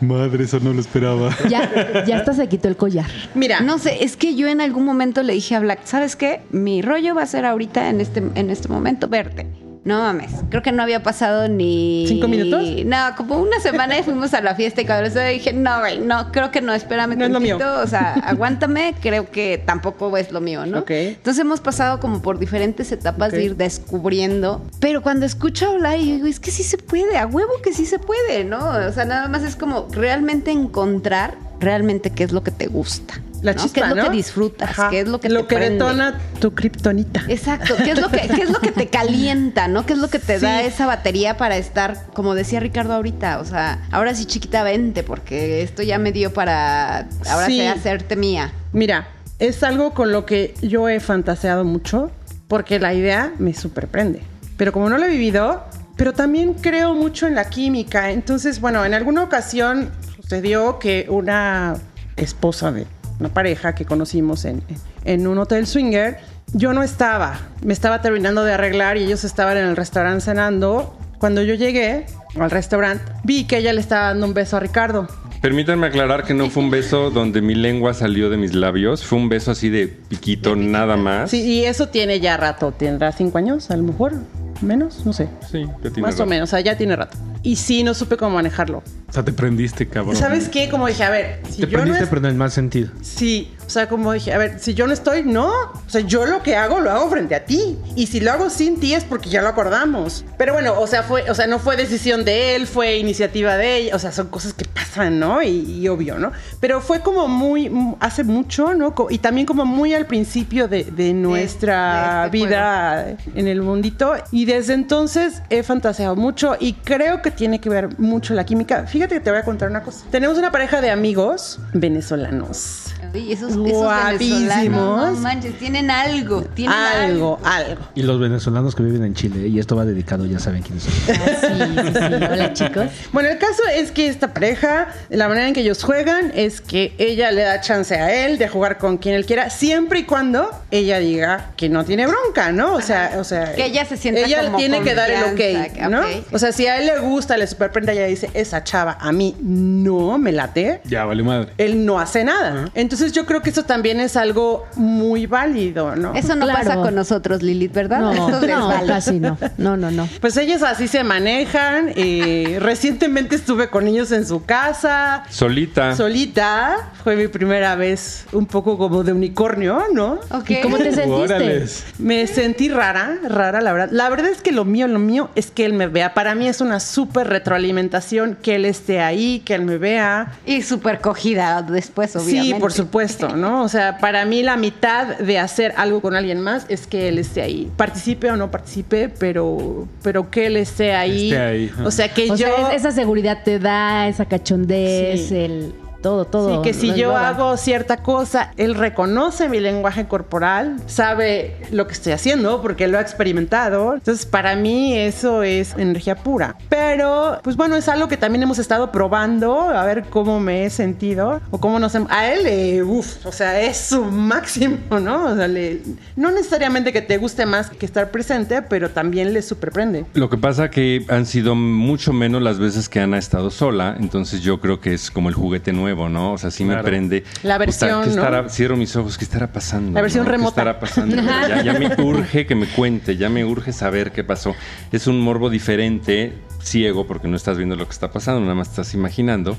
madre, 0.00 0.44
eso 0.44 0.60
no 0.60 0.72
lo 0.72 0.80
esperaba. 0.80 1.30
ya, 1.48 2.04
ya 2.04 2.18
hasta 2.18 2.34
se 2.34 2.48
quitó 2.48 2.68
el 2.68 2.76
collar. 2.76 3.10
Mira, 3.34 3.60
No 3.60 3.78
sé, 3.78 4.04
es 4.04 4.16
que 4.16 4.34
yo 4.34 4.48
en 4.48 4.60
algún 4.60 4.84
momento 4.84 5.22
le 5.22 5.32
dije 5.32 5.54
a 5.54 5.60
Black, 5.60 5.80
¿sabes 5.84 6.16
qué? 6.16 6.42
Mi 6.50 6.82
rollo 6.82 7.14
va 7.14 7.22
a 7.22 7.26
ser 7.26 7.44
ahorita 7.44 7.88
en 7.88 8.00
este, 8.00 8.22
en 8.34 8.50
este 8.50 8.68
momento 8.68 9.08
verte. 9.08 9.46
No 9.86 10.00
mames, 10.00 10.32
creo 10.50 10.62
que 10.62 10.72
no 10.72 10.82
había 10.82 11.04
pasado 11.04 11.46
ni... 11.46 12.06
¿Cinco 12.08 12.26
minutos? 12.26 12.60
No, 12.84 12.96
como 13.16 13.38
una 13.38 13.60
semana 13.60 13.96
y 13.96 14.02
fuimos 14.02 14.34
a 14.34 14.40
la 14.40 14.56
fiesta 14.56 14.80
y 14.80 14.84
cuando 14.84 15.06
eso 15.06 15.20
dije, 15.20 15.52
no, 15.52 15.78
güey, 15.78 16.00
no, 16.00 16.32
creo 16.32 16.50
que 16.50 16.60
no, 16.60 16.74
espérame 16.74 17.16
No 17.16 17.24
es 17.26 17.30
lo 17.30 17.38
tantito, 17.38 17.56
mío. 17.58 17.80
o 17.84 17.86
sea, 17.86 18.14
aguántame, 18.24 18.96
creo 19.00 19.30
que 19.30 19.62
tampoco 19.64 20.16
es 20.16 20.32
lo 20.32 20.40
mío, 20.40 20.66
¿no? 20.66 20.80
Ok. 20.80 20.90
Entonces 20.90 21.40
hemos 21.40 21.60
pasado 21.60 22.00
como 22.00 22.20
por 22.20 22.40
diferentes 22.40 22.90
etapas 22.90 23.30
de 23.30 23.44
ir 23.44 23.56
descubriendo, 23.56 24.60
pero 24.80 25.02
cuando 25.02 25.24
escucho 25.24 25.70
hablar 25.70 26.00
y 26.00 26.14
digo, 26.14 26.26
es 26.26 26.40
que 26.40 26.50
sí 26.50 26.64
se 26.64 26.78
puede, 26.78 27.16
a 27.16 27.26
huevo 27.28 27.52
que 27.62 27.72
sí 27.72 27.86
se 27.86 28.00
puede, 28.00 28.42
¿no? 28.42 28.70
O 28.70 28.92
sea, 28.92 29.04
nada 29.04 29.28
más 29.28 29.44
es 29.44 29.54
como 29.54 29.86
realmente 29.92 30.50
encontrar 30.50 31.34
realmente 31.60 32.10
qué 32.10 32.24
es 32.24 32.32
lo 32.32 32.42
que 32.42 32.50
te 32.50 32.66
gusta. 32.66 33.14
La 33.46 33.54
¿no? 33.54 33.62
chispa, 33.62 33.80
¿Qué 33.80 33.80
es 33.80 33.88
lo 33.88 33.96
¿no? 33.96 34.02
que 34.10 34.16
disfrutas? 34.16 34.70
Ajá. 34.70 34.90
¿Qué 34.90 35.00
es 35.00 35.08
lo 35.08 35.20
que 35.20 35.28
Lo 35.30 35.42
te 35.42 35.46
que 35.48 35.56
prende? 35.56 35.74
detona 35.84 36.18
tu 36.40 36.54
kriptonita. 36.54 37.24
Exacto, 37.28 37.74
¿qué 37.82 37.92
es 37.92 38.00
lo 38.00 38.10
que 38.10 38.18
qué 38.28 38.42
es 38.42 38.50
lo 38.50 38.60
que 38.60 38.72
te 38.72 38.88
calienta, 38.88 39.68
no? 39.68 39.86
¿Qué 39.86 39.94
es 39.94 39.98
lo 39.98 40.08
que 40.08 40.18
te 40.18 40.38
da 40.38 40.60
esa 40.62 40.86
batería 40.86 41.36
para 41.36 41.56
estar, 41.56 42.06
como 42.12 42.34
decía 42.34 42.60
Ricardo 42.60 42.92
ahorita, 42.94 43.40
o 43.40 43.44
sea, 43.44 43.86
ahora 43.90 44.14
sí 44.14 44.26
chiquita 44.26 44.62
vente 44.62 45.02
porque 45.02 45.62
esto 45.62 45.82
ya 45.82 45.98
me 45.98 46.12
dio 46.12 46.32
para 46.32 47.08
ahora 47.30 47.46
Sí. 47.46 47.58
sé 47.58 47.68
hacerte 47.68 48.16
mía. 48.16 48.52
Mira, 48.72 49.08
es 49.38 49.62
algo 49.62 49.94
con 49.94 50.12
lo 50.12 50.26
que 50.26 50.54
yo 50.62 50.88
he 50.88 51.00
fantaseado 51.00 51.64
mucho 51.64 52.10
porque 52.48 52.78
la 52.78 52.92
idea 52.94 53.32
me 53.38 53.54
superprende. 53.54 54.20
Pero 54.56 54.72
como 54.72 54.88
no 54.88 54.96
lo 54.98 55.04
he 55.04 55.10
vivido, 55.10 55.64
pero 55.96 56.12
también 56.12 56.54
creo 56.54 56.94
mucho 56.94 57.26
en 57.26 57.34
la 57.34 57.48
química. 57.48 58.10
Entonces, 58.10 58.60
bueno, 58.60 58.84
en 58.84 58.94
alguna 58.94 59.22
ocasión 59.22 59.90
sucedió 60.14 60.78
que 60.78 61.06
una 61.08 61.74
esposa 62.16 62.72
de 62.72 62.86
una 63.20 63.28
pareja 63.28 63.74
que 63.74 63.84
conocimos 63.84 64.44
en, 64.44 64.62
en 65.04 65.26
un 65.26 65.38
hotel 65.38 65.66
swinger, 65.66 66.18
yo 66.52 66.72
no 66.72 66.82
estaba. 66.82 67.38
Me 67.62 67.72
estaba 67.72 68.02
terminando 68.02 68.44
de 68.44 68.52
arreglar 68.52 68.96
y 68.96 69.04
ellos 69.04 69.24
estaban 69.24 69.56
en 69.56 69.66
el 69.66 69.76
restaurante 69.76 70.24
cenando. 70.24 70.96
Cuando 71.18 71.42
yo 71.42 71.54
llegué 71.54 72.06
al 72.38 72.50
restaurante, 72.50 73.04
vi 73.24 73.44
que 73.44 73.58
ella 73.58 73.72
le 73.72 73.80
estaba 73.80 74.08
dando 74.08 74.26
un 74.26 74.34
beso 74.34 74.56
a 74.56 74.60
Ricardo. 74.60 75.08
Permítanme 75.40 75.86
aclarar 75.86 76.24
que 76.24 76.34
no 76.34 76.50
fue 76.50 76.62
un 76.62 76.70
beso 76.70 77.10
donde 77.10 77.40
mi 77.40 77.54
lengua 77.54 77.94
salió 77.94 78.30
de 78.30 78.36
mis 78.36 78.54
labios, 78.54 79.04
fue 79.04 79.18
un 79.18 79.28
beso 79.28 79.50
así 79.50 79.68
de 79.68 79.86
piquito, 79.86 80.56
nada 80.56 80.96
más. 80.96 81.30
Sí, 81.30 81.42
y 81.42 81.64
eso 81.64 81.88
tiene 81.88 82.20
ya 82.20 82.36
rato, 82.36 82.72
tendrá 82.72 83.12
cinco 83.12 83.38
años, 83.38 83.70
a 83.70 83.76
lo 83.76 83.82
mejor, 83.84 84.14
menos, 84.60 85.04
no 85.04 85.12
sé. 85.12 85.28
Sí, 85.50 85.66
ya 85.82 85.90
tiene 85.90 86.02
Más 86.02 86.18
o 86.20 86.26
menos, 86.26 86.48
o 86.48 86.50
sea, 86.50 86.60
ya 86.60 86.76
tiene 86.76 86.96
rato. 86.96 87.16
Y 87.46 87.54
sí, 87.54 87.84
no 87.84 87.94
supe 87.94 88.16
cómo 88.16 88.34
manejarlo. 88.34 88.82
O 89.08 89.12
sea, 89.12 89.24
te 89.24 89.32
prendiste, 89.32 89.86
cabrón. 89.86 90.16
¿Sabes 90.16 90.48
qué? 90.48 90.68
Como 90.68 90.88
dije, 90.88 91.04
a 91.04 91.10
ver, 91.10 91.40
si 91.48 91.60
Te 91.62 91.68
yo 91.68 91.78
no 91.78 91.84
prendiste, 91.84 92.02
es- 92.02 92.08
pero 92.10 92.18
en 92.22 92.26
el 92.26 92.34
mal 92.34 92.50
sentido. 92.50 92.90
Sí, 93.02 93.52
o 93.64 93.70
sea, 93.70 93.88
como 93.88 94.12
dije, 94.12 94.32
a 94.32 94.38
ver, 94.38 94.58
si 94.58 94.74
yo 94.74 94.88
no 94.88 94.92
estoy, 94.92 95.22
no. 95.22 95.46
O 95.48 95.82
sea, 95.88 96.00
yo 96.00 96.26
lo 96.26 96.42
que 96.42 96.56
hago 96.56 96.80
lo 96.80 96.90
hago 96.90 97.08
frente 97.08 97.36
a 97.36 97.44
ti. 97.44 97.78
Y 97.94 98.08
si 98.08 98.18
lo 98.18 98.32
hago 98.32 98.50
sin 98.50 98.80
ti 98.80 98.94
es 98.94 99.04
porque 99.04 99.30
ya 99.30 99.42
lo 99.42 99.48
acordamos. 99.48 100.24
Pero 100.36 100.54
bueno, 100.54 100.74
o 100.80 100.88
sea, 100.88 101.04
fue, 101.04 101.30
o 101.30 101.34
sea, 101.36 101.46
no 101.46 101.60
fue 101.60 101.76
decisión 101.76 102.24
de 102.24 102.56
él, 102.56 102.66
fue 102.66 102.96
iniciativa 102.98 103.56
de 103.56 103.76
ella. 103.76 103.94
O 103.94 104.00
sea, 104.00 104.10
son 104.10 104.26
cosas 104.26 104.52
que 104.52 104.64
pasan, 104.64 105.20
¿no? 105.20 105.40
Y, 105.40 105.48
y 105.48 105.86
obvio, 105.88 106.18
¿no? 106.18 106.32
Pero 106.58 106.80
fue 106.80 107.00
como 107.00 107.28
muy, 107.28 107.70
hace 108.00 108.24
mucho, 108.24 108.74
¿no? 108.74 108.92
Y 109.08 109.18
también 109.18 109.46
como 109.46 109.64
muy 109.64 109.94
al 109.94 110.06
principio 110.06 110.66
de, 110.66 110.82
de 110.82 111.12
nuestra 111.14 112.22
de 112.22 112.38
este 112.38 112.46
vida 112.46 113.16
en 113.36 113.46
el 113.46 113.62
mundito. 113.62 114.14
Y 114.32 114.46
desde 114.46 114.74
entonces 114.74 115.42
he 115.48 115.62
fantaseado 115.62 116.16
mucho 116.16 116.56
y 116.58 116.72
creo 116.74 117.22
que 117.22 117.35
tiene 117.36 117.60
que 117.60 117.68
ver 117.68 117.98
mucho 117.98 118.34
la 118.34 118.44
química. 118.44 118.86
Fíjate 118.86 119.14
que 119.16 119.20
te 119.20 119.30
voy 119.30 119.38
a 119.40 119.44
contar 119.44 119.70
una 119.70 119.82
cosa. 119.82 120.04
Tenemos 120.10 120.38
una 120.38 120.50
pareja 120.50 120.80
de 120.80 120.90
amigos 120.90 121.58
venezolanos. 121.72 122.82
Oye, 123.14 123.32
esos, 123.32 123.52
esos 123.52 123.62
Guapísimos. 123.62 125.12
no 125.12 125.20
manches, 125.20 125.58
tienen 125.58 125.90
algo, 125.90 126.42
tienen 126.42 126.76
Algo, 126.76 127.38
algo. 127.44 127.80
Y 127.94 128.02
los 128.02 128.18
venezolanos 128.20 128.74
que 128.74 128.82
viven 128.82 129.04
en 129.04 129.14
Chile, 129.14 129.48
y 129.48 129.58
esto 129.58 129.76
va 129.76 129.84
dedicado, 129.84 130.26
ya 130.26 130.38
saben 130.38 130.62
quiénes 130.62 130.84
son. 130.84 130.92
Ah, 131.08 131.30
sí, 131.40 131.48
sí, 131.86 131.92
sí. 131.92 132.24
Hola, 132.30 132.52
chicos. 132.52 132.86
Bueno, 133.12 133.28
el 133.30 133.38
caso 133.38 133.62
es 133.74 133.90
que 133.92 134.08
esta 134.08 134.34
pareja, 134.34 134.88
la 135.08 135.28
manera 135.28 135.48
en 135.48 135.54
que 135.54 135.60
ellos 135.60 135.82
juegan 135.82 136.32
es 136.34 136.60
que 136.60 136.94
ella 136.98 137.30
le 137.30 137.42
da 137.42 137.60
chance 137.60 137.94
a 137.94 138.26
él 138.26 138.38
de 138.38 138.48
jugar 138.48 138.76
con 138.78 138.98
quien 138.98 139.14
él 139.14 139.24
quiera, 139.24 139.50
siempre 139.50 140.00
y 140.00 140.04
cuando 140.04 140.50
ella 140.70 140.98
diga 140.98 141.52
que 141.56 141.68
no 141.68 141.84
tiene 141.84 142.06
bronca, 142.06 142.52
¿no? 142.52 142.74
O 142.74 142.80
sea, 142.82 143.12
o 143.18 143.24
sea, 143.24 143.54
Que 143.54 143.66
ella 143.66 143.84
se 143.84 143.96
sienta 143.96 144.20
Ella 144.22 144.44
como 144.44 144.58
tiene 144.58 144.82
que 144.82 144.94
dar 144.94 145.10
el 145.10 145.24
ok, 145.32 145.88
¿no? 145.90 146.00
ok. 146.00 146.06
O 146.32 146.38
sea, 146.38 146.52
si 146.52 146.66
a 146.66 146.78
él 146.78 146.86
le 146.86 146.98
gusta, 146.98 147.25
le 147.36 147.46
superprende, 147.46 147.92
ella 147.92 148.06
dice, 148.06 148.30
esa 148.34 148.62
chava 148.64 148.98
a 149.00 149.12
mí 149.12 149.34
no 149.40 150.18
me 150.18 150.32
late. 150.32 150.80
Ya, 150.84 151.04
vale 151.04 151.22
madre. 151.22 151.52
Él 151.58 151.84
no 151.86 151.98
hace 152.00 152.24
nada. 152.24 152.70
Entonces 152.74 152.96
Entonces 152.96 153.12
yo 153.12 153.26
creo 153.26 153.42
que 153.42 153.50
eso 153.50 153.64
también 153.64 154.00
es 154.00 154.16
algo 154.16 154.64
muy 154.76 155.26
válido, 155.26 155.96
¿no? 155.96 156.14
Eso 156.14 156.34
no 156.34 156.46
Claro. 156.46 156.60
pasa 156.60 156.76
con 156.76 156.94
nosotros, 156.94 157.42
Lilith, 157.42 157.72
¿verdad? 157.72 158.00
No, 158.00 158.40
no, 158.40 158.68
vale. 158.68 158.86
casi 158.86 159.20
no. 159.20 159.36
No, 159.58 159.76
no, 159.76 159.90
no. 159.90 160.08
Pues 160.20 160.36
ellos 160.36 160.62
así 160.62 160.88
se 160.88 161.02
manejan. 161.04 161.92
eh, 161.96 162.58
recientemente 162.62 163.36
estuve 163.36 163.68
con 163.68 163.86
ellos 163.88 164.12
en 164.12 164.26
su 164.26 164.44
casa. 164.44 165.24
Solita. 165.30 165.94
Solita, 165.96 166.90
fue 167.02 167.16
mi 167.16 167.28
primera 167.28 167.74
vez 167.76 168.24
un 168.32 168.46
poco 168.46 168.78
como 168.78 169.02
de 169.04 169.12
unicornio, 169.12 169.82
¿no? 169.92 170.20
Ok. 170.30 170.50
¿Y 170.50 170.60
cómo 170.60 170.76
te 170.78 170.84
sentiste? 170.92 171.10
Órales. 171.10 171.84
Me 171.98 172.26
sentí 172.26 172.68
rara, 172.68 173.16
rara, 173.28 173.60
la 173.60 173.72
verdad. 173.72 173.88
La 173.92 174.08
verdad 174.08 174.30
es 174.30 174.42
que 174.42 174.52
lo 174.52 174.64
mío, 174.64 174.86
lo 174.88 174.98
mío 174.98 175.30
es 175.34 175.50
que 175.50 175.64
él 175.64 175.72
me 175.72 175.88
vea. 175.88 176.14
Para 176.14 176.34
mí 176.34 176.46
es 176.48 176.60
una 176.60 176.78
súper 176.78 177.15
retroalimentación 177.24 178.36
que 178.42 178.56
él 178.56 178.64
esté 178.64 179.00
ahí, 179.00 179.40
que 179.44 179.54
él 179.54 179.62
me 179.62 179.78
vea. 179.78 180.32
Y 180.46 180.62
súper 180.62 181.00
cogida 181.00 181.62
después, 181.62 182.14
obviamente. 182.16 182.54
Sí, 182.56 182.60
por 182.60 182.72
supuesto, 182.72 183.36
¿no? 183.36 183.62
O 183.62 183.68
sea, 183.68 183.98
para 183.98 184.24
mí 184.24 184.42
la 184.42 184.56
mitad 184.56 185.18
de 185.18 185.38
hacer 185.38 185.74
algo 185.76 186.00
con 186.00 186.14
alguien 186.14 186.40
más 186.40 186.66
es 186.68 186.86
que 186.86 187.08
él 187.08 187.18
esté 187.18 187.42
ahí. 187.42 187.70
Participe 187.76 188.30
o 188.30 188.36
no 188.36 188.50
participe, 188.50 189.08
pero, 189.08 189.88
pero 190.02 190.30
que 190.30 190.46
él 190.46 190.56
esté 190.56 190.94
ahí. 190.94 191.30
Esté 191.32 191.42
ahí. 191.42 191.70
O 191.84 191.90
sea, 191.90 192.12
que 192.12 192.30
O 192.30 192.36
yo... 192.36 192.46
sea, 192.46 192.74
esa 192.74 192.90
seguridad 192.90 193.38
te 193.44 193.58
da, 193.58 194.08
esa 194.08 194.24
cachondez, 194.24 195.28
Sí. 195.28 195.36
el 195.36 195.74
todo, 196.06 196.24
todo. 196.24 196.56
Sí, 196.56 196.62
que 196.62 196.72
si 196.72 196.86
yo 196.88 196.94
engloba. 197.10 197.28
hago 197.28 197.56
cierta 197.56 197.96
cosa, 197.96 198.52
él 198.56 198.76
reconoce 198.76 199.48
mi 199.48 199.58
lenguaje 199.58 200.06
corporal, 200.06 200.76
sabe 200.86 201.56
lo 201.72 201.88
que 201.88 201.94
estoy 201.94 202.12
haciendo 202.12 202.62
porque 202.62 202.86
lo 202.86 202.98
ha 202.98 203.00
experimentado. 203.00 203.94
Entonces, 203.94 204.24
para 204.24 204.54
mí 204.54 204.96
eso 204.96 205.42
es 205.42 205.74
energía 205.76 206.14
pura. 206.14 206.56
Pero, 206.68 207.40
pues 207.42 207.56
bueno, 207.56 207.74
es 207.74 207.88
algo 207.88 208.06
que 208.06 208.16
también 208.16 208.42
hemos 208.44 208.58
estado 208.60 208.92
probando, 208.92 209.60
a 209.70 209.84
ver 209.84 210.04
cómo 210.08 210.38
me 210.38 210.64
he 210.64 210.70
sentido 210.70 211.40
o 211.50 211.58
cómo 211.58 211.78
nos... 211.80 211.94
hem- 211.96 212.06
A 212.08 212.28
él, 212.32 212.46
eh, 212.46 212.82
uff, 212.84 213.26
o 213.26 213.32
sea, 213.32 213.60
es 213.60 213.76
su 213.76 214.04
máximo, 214.30 214.76
¿no? 215.00 215.24
O 215.32 215.34
sea, 215.36 215.48
le- 215.48 215.82
no 216.14 216.30
necesariamente 216.30 216.92
que 216.92 217.02
te 217.02 217.16
guste 217.18 217.46
más 217.46 217.70
que 217.70 217.84
estar 217.84 218.12
presente, 218.12 218.62
pero 218.62 218.90
también 218.90 219.32
le 219.32 219.42
superprende. 219.42 220.04
Lo 220.14 220.30
que 220.30 220.38
pasa 220.38 220.70
que 220.70 221.04
han 221.08 221.26
sido 221.26 221.54
mucho 221.56 222.12
menos 222.12 222.42
las 222.42 222.58
veces 222.60 222.88
que 222.88 223.00
Ana 223.00 223.16
ha 223.16 223.18
estado 223.18 223.50
sola, 223.50 223.96
entonces 223.98 224.40
yo 224.42 224.60
creo 224.60 224.80
que 224.80 224.94
es 224.94 225.10
como 225.10 225.28
el 225.28 225.34
juguete 225.34 225.72
nuevo, 225.72 225.95
¿no? 226.08 226.32
O 226.34 226.38
sea, 226.38 226.50
sí 226.50 226.64
me 226.64 226.76
prende. 226.82 227.24
La 227.42 227.58
versión, 227.58 228.02
¿qué 228.04 228.10
¿no? 228.10 228.22
estará- 228.22 228.48
Cierro 228.48 228.76
mis 228.76 228.94
ojos, 228.96 229.16
¿qué 229.18 229.24
estará 229.24 229.52
pasando? 229.52 229.92
La 229.92 230.02
versión 230.02 230.24
no? 230.24 230.30
remota. 230.30 230.54
¿Qué 230.54 230.60
estará 230.60 230.80
pasando? 230.80 231.16
ya, 231.16 231.62
ya 231.62 231.72
me 231.78 231.94
urge 232.02 232.46
que 232.46 232.54
me 232.54 232.66
cuente, 232.66 233.16
ya 233.16 233.28
me 233.28 233.44
urge 233.44 233.72
saber 233.72 234.12
qué 234.12 234.22
pasó. 234.24 234.54
Es 234.92 235.06
un 235.06 235.20
morbo 235.20 235.50
diferente, 235.50 236.32
ciego, 236.62 237.06
porque 237.06 237.28
no 237.28 237.36
estás 237.36 237.56
viendo 237.56 237.76
lo 237.76 237.86
que 237.86 237.92
está 237.92 238.10
pasando, 238.12 238.40
nada 238.40 238.54
más 238.54 238.68
estás 238.68 238.94
imaginando. 238.94 239.56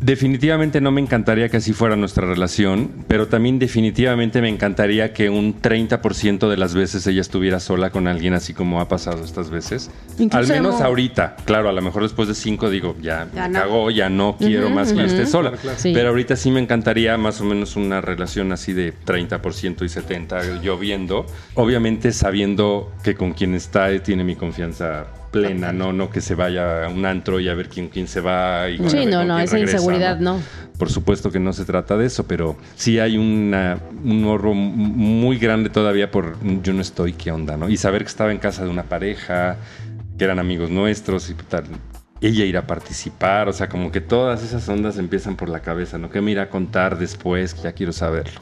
Definitivamente 0.00 0.80
no 0.80 0.92
me 0.92 1.00
encantaría 1.00 1.48
que 1.48 1.56
así 1.56 1.72
fuera 1.72 1.96
nuestra 1.96 2.24
relación, 2.24 3.04
pero 3.08 3.26
también 3.26 3.58
definitivamente 3.58 4.40
me 4.40 4.48
encantaría 4.48 5.12
que 5.12 5.28
un 5.28 5.60
30% 5.60 6.48
de 6.48 6.56
las 6.56 6.72
veces 6.74 7.04
ella 7.08 7.20
estuviera 7.20 7.58
sola 7.58 7.90
con 7.90 8.06
alguien 8.06 8.32
así 8.32 8.54
como 8.54 8.80
ha 8.80 8.86
pasado 8.86 9.24
estas 9.24 9.50
veces. 9.50 9.90
Incluso 10.18 10.36
Al 10.38 10.46
menos 10.46 10.80
ahorita. 10.80 11.34
Claro, 11.44 11.68
a 11.68 11.72
lo 11.72 11.82
mejor 11.82 12.04
después 12.04 12.28
de 12.28 12.34
cinco 12.36 12.70
digo, 12.70 12.94
ya, 13.02 13.28
Ya 13.34 13.48
me 13.48 13.54
no. 13.54 13.60
cagó, 13.60 13.90
ya 13.90 14.08
no 14.08 14.36
quiero 14.38 14.70
más 14.70 14.92
que 14.92 15.00
ella 15.00 15.06
esté 15.06 15.26
sola. 15.26 15.52
Sí. 15.76 15.90
Pero 15.92 16.10
ahorita 16.10 16.36
sí 16.36 16.52
me 16.52 16.60
encantaría 16.60 17.16
más 17.16 17.40
o 17.40 17.44
menos 17.44 17.74
una 17.74 18.00
relación 18.00 18.52
así 18.52 18.72
de 18.72 18.94
30% 18.94 19.82
y 19.82 19.88
70% 19.88 20.60
yo 20.62 20.78
viendo. 20.78 21.26
Obviamente 21.54 22.12
sabiendo 22.12 22.92
que 23.02 23.16
con 23.16 23.32
quien 23.32 23.54
está 23.54 23.88
tiene 24.00 24.22
mi 24.22 24.36
confianza 24.36 25.06
plena, 25.30 25.72
no, 25.72 25.92
no 25.92 26.10
que 26.10 26.20
se 26.20 26.34
vaya 26.34 26.84
a 26.84 26.88
un 26.88 27.04
antro 27.06 27.40
y 27.40 27.48
a 27.48 27.54
ver 27.54 27.68
quién, 27.68 27.88
quién 27.88 28.08
se 28.08 28.20
va. 28.20 28.68
Y 28.68 28.78
Sí, 28.88 29.06
no, 29.06 29.24
no, 29.24 29.38
esa 29.38 29.56
regresa, 29.56 29.76
inseguridad 29.76 30.18
no. 30.20 30.40
Por 30.78 30.90
supuesto 30.90 31.30
que 31.32 31.40
no 31.40 31.52
se 31.52 31.64
trata 31.64 31.96
de 31.96 32.06
eso, 32.06 32.26
pero 32.26 32.56
sí 32.76 32.98
hay 33.00 33.16
una, 33.18 33.78
un 34.04 34.22
morro 34.22 34.52
m- 34.52 34.58
muy 34.76 35.38
grande 35.38 35.70
todavía 35.70 36.10
por 36.10 36.36
yo 36.62 36.72
no 36.72 36.80
estoy, 36.82 37.12
¿qué 37.14 37.32
onda? 37.32 37.56
¿no? 37.56 37.68
Y 37.68 37.76
saber 37.76 38.02
que 38.02 38.08
estaba 38.08 38.30
en 38.32 38.38
casa 38.38 38.64
de 38.64 38.70
una 38.70 38.84
pareja, 38.84 39.56
que 40.16 40.24
eran 40.24 40.38
amigos 40.38 40.70
nuestros 40.70 41.30
y 41.30 41.34
tal. 41.34 41.64
Ella 42.20 42.44
irá 42.44 42.60
a 42.60 42.66
participar, 42.66 43.48
o 43.48 43.52
sea, 43.52 43.68
como 43.68 43.92
que 43.92 44.00
todas 44.00 44.42
esas 44.42 44.68
ondas 44.68 44.98
empiezan 44.98 45.36
por 45.36 45.48
la 45.48 45.60
cabeza, 45.60 45.98
¿no? 45.98 46.10
¿Qué 46.10 46.20
me 46.20 46.30
irá 46.32 46.42
a 46.44 46.48
contar 46.50 46.98
después? 46.98 47.60
Ya 47.62 47.72
quiero 47.72 47.92
saberlo. 47.92 48.40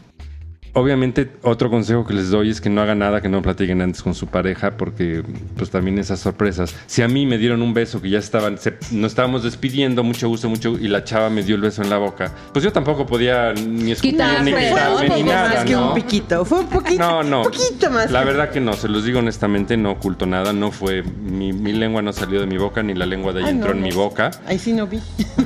Obviamente, 0.78 1.30
otro 1.40 1.70
consejo 1.70 2.04
que 2.06 2.12
les 2.12 2.28
doy 2.28 2.50
es 2.50 2.60
que 2.60 2.68
no 2.68 2.82
hagan 2.82 2.98
nada 2.98 3.22
que 3.22 3.30
no 3.30 3.40
platiquen 3.40 3.80
antes 3.80 4.02
con 4.02 4.14
su 4.14 4.26
pareja, 4.26 4.72
porque 4.76 5.22
pues 5.56 5.70
también 5.70 5.98
esas 5.98 6.20
sorpresas. 6.20 6.74
Si 6.86 7.00
a 7.00 7.08
mí 7.08 7.24
me 7.24 7.38
dieron 7.38 7.62
un 7.62 7.72
beso 7.72 8.02
que 8.02 8.10
ya 8.10 8.18
estaban, 8.18 8.58
se- 8.58 8.74
nos 8.90 9.12
estábamos 9.12 9.42
despidiendo, 9.42 10.04
mucho 10.04 10.28
gusto, 10.28 10.50
mucho, 10.50 10.76
y 10.78 10.88
la 10.88 11.02
chava 11.02 11.30
me 11.30 11.42
dio 11.42 11.54
el 11.56 11.62
beso 11.62 11.80
en 11.80 11.88
la 11.88 11.96
boca, 11.96 12.30
pues 12.52 12.62
yo 12.62 12.72
tampoco 12.72 13.06
podía 13.06 13.54
ni 13.54 13.92
escupir 13.92 14.20
ni 14.42 14.52
fue- 14.52 14.60
quitarme 14.68 15.08
ni 15.08 15.22
nada, 15.22 15.48
más 15.54 15.64
que 15.64 15.72
¿no? 15.72 15.88
un 15.88 15.94
piquito. 15.94 16.44
Fue 16.44 16.58
un 16.60 16.66
poquito, 16.68 16.98
No, 17.02 17.22
no. 17.22 17.42
poquito 17.44 17.90
más. 17.90 18.10
La 18.10 18.20
que- 18.20 18.26
verdad 18.26 18.50
que 18.50 18.60
no, 18.60 18.74
se 18.74 18.88
los 18.88 19.02
digo 19.06 19.20
honestamente, 19.20 19.78
no 19.78 19.92
oculto 19.92 20.26
nada, 20.26 20.52
no 20.52 20.72
fue, 20.72 21.02
mi, 21.02 21.54
mi 21.54 21.72
lengua 21.72 22.02
no 22.02 22.12
salió 22.12 22.38
de 22.38 22.46
mi 22.46 22.58
boca, 22.58 22.82
ni 22.82 22.92
la 22.92 23.06
lengua 23.06 23.32
de 23.32 23.40
ella 23.40 23.48
Ay, 23.48 23.54
entró 23.54 23.70
no, 23.70 23.78
en 23.78 23.82
mi 23.82 23.92
boca. 23.92 24.30
Ahí 24.46 24.58
sí 24.58 24.74
no 24.74 24.86
vi. 24.86 25.00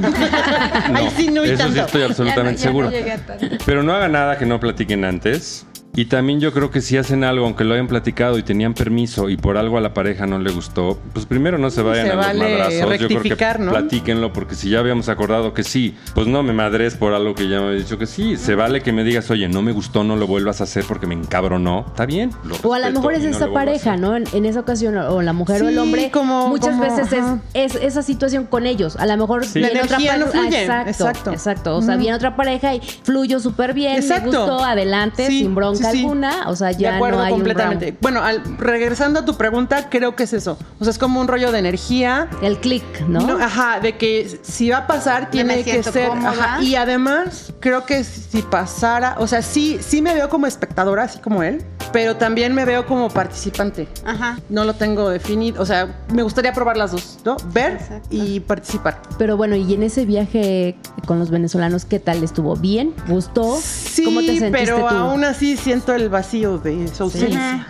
No, 0.91 0.97
Ahí 0.99 1.09
sí 1.17 1.29
no 1.31 1.43
vi 1.43 1.51
eso 1.51 1.57
sí 1.69 1.75
tanto. 1.75 1.81
estoy 1.87 2.03
absolutamente 2.03 2.63
Ya 2.63 2.71
no- 2.73 2.91
ya 2.91 3.17
seguro. 3.19 3.59
Pero 3.67 3.83
no 3.85 3.93
hagan 3.95 4.13
nada 4.13 4.37
que 4.39 4.47
no 4.47 4.59
platiquen 4.59 5.05
antes. 5.05 5.20
antes 5.21 5.67
Y 6.01 6.07
también 6.07 6.41
yo 6.41 6.51
creo 6.55 6.71
que 6.71 6.81
si 6.81 6.97
hacen 6.97 7.25
algo, 7.25 7.45
aunque 7.45 7.63
lo 7.63 7.75
hayan 7.75 7.87
platicado 7.87 8.39
y 8.39 8.43
tenían 8.43 8.73
permiso 8.73 9.29
y 9.29 9.37
por 9.37 9.59
algo 9.59 9.77
a 9.77 9.83
la 9.83 9.93
pareja 9.93 10.25
no 10.27 10.39
le 10.39 10.51
gustó, 10.51 10.99
pues 11.13 11.27
primero 11.27 11.59
no 11.59 11.69
se 11.69 11.83
vayan 11.83 12.07
Se 12.07 12.13
a 12.13 12.15
los 12.17 12.25
vale 12.27 12.39
madrazos. 12.57 12.99
Yo 13.01 13.09
creo 13.09 13.23
que 13.37 13.59
¿no? 13.59 13.71
platíquenlo 13.73 14.33
porque 14.33 14.55
si 14.55 14.71
ya 14.71 14.79
habíamos 14.79 15.11
acordado 15.11 15.53
que 15.53 15.63
sí, 15.63 15.95
pues 16.15 16.27
no 16.27 16.43
me 16.43 16.55
madres 16.55 16.95
por 16.95 17.13
algo 17.13 17.35
que 17.35 17.51
ya 17.51 17.61
me 17.61 17.67
había 17.67 17.81
dicho 17.81 17.99
que 17.99 18.07
sí. 18.07 18.39
Se 18.39 18.55
vale 18.55 18.81
que 18.83 18.95
me 18.95 19.05
digas, 19.05 19.31
oye, 19.31 19.47
no 19.49 19.61
me 19.61 19.73
gustó, 19.73 20.03
no 20.03 20.17
lo 20.17 20.27
vuelvas 20.27 20.63
a 20.63 20.65
hacer 20.65 20.85
porque 20.89 21.07
me 21.07 21.15
encabronó. 21.15 21.85
Está 21.89 22.07
bien. 22.07 22.31
lo 22.45 22.57
O 22.67 22.73
a 22.73 22.79
lo 22.79 22.91
mejor 22.93 23.13
es 23.13 23.23
no 23.25 23.29
esa 23.29 23.53
pareja. 23.53 23.99
¿no? 23.99 24.17
En, 24.17 24.25
en 24.33 24.47
esa 24.47 24.61
ocasión, 24.61 24.97
o 24.97 25.21
la 25.21 25.35
mujer 25.35 25.63
o 25.65 25.69
el 25.69 25.75
Sí, 25.75 25.79
hombre, 25.81 26.11
como- 26.11 26.49
muchas 26.49 26.79
como, 26.79 26.83
veces 26.97 27.13
es, 27.53 27.75
esa 27.75 28.03
situación 28.03 28.47
con 28.47 28.65
ellos. 28.65 28.97
A 28.97 29.05
lo 29.05 29.19
mejor 29.19 29.45
Sí. 29.45 29.59
viene 29.59 29.75
La 29.75 29.85
otra 29.85 29.99
no 29.99 30.07
pareja. 30.07 30.31
fluye. 30.31 30.61
exacto, 30.63 30.91
Exacto. 30.91 31.33
exacto. 31.33 31.77
O 31.77 31.83
sea, 31.83 31.97
viene 31.97 32.15
otra 32.17 32.37
pareja 32.37 32.75
y 32.75 32.81
fluyó 33.03 33.39
súper 33.39 33.75
bien, 33.75 33.97
Exacto. 33.97 34.31
me 34.31 34.39
gustó, 34.39 34.65
adelante, 34.65 35.27
Sí, 35.27 35.41
sin 35.41 35.55
bronca. 35.55 35.90
Alguna. 35.91 36.49
O 36.49 36.57
sea, 36.57 36.71
ya 36.73 36.91
de 36.91 36.97
acuerdo 36.97 37.19
no 37.19 37.25
hay 37.25 37.33
completamente. 37.33 37.85
un 37.87 37.91
round. 37.93 38.01
Bueno, 38.03 38.23
al- 38.23 38.59
regresando 38.59 39.21
a 39.21 39.25
tu 39.25 39.37
pregunta, 39.37 39.89
creo 39.91 40.17
que 40.17 40.25
es 40.25 40.33
eso. 40.33 40.59
O 40.79 40.85
sea, 40.85 40.91
es 40.91 40.99
como 40.99 41.21
un 41.21 41.29
rollo 41.29 41.53
de 41.53 41.59
energía. 41.59 42.29
El 42.43 42.59
click, 42.59 43.01
¿no? 43.09 43.21
No, 43.21 43.43
ajá, 43.45 43.81
de 43.81 43.97
que 43.97 44.39
si 44.43 44.71
va 44.71 44.79
a 44.79 44.87
pasar 44.87 45.31
tiene 45.31 45.63
que 45.65 45.83
ser. 45.83 46.09
cómoda. 46.09 46.31
ajá, 46.31 46.63
y 46.63 46.77
además, 46.77 47.53
creo 47.61 47.85
que 47.87 48.05
si 48.05 48.43
pasara, 48.43 49.17
o 49.19 49.27
sea, 49.27 49.43
sí, 49.43 49.79
sí 49.81 50.03
me 50.03 50.15
veo 50.15 50.29
como 50.29 50.47
espectadora, 50.47 51.05
así 51.05 51.19
como 51.19 51.43
él, 51.43 51.63
pero 51.93 52.17
también 52.17 52.55
me 52.55 52.65
veo 52.65 52.87
como 52.87 53.09
participante. 53.09 53.89
Ajá. 54.05 54.39
No 54.49 54.65
lo 54.65 54.75
tengo 54.75 55.09
definido, 55.11 55.61
o 55.63 55.67
sea, 55.67 56.01
me 56.13 56.23
gustaría 56.23 56.53
probar 56.53 56.77
las 56.77 56.93
dos, 56.93 57.19
¿no? 57.25 57.37
Ver 57.53 57.73
Exacto. 57.73 58.09
y 58.11 58.41
participar. 58.41 59.01
Pero 59.19 59.37
bueno, 59.37 59.57
y 59.57 59.75
en 59.75 59.83
ese 59.83 60.05
viaje 60.07 60.77
con 61.07 61.19
los 61.19 61.31
venezolanos, 61.31 61.85
¿qué 61.85 61.99
tal? 61.99 62.23
¿Estuvo 62.23 62.55
bien? 62.57 62.95
¿Gustó? 63.09 63.59
Sí, 63.61 64.05
¿Cómo 64.05 64.21
te 64.21 64.27
sentiste 64.39 64.51
pero 64.53 64.79
tú? 64.79 64.87
aún 64.87 65.25
así 65.25 65.57
siento 65.71 65.95
el 65.95 66.09
vacío 66.09 66.59
de 66.59 66.89
su 66.89 67.05
ausencia. 67.05 67.65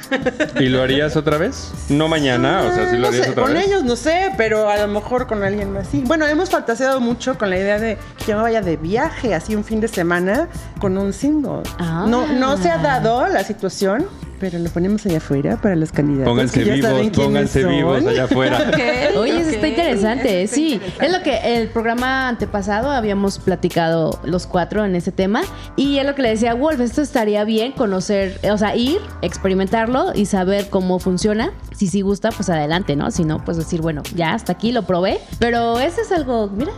¿Y 0.58 0.70
lo 0.70 0.80
harías 0.82 1.16
otra 1.16 1.36
vez? 1.36 1.70
No 1.90 2.08
mañana, 2.08 2.62
o 2.62 2.74
sea, 2.74 2.88
si 2.88 2.96
lo 2.96 3.02
no 3.02 3.08
harías 3.08 3.26
sé, 3.26 3.32
otra 3.32 3.42
con 3.44 3.52
vez. 3.52 3.66
ellos 3.66 3.84
no 3.84 3.94
sé, 3.94 4.30
pero 4.38 4.70
a 4.70 4.78
lo 4.78 4.88
mejor 4.88 5.26
con 5.26 5.42
alguien 5.42 5.70
más 5.70 5.88
sí. 5.88 6.02
Bueno, 6.06 6.26
hemos 6.26 6.48
fantaseado 6.48 6.98
mucho 6.98 7.36
con 7.36 7.50
la 7.50 7.58
idea 7.58 7.78
de 7.78 7.98
que 8.16 8.32
yo 8.32 8.36
me 8.38 8.42
vaya 8.42 8.62
de 8.62 8.78
viaje 8.78 9.34
así 9.34 9.54
un 9.54 9.64
fin 9.64 9.82
de 9.82 9.88
semana 9.88 10.48
con 10.78 10.96
un 10.96 11.12
single. 11.12 11.62
Ah. 11.78 12.06
No, 12.08 12.26
no 12.26 12.56
se 12.56 12.70
ha 12.70 12.78
dado 12.78 13.26
la 13.28 13.44
situación, 13.44 14.06
pero 14.38 14.58
lo 14.58 14.70
ponemos 14.70 15.04
allá 15.04 15.18
afuera 15.18 15.58
para 15.60 15.76
los 15.76 15.92
candidatos. 15.92 16.26
Pónganse 16.30 16.64
vivos, 16.64 17.10
pónganse 17.14 17.62
son. 17.62 17.70
vivos 17.70 18.06
allá 18.06 18.24
afuera. 18.24 18.70
Oye, 19.18 19.40
eso 19.40 19.50
está 19.50 19.68
interesante, 19.68 20.42
eso 20.42 20.54
está 20.54 20.56
sí. 20.56 20.72
interesante. 20.72 21.04
Es 21.06 21.12
lo 21.12 21.22
que 21.22 21.58
el 21.58 21.68
programa 21.68 22.28
antepasado 22.28 22.90
habíamos 22.90 23.38
platicado 23.38 24.18
los 24.24 24.46
cuatro 24.46 24.86
en 24.86 24.96
ese 24.96 25.12
tema. 25.12 25.42
Y 25.76 25.98
es 25.98 26.06
lo 26.06 26.14
que 26.14 26.22
le 26.22 26.30
decía 26.30 26.52
a 26.52 26.54
Wolf, 26.54 26.80
esto 26.80 27.02
estaría 27.02 27.44
bien 27.44 27.72
conocer, 27.90 28.38
o 28.52 28.56
sea, 28.56 28.76
ir, 28.76 28.98
experimentarlo 29.20 30.12
y 30.14 30.26
saber 30.26 30.68
cómo 30.70 31.00
funciona. 31.00 31.50
Si 31.76 31.88
sí 31.88 32.02
gusta, 32.02 32.30
pues 32.30 32.48
adelante, 32.48 32.94
¿no? 32.94 33.10
Si 33.10 33.24
no, 33.24 33.44
pues 33.44 33.56
decir, 33.56 33.80
bueno, 33.80 34.02
ya 34.14 34.32
hasta 34.34 34.52
aquí 34.52 34.70
lo 34.70 34.82
probé. 34.82 35.18
Pero 35.40 35.80
eso 35.80 36.00
es 36.02 36.12
algo, 36.12 36.48
mira, 36.48 36.70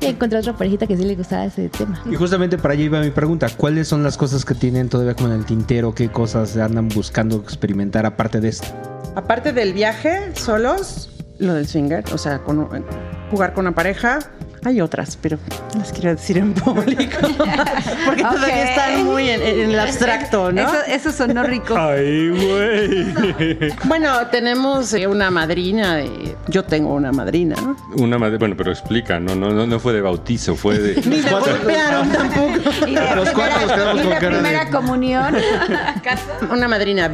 ya 0.00 0.08
encontré 0.10 0.38
otra 0.38 0.52
parejita 0.54 0.86
que 0.86 0.98
sí 0.98 1.04
le 1.04 1.14
gustaba 1.16 1.46
ese 1.46 1.70
tema. 1.70 2.02
Y 2.10 2.14
justamente 2.16 2.58
para 2.58 2.74
allá 2.74 2.82
iba 2.82 3.00
mi 3.00 3.10
pregunta. 3.10 3.46
¿Cuáles 3.56 3.88
son 3.88 4.02
las 4.02 4.18
cosas 4.18 4.44
que 4.44 4.54
tienen 4.54 4.90
todavía 4.90 5.14
como 5.14 5.28
en 5.32 5.38
el 5.38 5.46
tintero? 5.46 5.94
¿Qué 5.94 6.10
cosas 6.10 6.56
andan 6.58 6.88
buscando 6.90 7.36
experimentar 7.36 8.04
aparte 8.04 8.40
de 8.42 8.48
esto? 8.48 8.66
Aparte 9.14 9.52
del 9.54 9.72
viaje, 9.72 10.32
solos, 10.34 11.08
lo 11.38 11.54
del 11.54 11.66
swinger, 11.66 12.04
o 12.12 12.18
sea, 12.18 12.40
con- 12.42 12.68
jugar 13.34 13.52
con 13.52 13.66
una 13.66 13.74
pareja. 13.74 14.18
Hay 14.66 14.80
otras, 14.80 15.18
pero 15.20 15.36
las 15.76 15.92
quiero 15.92 16.08
decir 16.14 16.38
en 16.38 16.54
público. 16.54 17.18
Porque 18.06 18.22
todavía 18.22 18.70
están 18.70 19.04
muy 19.04 19.28
en, 19.28 19.42
en 19.42 19.70
el 19.72 19.78
abstracto, 19.78 20.50
¿no? 20.52 20.62
Eso, 20.62 20.76
eso 20.88 21.12
sonó 21.12 21.42
rico. 21.42 21.76
Ay, 21.76 22.30
güey. 22.30 23.72
Bueno, 23.84 24.26
tenemos 24.28 24.94
eh, 24.94 25.06
una 25.06 25.30
madrina 25.30 25.96
de. 25.96 26.34
Yo 26.48 26.64
tengo 26.64 26.94
una 26.94 27.12
madrina, 27.12 27.56
¿no? 27.60 27.76
Una 28.02 28.16
madre, 28.18 28.38
bueno, 28.38 28.54
pero 28.56 28.70
explica, 28.72 29.20
no, 29.20 29.34
no, 29.34 29.50
no, 29.50 29.66
no 29.66 29.78
fue 29.78 29.92
de 29.92 30.00
bautizo, 30.00 30.56
fue 30.56 30.78
de. 30.78 30.94
Ni 31.10 31.18
me 31.20 31.30
golpearon 31.30 32.10
tampoco. 32.10 32.54
Y 32.86 32.94
de 32.94 33.16
Los 33.16 33.30
cuatro 33.32 33.60
nos 33.66 33.72
quedamos 33.72 34.00
con 34.00 34.10
de 34.10 34.18
cara 34.18 34.36
de- 34.36 34.42
primera 34.42 34.70
comunión. 34.70 35.34
Una 36.50 36.68
madrina 36.68 37.10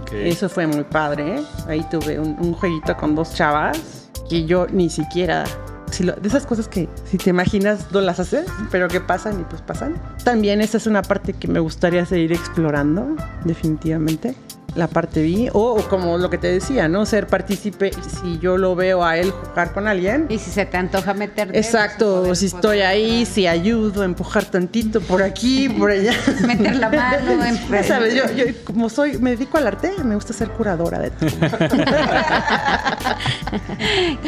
Ok. 0.00 0.12
eso 0.14 0.48
fue 0.48 0.66
muy 0.66 0.84
padre. 0.84 1.36
Ahí 1.68 1.84
tuve 1.90 2.18
un, 2.18 2.34
un 2.40 2.54
jueguito 2.54 2.96
con 2.96 3.14
dos 3.14 3.34
chavas 3.34 4.03
que 4.28 4.44
yo 4.46 4.66
ni 4.72 4.90
siquiera. 4.90 5.44
si 5.90 6.02
lo- 6.02 6.14
de 6.14 6.26
esas 6.26 6.44
cosas 6.44 6.66
que 6.66 6.88
si 7.08 7.18
te 7.18 7.30
imaginas 7.30 7.86
no 7.92 8.00
las 8.00 8.18
haces, 8.18 8.46
pero 8.72 8.88
que 8.88 9.00
pasan 9.00 9.40
y 9.40 9.44
pues 9.44 9.62
pasan. 9.62 9.94
También 10.24 10.60
esa 10.60 10.78
es 10.78 10.88
una 10.88 11.02
parte 11.02 11.34
que 11.34 11.46
me 11.46 11.60
gustaría 11.60 12.04
seguir 12.04 12.32
explorando, 12.32 13.14
definitivamente. 13.44 14.34
La 14.74 14.88
parte 14.88 15.22
bi, 15.22 15.48
o, 15.52 15.74
o 15.74 15.88
como 15.88 16.18
lo 16.18 16.28
que 16.30 16.38
te 16.38 16.48
decía, 16.48 16.88
¿no? 16.88 17.06
Ser 17.06 17.28
partícipe 17.28 17.92
si 17.92 18.38
yo 18.40 18.58
lo 18.58 18.74
veo 18.74 19.04
a 19.04 19.16
él 19.16 19.30
jugar 19.30 19.72
con 19.72 19.86
alguien. 19.86 20.26
Y 20.28 20.38
si 20.38 20.50
se 20.50 20.66
te 20.66 20.76
antoja 20.76 21.14
meterte. 21.14 21.56
Exacto, 21.56 22.24
pues, 22.26 22.40
si 22.40 22.46
estoy 22.46 22.80
ahí, 22.80 23.24
si 23.24 23.46
ayudo 23.46 24.02
a 24.02 24.04
empujar 24.04 24.44
tantito 24.46 25.00
por 25.00 25.22
aquí, 25.22 25.68
por 25.68 25.92
allá. 25.92 26.12
Meter 26.44 26.74
la 26.76 26.88
mano. 26.90 27.44
en- 27.44 27.68
Ya 27.70 27.84
sabes, 27.84 28.14
yo, 28.14 28.24
yo 28.34 28.46
como 28.64 28.88
soy, 28.88 29.16
me 29.18 29.30
dedico 29.30 29.58
al 29.58 29.68
arte, 29.68 29.92
me 30.02 30.16
gusta 30.16 30.32
ser 30.32 30.48
curadora 30.50 30.98
de 30.98 31.10
todo. 31.10 31.30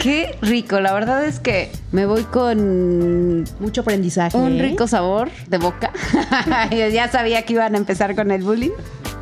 Qué 0.03 0.37
rico. 0.43 0.81
La 0.81 0.93
verdad 0.93 1.25
es 1.25 1.41
que 1.41 1.71
me 1.93 2.07
voy 2.07 2.23
con 2.23 3.45
Mucho 3.61 3.81
aprendizaje. 3.81 4.37
un 4.37 4.59
¿eh? 4.61 4.63
rico 4.63 4.87
sabor 4.87 5.31
de 5.49 5.59
boca. 5.59 5.91
Yo 6.71 6.89
ya 6.89 7.11
sabía 7.11 7.43
que 7.43 7.55
iban 7.55 7.75
a 7.75 7.79
empezar 7.79 8.15
con 8.15 8.31
el 8.31 8.43
bullying. 8.43 8.71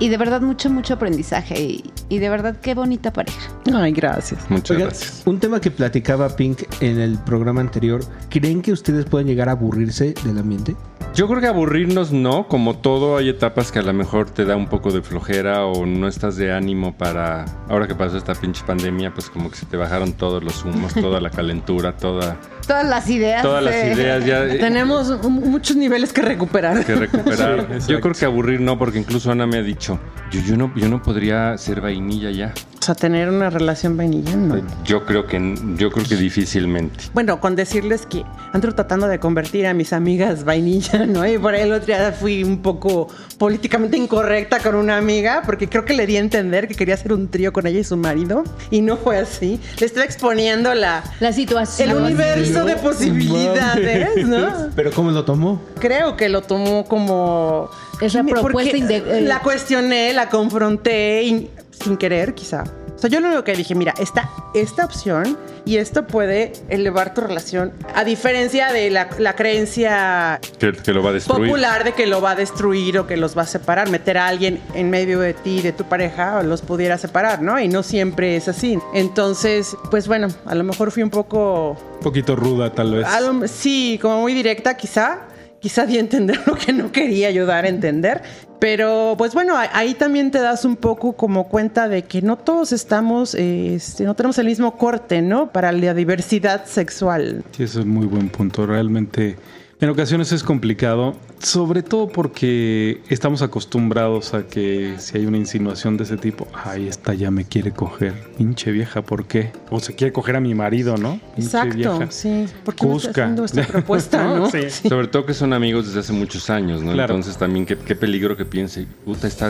Y 0.00 0.08
de 0.08 0.16
verdad 0.16 0.40
mucho, 0.40 0.70
mucho 0.70 0.94
aprendizaje. 0.94 1.60
Y, 1.60 1.84
y 2.08 2.18
de 2.18 2.28
verdad 2.28 2.56
qué 2.60 2.74
bonita 2.74 3.12
pareja. 3.12 3.52
Ay, 3.72 3.92
gracias. 3.92 4.40
Muchas 4.50 4.72
Oigan, 4.72 4.88
gracias. 4.88 5.22
un 5.24 5.38
tema 5.38 5.60
que 5.60 5.70
platicaba 5.70 6.28
Pink 6.34 6.62
en 6.80 7.00
el 7.00 7.18
programa 7.18 7.60
anterior, 7.60 8.04
¿creen 8.28 8.60
que 8.60 8.72
ustedes 8.72 9.04
pueden 9.04 9.26
llegar 9.28 9.48
a 9.48 9.52
aburrirse 9.52 10.14
del 10.24 10.38
ambiente? 10.38 10.74
Yo 11.14 11.28
creo 11.28 11.40
que 11.40 11.46
aburrirnos 11.46 12.10
no, 12.10 12.48
como 12.48 12.76
todo 12.76 13.16
hay 13.16 13.28
etapas 13.28 13.70
que 13.70 13.78
a 13.78 13.82
lo 13.82 13.92
mejor 13.92 14.30
te 14.30 14.44
da 14.44 14.56
un 14.56 14.66
poco 14.66 14.90
de 14.90 15.00
flojera 15.00 15.64
o 15.64 15.86
no 15.86 16.08
estás 16.08 16.36
de 16.36 16.52
ánimo 16.52 16.98
para... 16.98 17.44
Ahora 17.68 17.86
que 17.86 17.94
pasó 17.94 18.16
esta 18.18 18.34
pinche 18.34 18.64
pandemia, 18.66 19.14
pues 19.14 19.30
como 19.30 19.48
que 19.48 19.56
se 19.56 19.64
te 19.64 19.76
bajaron 19.76 20.14
todos 20.14 20.42
los 20.42 20.64
humos, 20.64 20.92
toda 21.00 21.20
la 21.20 21.30
calentura, 21.30 21.96
toda, 21.96 22.36
Todas 22.66 22.88
las 22.88 23.08
ideas. 23.08 23.42
todas 23.42 23.62
las 23.62 23.76
ideas 23.76 24.24
ya... 24.24 24.48
Tenemos 24.48 25.22
muchos 25.22 25.76
niveles 25.76 26.12
que 26.12 26.22
recuperar. 26.22 26.84
que 26.84 26.96
recuperar. 26.96 27.68
Sí, 27.78 27.92
yo 27.92 28.00
creo 28.00 28.14
que 28.14 28.24
aburrir 28.24 28.60
no, 28.60 28.76
porque 28.76 28.98
incluso 28.98 29.30
Ana 29.30 29.46
me 29.46 29.58
ha 29.58 29.62
dicho, 29.62 30.00
yo, 30.32 30.40
yo, 30.40 30.56
no, 30.56 30.72
yo 30.74 30.88
no 30.88 31.00
podría 31.00 31.56
ser 31.58 31.80
vainilla 31.80 32.32
ya. 32.32 32.52
O 32.84 32.86
sea, 32.86 32.94
tener 32.94 33.30
una 33.30 33.48
relación 33.48 33.96
vainilla, 33.96 34.36
no. 34.36 34.60
Yo 34.84 35.06
creo 35.06 35.26
que 35.26 35.54
yo 35.78 35.90
creo 35.90 36.06
que 36.06 36.16
difícilmente. 36.16 37.06
Bueno, 37.14 37.40
con 37.40 37.56
decirles 37.56 38.04
que 38.04 38.26
ando 38.52 38.74
tratando 38.74 39.08
de 39.08 39.18
convertir 39.18 39.66
a 39.66 39.72
mis 39.72 39.94
amigas 39.94 40.44
vainilla, 40.44 41.06
¿no? 41.06 41.26
Y 41.26 41.38
por 41.38 41.54
ahí 41.54 41.62
el 41.62 41.72
otro 41.72 41.86
día 41.86 42.12
fui 42.12 42.44
un 42.44 42.60
poco 42.60 43.08
políticamente 43.38 43.96
incorrecta 43.96 44.58
con 44.58 44.74
una 44.74 44.98
amiga, 44.98 45.40
porque 45.46 45.66
creo 45.66 45.86
que 45.86 45.94
le 45.94 46.06
di 46.06 46.18
a 46.18 46.20
entender 46.20 46.68
que 46.68 46.74
quería 46.74 46.92
hacer 46.92 47.14
un 47.14 47.28
trío 47.28 47.54
con 47.54 47.66
ella 47.66 47.80
y 47.80 47.84
su 47.84 47.96
marido, 47.96 48.44
y 48.70 48.82
no 48.82 48.98
fue 48.98 49.16
así. 49.16 49.58
Le 49.80 49.86
estoy 49.86 50.02
exponiendo 50.02 50.74
la, 50.74 51.02
La 51.20 51.32
situación. 51.32 51.88
el 51.88 51.96
universo 51.96 52.66
de 52.66 52.76
posibilidades, 52.76 54.26
¿no? 54.26 54.68
¿Pero 54.76 54.92
cómo 54.92 55.10
lo 55.10 55.24
tomó? 55.24 55.62
Creo 55.80 56.18
que 56.18 56.28
lo 56.28 56.42
tomó 56.42 56.84
como... 56.84 57.70
Esa 58.04 58.22
propuesta 58.22 58.76
inde- 58.76 59.02
eh, 59.06 59.20
La 59.22 59.40
cuestioné, 59.40 60.12
la 60.12 60.28
confronté 60.28 61.22
y- 61.22 61.50
sin 61.82 61.96
querer, 61.96 62.34
quizá. 62.34 62.64
O 62.94 62.98
sea, 62.98 63.10
yo 63.10 63.18
lo 63.20 63.26
único 63.26 63.42
que 63.44 63.54
dije, 63.54 63.74
mira, 63.74 63.92
está 63.98 64.30
esta 64.54 64.84
opción 64.84 65.36
y 65.64 65.76
esto 65.78 66.06
puede 66.06 66.52
elevar 66.68 67.12
tu 67.12 67.20
relación. 67.22 67.72
A 67.94 68.04
diferencia 68.04 68.72
de 68.72 68.88
la, 68.88 69.08
la 69.18 69.34
creencia 69.34 70.40
Que, 70.60 70.72
que 70.72 70.92
lo 70.92 71.02
va 71.02 71.10
a 71.10 71.12
destruir. 71.14 71.48
popular 71.50 71.82
de 71.84 71.92
que 71.92 72.06
lo 72.06 72.20
va 72.20 72.30
a 72.30 72.34
destruir 72.36 72.98
o 73.00 73.06
que 73.06 73.16
los 73.16 73.36
va 73.36 73.42
a 73.42 73.46
separar. 73.46 73.90
Meter 73.90 74.16
a 74.16 74.28
alguien 74.28 74.60
en 74.74 74.90
medio 74.90 75.18
de 75.20 75.34
ti 75.34 75.60
de 75.60 75.72
tu 75.72 75.84
pareja 75.84 76.42
los 76.44 76.62
pudiera 76.62 76.96
separar, 76.96 77.42
¿no? 77.42 77.58
Y 77.58 77.66
no 77.68 77.82
siempre 77.82 78.36
es 78.36 78.46
así. 78.48 78.78
Entonces, 78.94 79.76
pues 79.90 80.06
bueno, 80.06 80.28
a 80.46 80.54
lo 80.54 80.62
mejor 80.64 80.90
fui 80.92 81.02
un 81.02 81.10
poco 81.10 81.76
Un 81.96 82.00
poquito 82.00 82.36
ruda, 82.36 82.72
tal 82.72 82.94
vez. 82.94 83.06
lo- 83.20 83.48
sí, 83.48 83.98
como 84.00 84.20
muy 84.20 84.34
directa 84.34 84.76
quizá. 84.76 85.18
Quizá 85.64 85.86
di 85.86 85.96
a 85.96 86.00
entender 86.00 86.38
lo 86.46 86.56
que 86.56 86.74
no 86.74 86.92
quería 86.92 87.28
ayudar 87.28 87.64
a 87.64 87.68
entender. 87.68 88.20
Pero 88.58 89.14
pues 89.16 89.32
bueno, 89.32 89.54
ahí 89.56 89.94
también 89.94 90.30
te 90.30 90.38
das 90.38 90.66
un 90.66 90.76
poco 90.76 91.14
como 91.14 91.48
cuenta 91.48 91.88
de 91.88 92.02
que 92.02 92.20
no 92.20 92.36
todos 92.36 92.70
estamos, 92.70 93.34
eh, 93.34 93.78
no 94.00 94.14
tenemos 94.14 94.36
el 94.36 94.44
mismo 94.44 94.76
corte, 94.76 95.22
¿no? 95.22 95.52
Para 95.52 95.72
la 95.72 95.94
diversidad 95.94 96.66
sexual. 96.66 97.42
Sí, 97.52 97.62
eso 97.62 97.80
es 97.80 97.86
muy 97.86 98.04
buen 98.04 98.28
punto. 98.28 98.66
Realmente, 98.66 99.36
en 99.80 99.88
ocasiones 99.90 100.32
es 100.32 100.42
complicado, 100.42 101.14
sobre 101.40 101.82
todo 101.82 102.08
porque 102.08 103.02
estamos 103.10 103.42
acostumbrados 103.42 104.32
a 104.32 104.46
que 104.46 104.94
si 104.98 105.18
hay 105.18 105.26
una 105.26 105.36
insinuación 105.36 105.96
de 105.96 106.04
ese 106.04 106.16
tipo, 106.16 106.46
ay, 106.54 106.88
esta 106.88 107.12
ya 107.12 107.30
me 107.30 107.44
quiere 107.44 107.72
coger. 107.72 108.14
Pinche 108.38 108.70
vieja, 108.72 109.02
¿por 109.02 109.26
qué? 109.26 109.52
O 109.70 109.80
se 109.80 109.94
quiere 109.94 110.12
coger 110.12 110.36
a 110.36 110.40
mi 110.40 110.54
marido, 110.54 110.96
¿no? 110.96 111.20
Pinche 111.36 111.42
Exacto, 111.58 111.76
vieja. 111.76 112.06
sí. 112.10 112.46
¿Por 112.64 112.74
qué 112.74 112.86
no 112.86 112.96
está 112.96 113.08
Cusca. 113.08 113.22
haciendo 113.24 113.44
esta 113.44 113.62
propuesta, 113.66 114.24
no? 114.24 114.50
Sí. 114.50 114.88
Sobre 114.88 115.08
todo 115.08 115.26
que 115.26 115.34
son 115.34 115.52
amigos 115.52 115.86
desde 115.88 116.00
hace 116.00 116.12
muchos 116.12 116.48
años, 116.50 116.82
¿no? 116.82 116.92
Claro. 116.92 117.14
Entonces 117.14 117.36
también 117.36 117.66
qué, 117.66 117.76
qué 117.76 117.94
peligro 117.94 118.36
que 118.36 118.44
piense, 118.46 118.86
puta, 119.04 119.26
está, 119.26 119.48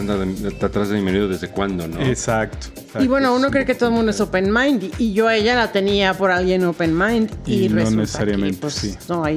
atrás 0.62 0.88
de 0.88 0.96
mi 0.96 1.02
marido 1.02 1.28
desde 1.28 1.48
cuándo, 1.48 1.86
¿no? 1.86 2.00
Exacto. 2.00 2.68
Y 2.98 3.06
bueno, 3.06 3.34
uno 3.36 3.50
cree 3.50 3.64
que 3.66 3.74
todo 3.74 3.88
el 3.90 3.94
mundo 3.94 4.10
es 4.10 4.20
open 4.20 4.52
mind 4.52 4.90
y- 4.98 5.12
yo 5.14 5.28
a 5.28 5.36
ella 5.36 5.54
la 5.54 5.70
tenía 5.70 6.14
por 6.14 6.30
alguien 6.32 6.64
open 6.64 6.96
mind 6.96 7.30
y, 7.46 7.66
Y 7.66 7.68
no 7.68 7.76
resulta 7.76 8.00
necesariamente, 8.00 8.56
que, 8.56 8.60
pues, 8.62 8.74
sí. 8.74 8.94
no, 9.08 9.24
hay 9.24 9.36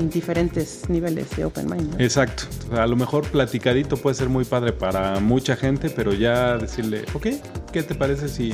niveles 0.89 1.35
de 1.35 1.45
open 1.45 1.69
mind. 1.69 1.99
Exacto. 1.99 2.43
A 2.71 2.85
lo 2.85 2.95
mejor 2.95 3.27
platicadito 3.29 3.97
puede 3.97 4.15
ser 4.15 4.29
muy 4.29 4.45
padre 4.45 4.73
para 4.73 5.19
mucha 5.19 5.55
gente, 5.55 5.89
pero 5.89 6.13
ya 6.13 6.57
decirle, 6.57 7.05
ok, 7.13 7.27
¿qué 7.71 7.83
te 7.83 7.95
parece 7.95 8.27
si 8.29 8.53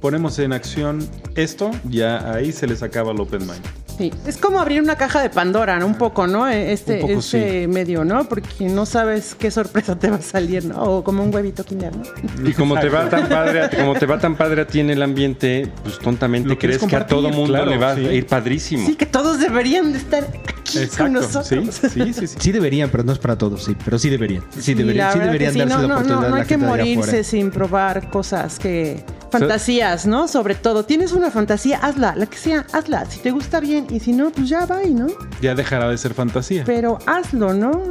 ponemos 0.00 0.38
en 0.38 0.52
acción 0.52 1.06
esto? 1.34 1.70
Ya 1.88 2.32
ahí 2.32 2.52
se 2.52 2.66
les 2.66 2.82
acaba 2.82 3.12
el 3.12 3.20
open 3.20 3.40
mind. 3.40 3.87
Sí, 3.98 4.12
es 4.26 4.36
como 4.36 4.60
abrir 4.60 4.80
una 4.80 4.94
caja 4.96 5.20
de 5.20 5.28
Pandora, 5.28 5.78
¿no? 5.80 5.86
Un 5.86 5.96
poco, 5.96 6.28
¿no? 6.28 6.46
Este, 6.48 6.94
Un 6.94 7.00
poco, 7.00 7.12
este 7.18 7.66
medio, 7.66 8.04
¿no? 8.04 8.28
Porque 8.28 8.66
no 8.68 8.86
sabes 8.86 9.34
qué 9.34 9.50
sorpresa 9.50 9.98
te 9.98 10.08
va 10.08 10.16
a 10.16 10.22
salir, 10.22 10.64
¿no? 10.64 10.80
O 10.82 11.02
como 11.04 11.24
un 11.24 11.34
huevito 11.34 11.64
Kinder, 11.64 11.92
¿no? 11.96 12.48
Y 12.48 12.52
como 12.52 12.78
te 12.78 12.88
va 12.88 13.08
tan 13.08 13.28
padre, 13.28 13.62
a- 13.64 13.70
como 13.70 13.94
te 13.94 14.06
va 14.06 14.18
tan 14.20 14.36
padre 14.36 14.62
a 14.62 14.66
ti 14.68 14.78
en 14.80 14.90
el 14.90 15.02
ambiente, 15.02 15.70
pues 15.82 15.98
tontamente 15.98 16.48
Lo 16.48 16.56
crees 16.58 16.78
que 16.84 16.94
a 16.94 17.06
todo 17.06 17.28
mundo 17.30 17.54
claro, 17.54 17.70
le 17.70 17.76
va 17.76 17.96
sí. 17.96 18.06
a 18.06 18.12
ir 18.12 18.26
padrísimo. 18.26 18.86
Sí, 18.86 18.94
que 18.94 19.06
todos 19.06 19.40
deberían 19.40 19.92
de 19.92 19.98
estar 19.98 20.24
aquí 20.46 20.86
con 20.96 21.12
nosotros. 21.14 21.44
Sí, 21.74 21.88
sí, 21.88 22.12
sí, 22.14 22.26
sí. 22.28 22.36
Sí 22.38 22.52
deberían, 22.52 22.90
pero 22.90 23.02
no 23.02 23.12
es 23.12 23.18
para 23.18 23.36
todos, 23.36 23.64
sí. 23.64 23.76
Pero 23.84 23.98
sí 23.98 24.08
deberían. 24.10 24.44
Sí, 24.56 24.74
deberían, 24.74 25.06
la 25.08 25.12
sí 25.12 25.18
deberían 25.18 25.52
que 25.54 25.60
sí. 25.60 25.68
darse 25.68 25.74
no, 25.74 25.82
la 25.82 25.88
no, 25.88 25.94
oportunidad 25.94 26.22
no, 26.22 26.28
no 26.36 26.40
hay 26.40 26.46
que 26.46 26.56
morirse 26.56 27.24
sin 27.24 27.50
probar 27.50 28.10
cosas 28.10 28.60
que... 28.60 29.04
Fantasías, 29.30 30.06
¿no? 30.06 30.26
Sobre 30.26 30.54
todo. 30.54 30.86
Tienes 30.86 31.12
una 31.12 31.30
fantasía, 31.30 31.76
hazla, 31.82 32.14
la 32.16 32.24
que 32.24 32.38
sea, 32.38 32.64
hazla. 32.72 33.04
Si 33.10 33.18
te 33.20 33.30
gusta 33.30 33.60
bien 33.60 33.86
y 33.90 34.00
si 34.00 34.12
no, 34.12 34.30
pues 34.30 34.48
ya 34.48 34.66
va, 34.66 34.82
¿no? 34.84 35.06
Ya 35.40 35.54
dejará 35.54 35.88
de 35.88 35.98
ser 35.98 36.14
fantasía. 36.14 36.64
Pero 36.64 36.98
hazlo, 37.06 37.54
¿no? 37.54 37.82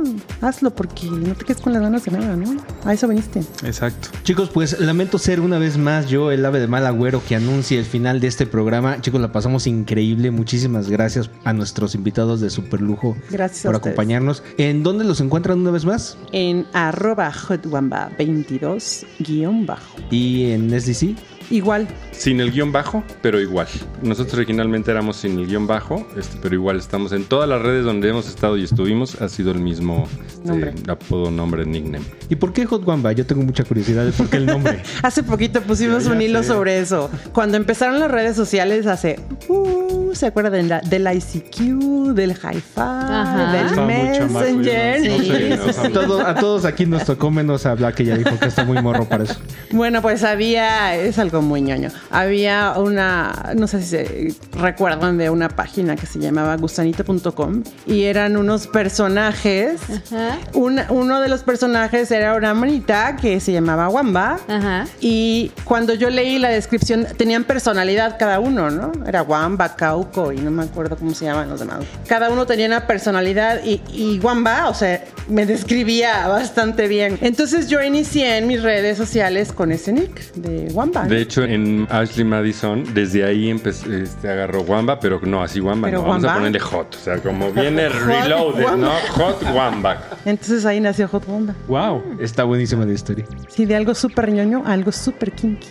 Hazlo 0.42 0.74
porque 0.74 1.08
no 1.08 1.34
te 1.36 1.46
quedes 1.46 1.62
con 1.62 1.74
las 1.74 1.82
ganas 1.82 2.06
de 2.06 2.12
nada, 2.12 2.36
¿no? 2.36 2.58
A 2.86 2.94
eso 2.94 3.08
viniste. 3.08 3.40
Exacto. 3.64 4.10
Chicos, 4.24 4.50
pues 4.50 4.80
lamento 4.80 5.18
ser 5.18 5.40
una 5.40 5.58
vez 5.58 5.78
más 5.78 6.08
yo 6.08 6.32
el 6.32 6.46
ave 6.46 6.60
de 6.60 6.68
mal 6.68 6.86
agüero 6.86 7.22
que 7.28 7.36
anuncie 7.36 7.80
el 7.80 7.86
final 7.86 8.20
de 8.20 8.28
este 8.28 8.46
programa. 8.46 9.02
Chicos, 9.02 9.22
la 9.22 9.32
pasamos 9.32 9.68
increíble. 9.68 10.32
Muchísimas 10.32 10.90
gracias 10.90 11.30
a 11.44 11.54
nuestros 11.54 11.96
invitados 11.96 12.42
de 12.42 12.50
super 12.50 12.82
lujo 12.82 13.18
Gracias 13.30 13.66
a 13.66 13.70
por 13.70 13.76
acompañarnos. 13.78 14.44
¿En 14.58 14.84
dónde 14.84 15.04
los 15.04 15.22
encuentran 15.22 15.60
una 15.60 15.72
vez 15.72 15.86
más? 15.86 16.18
En 16.32 16.66
arroba 16.74 17.32
hotwamba 17.32 18.12
22 18.18 19.06
guion 19.20 19.66
bajo. 19.66 19.96
Y 20.12 20.52
en 20.52 20.70
SDC. 20.70 21.37
Igual, 21.50 21.88
Sin 22.12 22.42
el 22.42 22.52
guion 22.52 22.72
bajo, 22.72 23.04
pero 23.22 23.40
igual. 23.40 23.68
Nosotros 24.02 24.34
originalmente 24.36 24.92
éramos 24.92 25.18
sin 25.18 25.38
el 25.40 25.48
guion 25.48 25.66
bajo, 25.68 26.06
este, 26.18 26.38
pero 26.42 26.56
igual 26.56 26.78
estamos 26.78 27.12
en 27.14 27.24
todas 27.26 27.48
las 27.48 27.62
redes 27.62 27.86
donde 27.86 28.10
hemos 28.10 28.28
estado 28.28 28.58
y 28.58 28.64
estuvimos. 28.64 29.22
Ha 29.22 29.30
sido 29.30 29.52
el 29.52 29.60
mismo 29.60 30.08
este, 30.28 30.48
Nombre. 30.50 30.74
apodo, 30.88 31.32
nombre, 31.32 31.66
nickname. 31.66 32.04
¿Y 32.30 32.36
por 32.36 32.52
qué 32.54 32.66
Hot 32.66 32.86
Wamba? 32.86 33.12
Yo 33.14 33.26
tengo 33.26 33.44
mucha 33.44 33.64
curiosidad 33.64 34.04
de 34.06 34.12
por 34.12 34.30
qué 34.30 34.38
el 34.38 34.46
nombre. 34.46 34.82
hace 35.04 35.24
poquito 35.24 35.62
pusimos 35.62 36.06
un 36.08 36.22
hilo 36.22 36.42
sé. 36.44 36.50
sobre 36.50 36.80
eso. 36.80 37.10
Cuando 37.34 37.56
empezaron 37.58 38.00
las 38.00 38.12
redes 38.12 38.36
sociales 38.36 38.86
hace 38.88 39.20
uh, 39.48 40.14
¿se 40.14 40.26
acuerdan 40.26 40.54
de 40.54 40.64
la- 40.64 40.82
del 40.82 41.08
ICQ, 41.08 42.14
del 42.14 42.32
Hi-Fi, 42.32 43.52
del 43.54 43.70
chamaco, 43.70 43.86
Messenger? 43.88 45.04
yo 45.04 45.12
no- 45.12 45.18
no 45.18 45.24
sé, 45.24 45.50
no 45.68 45.74
sabía. 45.74 45.92
Todo- 45.94 46.26
a 46.28 46.36
todos 46.36 46.66
aquí 46.66 46.86
nos 46.86 47.06
tocó 47.06 47.32
menos 47.32 47.66
a 47.66 47.76
Black 47.76 47.96
que 47.96 48.06
ya 48.06 48.18
dijo 48.18 48.38
que 48.40 48.48
está 48.48 48.64
muy 48.66 48.82
morro 48.82 49.06
para 49.06 49.24
eso. 49.26 49.36
Bueno, 49.72 50.02
pues 50.02 50.24
había, 50.24 50.96
es 50.96 51.18
algo 51.20 51.37
muy 51.42 51.62
ñoño. 51.62 51.90
Había 52.12 52.74
una, 52.78 53.54
no 53.56 53.68
sé 53.68 53.82
si 53.82 53.88
se 53.88 54.36
recuerdan 54.54 55.18
de 55.18 55.30
una 55.30 55.50
página 55.50 55.96
que 55.96 56.06
se 56.06 56.20
llamaba 56.20 56.56
gusanito.com 56.58 57.64
y 57.86 58.04
eran 58.04 58.38
unos 58.38 58.68
personajes. 58.68 59.82
Ajá. 59.90 60.38
Uno 60.54 61.22
de 61.22 61.28
los 61.28 61.44
personajes 61.44 62.12
era 62.12 62.36
una 62.36 62.54
manita 62.54 63.16
que 63.16 63.40
se 63.40 63.52
llamaba 63.52 63.90
Wamba. 63.90 64.40
Ajá. 64.48 64.86
Y 65.00 65.52
cuando 65.64 65.94
yo 65.94 66.10
leí 66.10 66.40
la 66.40 66.50
descripción, 66.50 67.08
tenían 67.18 67.44
personalidad 67.44 68.18
cada 68.18 68.40
uno, 68.40 68.70
¿no? 68.70 68.92
Era 69.06 69.24
Wamba, 69.24 69.76
Cauco 69.76 70.32
y 70.32 70.38
no 70.38 70.52
me 70.52 70.64
acuerdo 70.64 70.96
cómo 70.98 71.14
se 71.14 71.26
llaman 71.26 71.50
los 71.50 71.60
demás. 71.60 71.80
Cada 72.08 72.30
uno 72.30 72.46
tenía 72.46 72.68
una 72.68 72.88
personalidad 72.88 73.64
y, 73.64 73.82
y 73.92 74.20
Wamba, 74.20 74.70
o 74.70 74.74
sea, 74.74 75.04
me 75.28 75.46
describía 75.46 76.28
bastante 76.28 76.88
bien. 76.88 77.18
Entonces 77.22 77.68
yo 77.68 77.82
inicié 77.82 78.38
en 78.38 78.48
mis 78.48 78.62
redes 78.62 78.98
sociales 78.98 79.52
con 79.52 79.72
ese 79.72 79.94
nick 79.94 80.34
de 80.34 80.72
Wamba. 80.74 81.04
¿no? 81.04 81.10
De 81.10 81.27
hecho, 81.28 81.44
en 81.44 81.88
Ashley 81.90 82.26
Madison, 82.26 82.84
desde 82.94 83.24
ahí 83.24 83.50
empecé, 83.50 84.04
este, 84.04 84.30
agarró 84.30 84.62
Wamba, 84.62 85.00
pero 85.00 85.20
no 85.24 85.44
así 85.44 85.60
Wamba, 85.60 85.90
Pero 85.90 86.02
no. 86.02 86.08
Vamos 86.08 86.24
a 86.24 86.34
ponerle 86.36 86.60
Hot. 86.60 86.96
O 86.96 86.98
sea, 86.98 87.18
como 87.18 87.52
viene 87.52 87.90
Reloaded, 87.90 88.78
¿no? 88.78 88.92
Hot 89.12 89.44
Wamba. 89.54 90.02
Entonces 90.26 90.66
ahí 90.66 90.80
nació 90.80 91.08
Hot 91.10 91.28
Wamba. 91.28 91.54
Wow. 91.68 92.18
Está 92.20 92.44
buenísima 92.44 92.86
la 92.86 92.94
historia. 92.94 93.26
Sí, 93.50 93.66
de 93.66 93.76
algo 93.76 93.94
súper 93.94 94.32
ñoño 94.32 94.64
a 94.66 94.74
algo 94.74 94.92
súper 94.92 95.32
kinky. 95.34 95.68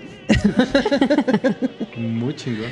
Muy 1.96 2.34
chingón. 2.34 2.70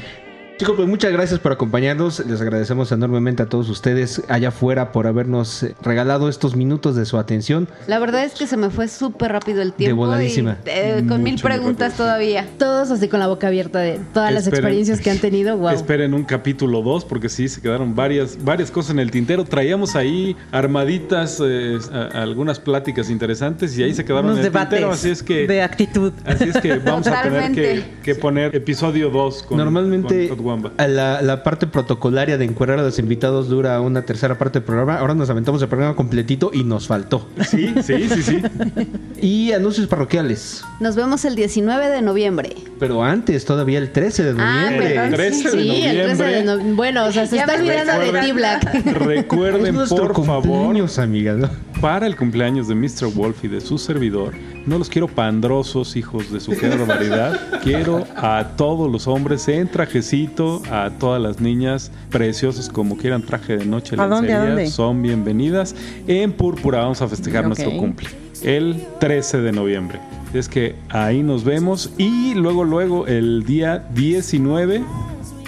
Chicos, 0.57 0.77
pues 0.77 0.89
muchas 0.89 1.11
gracias 1.11 1.41
por 1.41 1.51
acompañarnos. 1.51 2.25
Les 2.27 2.41
agradecemos 2.41 2.93
enormemente 2.93 3.43
a 3.43 3.47
todos 3.47 3.69
ustedes 3.69 4.23
allá 4.29 4.49
afuera 4.51 4.93
por 4.93 5.09
habernos 5.09 5.67
regalado 5.83 6.29
estos 6.29 6.55
minutos 6.55 6.95
de 6.95 7.07
su 7.07 7.19
atención. 7.19 7.67
La 7.89 7.99
verdad 7.99 8.23
es 8.25 8.35
que 8.35 8.47
se 8.47 8.57
me 8.57 8.71
fue 8.71 8.87
súper 8.87 9.33
rápido 9.33 9.63
el 9.63 9.73
tiempo. 9.73 9.97
voladísima. 9.97 10.59
y, 10.65 10.69
eh, 10.71 11.05
con 11.09 11.25
mil 11.25 11.33
Mucho, 11.33 11.43
preguntas 11.49 11.89
rápido. 11.95 12.05
todavía. 12.07 12.47
Todos 12.57 12.93
así 12.93 13.09
con 13.09 13.19
la 13.19 13.27
boca 13.27 13.49
abierta 13.49 13.81
de 13.81 13.99
todas 14.15 14.33
las 14.33 14.47
experiencias 14.47 15.01
que 15.01 15.11
han 15.11 15.19
tenido. 15.19 15.57
Wow. 15.57 15.71
Esperen 15.71 16.15
un 16.15 16.23
capítulo 16.23 16.83
2 16.83 17.05
porque 17.05 17.29
sí, 17.29 17.49
se 17.49 17.61
quedaron 17.61 17.97
varias, 17.97 18.39
varias 18.45 18.71
cosas 18.71 18.93
en 18.93 19.01
el 19.01 19.11
tintero. 19.11 19.45
Traíamos 19.45 19.97
ahí 19.97 20.37
armaditas 20.53 21.43
eh, 21.45 21.79
a- 21.93 22.23
algunas 22.23 22.61
pláticas 22.61 23.11
interesantes 23.11 23.77
y 23.77 23.83
ahí 23.83 23.93
se 23.93 24.05
quedaron 24.05 24.27
Unos 24.27 24.39
en 24.39 24.45
el 24.47 24.53
debates 24.53 24.69
tintero. 24.79 24.93
Así 24.93 25.11
es 25.11 25.21
que, 25.21 25.49
de 25.49 25.63
actitud. 25.63 26.13
así 26.25 26.45
es 26.51 26.59
que 26.59 26.77
vamos 26.79 27.09
a 27.09 27.23
tener 27.23 27.83
que, 28.05 28.15
poner 28.15 28.55
episodio 28.55 29.11
2 29.11 29.43
con, 29.43 29.59
Normalmente 29.59 30.29
con 30.29 30.44
Wamba. 30.45 30.73
a 30.77 30.87
la, 30.87 31.23
la 31.23 31.43
parte 31.43 31.67
protocolaria 31.67 32.39
de 32.39 32.45
encuadrar 32.45 32.79
a 32.79 32.83
los 32.83 32.99
invitados 32.99 33.49
dura 33.49 33.81
una 33.81 34.03
tercera 34.03 34.37
parte 34.39 34.59
del 34.61 34.67
programa. 34.67 34.99
Ahora 34.99 35.15
nos 35.15 35.31
aventamos 35.31 35.61
el 35.63 35.69
programa 35.69 35.97
completito 35.97 36.51
y 36.53 36.65
nos 36.65 36.87
faltó. 36.87 37.29
Sí, 37.49 37.75
sí, 37.83 38.09
sí, 38.09 38.23
sí. 38.23 38.43
Y 39.21 39.53
anuncios 39.53 39.87
parroquiales. 39.87 40.63
Nos 40.81 40.97
vemos 40.97 41.25
el 41.25 41.35
19 41.35 41.89
de 41.89 42.03
noviembre. 42.03 42.55
Pero 42.79 43.03
antes, 43.03 43.45
todavía 43.47 43.79
el 43.79 43.91
13 43.91 44.23
de 44.25 44.35
Ah, 44.39 44.65
noviembre. 44.65 44.91
perdón. 44.95 45.11
13 45.15 45.51
de 45.57 45.63
Sí, 45.63 45.83
el 45.83 45.97
13 46.03 46.25
de 46.25 46.43
noviembre. 46.45 46.65
no- 46.71 46.77
Bueno, 46.77 47.05
o 47.07 47.13
sea, 47.13 47.27
se 47.27 47.37
Ya 47.37 47.43
está 47.45 47.55
olvidando 47.55 48.13
de 48.13 48.21
ti, 48.21 48.33
Black. 48.33 48.85
Recuerden, 48.99 49.77
por 49.89 50.25
favor, 50.27 50.77
amigas. 50.99 51.39
¿no? 51.39 51.51
para 51.81 52.07
el 52.07 52.17
cumpleaños 52.17 52.67
de 52.69 52.75
Mr. 52.75 53.13
Wolf 53.15 53.45
y 53.45 53.49
de 53.49 53.61
su 53.61 53.77
servidor, 53.77 54.33
no 54.67 54.79
los 54.79 54.89
quiero 54.89 55.09
pandrosos, 55.09 55.97
hijos 55.97 56.31
de 56.33 56.41
su 56.41 56.53
qué 56.53 56.69
barbaridad. 56.69 57.41
Quiero 57.63 58.07
a 58.17 58.53
todos 58.57 58.91
los 58.91 59.07
hombres 59.07 59.49
en 59.49 59.69
trajecito, 59.69 60.63
a 60.71 60.91
todas 60.99 61.21
las 61.21 61.41
niñas 61.41 61.91
preciosas 62.11 62.69
como 62.69 62.97
quieran 62.97 63.23
traje 63.23 63.57
de 63.57 63.65
noche, 63.65 63.97
¿A 63.99 64.07
dónde, 64.07 64.33
a 64.33 64.45
dónde? 64.45 64.67
son 64.67 65.03
bienvenidas. 65.03 65.75
En 66.07 66.33
Púrpura 66.33 66.81
vamos 66.81 67.01
a 67.01 67.09
festejar 67.09 67.47
nuestro 67.47 67.77
cumple 67.77 68.09
el 68.43 68.85
13 69.01 69.41
de 69.41 69.53
noviembre. 69.53 70.01
Es 70.35 70.49
que 70.49 70.75
ahí 70.91 71.23
nos 71.23 71.45
vemos 71.45 71.93
y 71.97 72.35
luego, 72.35 72.65
luego, 72.65 73.07
el 73.07 73.45
día 73.45 73.87
19 73.95 74.83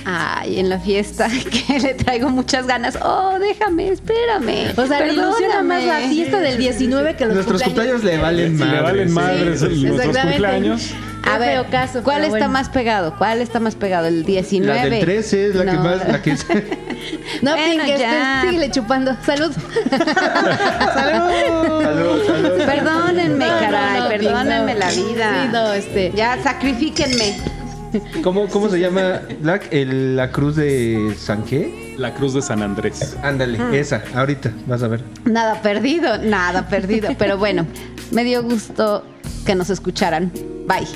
Ay, 0.09 0.61
en 0.61 0.69
la 0.69 0.79
fiesta 0.79 1.27
que 1.67 1.81
le 1.81 1.95
traigo 1.95 2.29
muchas 2.29 2.65
ganas. 2.69 2.97
Oh, 3.03 3.37
déjame, 3.41 3.89
espérame. 3.89 4.73
O 4.77 4.87
sea, 4.87 5.01
le 5.05 5.13
ilusiona 5.15 5.65
más 5.65 5.83
la 5.83 5.99
fiesta 6.09 6.39
del 6.39 6.59
19 6.59 7.17
que 7.17 7.25
los 7.27 7.35
Nuestros 7.35 7.61
cumpleaños 7.63 8.05
le 8.05 8.17
valen 8.19 8.57
Si 8.57 8.65
le 8.65 8.81
valen 8.81 9.09
sí. 9.09 9.15
madres 9.15 9.61
Sí, 9.61 9.83
nuestros 9.85 10.17
cumpleaños. 10.17 10.91
A 11.29 11.39
ver, 11.39 11.67
caso, 11.71 12.05
¿cuál 12.05 12.21
está 12.23 12.31
bueno. 12.31 12.49
más 12.51 12.69
pegado? 12.69 13.17
¿Cuál 13.19 13.41
está 13.41 13.59
más 13.59 13.75
pegado? 13.75 14.07
¿El 14.07 14.25
19? 14.25 14.79
La 14.79 14.89
del 14.89 15.01
13 15.01 15.47
es 15.49 15.55
la 15.57 15.65
que 15.73 15.79
más. 15.79 16.09
La 16.09 16.23
que 16.23 16.37
No, 17.43 17.51
Bueno, 17.57 17.85
ya. 17.85 17.95
este, 18.37 18.49
síguele 18.49 18.71
chupando. 18.71 19.17
Salud. 19.27 19.53
Salud, 20.95 22.27
salud. 22.27 22.65
Perdónenme, 22.65 23.45
no, 23.45 23.59
caray, 23.59 24.01
no, 24.01 24.09
perdónenme 24.09 24.75
la 24.77 24.91
vida. 24.93 25.43
Sí, 25.43 25.49
no, 25.53 25.73
este. 25.73 26.13
Ya, 26.15 26.41
sacrifíquenme. 26.45 27.56
¿Cómo, 28.23 28.47
¿Cómo 28.49 28.69
se 28.69 28.81
llama, 28.81 29.21
Black? 29.41 29.69
El- 29.73 30.17
la 30.17 30.31
cruz 30.31 30.57
de 30.57 31.15
San 31.19 31.43
qué? 31.45 31.95
La 31.99 32.13
Cruz 32.15 32.35
de 32.35 32.43
San 32.43 32.63
Andrés. 32.63 33.17
Ándale, 33.23 33.59
esa, 33.79 34.03
ahorita, 34.15 34.53
vas 34.67 34.83
a 34.83 34.89
ver. 34.89 35.03
Nada 35.25 35.63
perdido, 35.63 36.19
nada 36.19 36.69
perdido. 36.69 37.09
Pero 37.19 37.39
bueno, 37.39 37.67
me 38.11 38.23
dio 38.25 38.43
gusto 38.43 39.03
que 39.47 39.55
nos 39.55 39.71
escucharan. 39.71 40.31
Bye. 40.67 40.87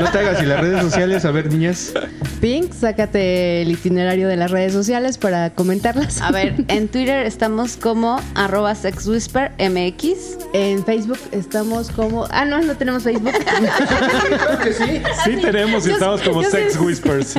No 0.00 0.10
te 0.10 0.18
hagas, 0.18 0.42
y 0.42 0.46
las 0.46 0.60
redes 0.60 0.80
sociales, 0.82 1.24
a 1.24 1.30
ver, 1.30 1.52
niñas. 1.52 1.92
Pink, 2.40 2.72
sácate 2.72 3.62
el 3.62 3.70
itinerario 3.72 4.26
de 4.28 4.36
las 4.36 4.50
redes 4.50 4.72
sociales 4.72 5.18
para 5.18 5.50
comentarlas. 5.50 6.20
A 6.22 6.30
ver, 6.30 6.54
en 6.68 6.88
Twitter 6.88 7.26
estamos 7.26 7.76
como 7.76 8.20
arroba 8.34 8.74
sexwhispermx. 8.74 10.38
En 10.54 10.84
Facebook 10.84 11.18
estamos 11.32 11.90
como. 11.90 12.26
Ah, 12.30 12.44
no, 12.44 12.62
no 12.62 12.74
tenemos 12.76 13.02
Facebook. 13.02 13.32
Claro 13.32 14.58
que 14.62 14.72
sí. 14.72 15.02
Sí 15.24 15.36
tenemos 15.42 15.86
y 15.86 15.90
estamos 15.90 16.22
como 16.22 16.42
Sex 16.42 16.72
sé- 16.74 16.78
Whispers. 16.80 17.34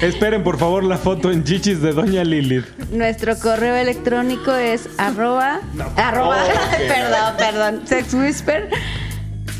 Esperen 0.00 0.42
por 0.42 0.58
favor 0.58 0.82
la 0.84 0.98
foto 0.98 1.30
en 1.30 1.44
chichis 1.44 1.80
de 1.80 1.92
Doña 1.92 2.24
Lilith. 2.24 2.66
Nuestro 2.90 3.38
correo 3.38 3.76
electrónico 3.76 4.52
es 4.54 4.88
arroba, 4.98 5.60
arroba, 5.96 6.38
perdón, 6.88 7.34
perdón, 7.38 7.82
sexwhisper, 7.86 8.68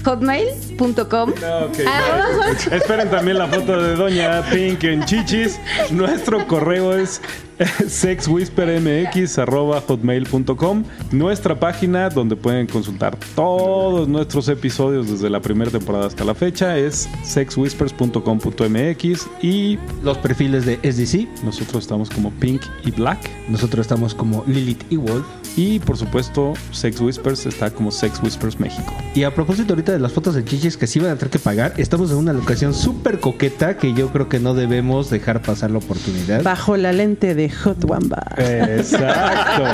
hotmail.com. 0.05 1.33
Hot- 1.33 2.73
Esperen 2.73 3.11
también 3.11 3.39
la 3.39 3.47
foto 3.47 3.81
de 3.81 3.95
Doña 3.97 4.43
Pink 4.51 4.85
en 4.85 5.05
chichis. 5.05 5.59
Nuestro 5.91 6.47
correo 6.47 6.97
es 6.97 7.21
sexwhispermx.hotmail.com 7.89 10.85
Nuestra 11.11 11.59
página 11.59 12.09
donde 12.09 12.37
pueden 12.37 12.67
consultar 12.67 13.17
todos 13.35 14.09
nuestros 14.09 14.49
episodios 14.49 15.11
desde 15.11 15.29
la 15.31 15.41
primera 15.41 15.71
temporada 15.71 16.07
hasta 16.07 16.25
la 16.25 16.35
fecha 16.35 16.77
es 16.79 17.09
sexwhispers.com.mx 17.25 19.27
y 19.43 19.79
Los 20.03 20.19
perfiles 20.19 20.67
de 20.67 20.77
SDC. 20.83 21.45
nosotros 21.45 21.85
estamos 21.85 22.11
como 22.11 22.31
Pink 22.33 22.63
y 22.85 22.91
Black. 22.91 23.19
Nosotros 23.49 23.85
estamos 23.85 24.15
como 24.15 24.45
Lilith 24.47 24.83
y 24.91 24.97
Wolf. 24.97 25.25
Y 25.57 25.79
por 25.81 25.99
supuesto, 25.99 26.55
Sex 26.71 26.99
Whispers 27.01 27.45
está 27.45 27.71
como 27.71 27.91
Sex 27.91 28.23
Whispers 28.23 28.59
México. 28.59 28.95
Y 29.15 29.25
a 29.25 29.35
propósito 29.35 29.75
ahorita 29.75 29.93
de 29.93 29.99
las 29.99 30.13
fotos 30.13 30.35
de 30.35 30.43
chichis 30.45 30.79
que 30.79 30.87
sí 30.87 30.99
van 30.99 31.11
a 31.11 31.17
tener 31.17 31.31
que 31.31 31.39
pagar, 31.39 31.75
estamos 31.77 32.11
en 32.11 32.17
una 32.17 32.33
locación 32.33 32.73
súper 32.73 33.21
coqueta 33.21 33.77
que 33.77 33.93
yo 33.93 34.09
creo 34.09 34.31
que 34.31 34.41
no 34.41 34.55
debemos 34.55 35.11
dejar 35.11 35.43
pasar 35.43 35.71
la 35.71 35.77
oportunidad. 35.79 36.43
Bajo 36.43 36.79
la 36.79 36.93
lente 36.93 37.35
de 37.35 37.42
Hot 37.51 37.85
Wamba. 37.85 38.23
Exacto. 38.37 39.65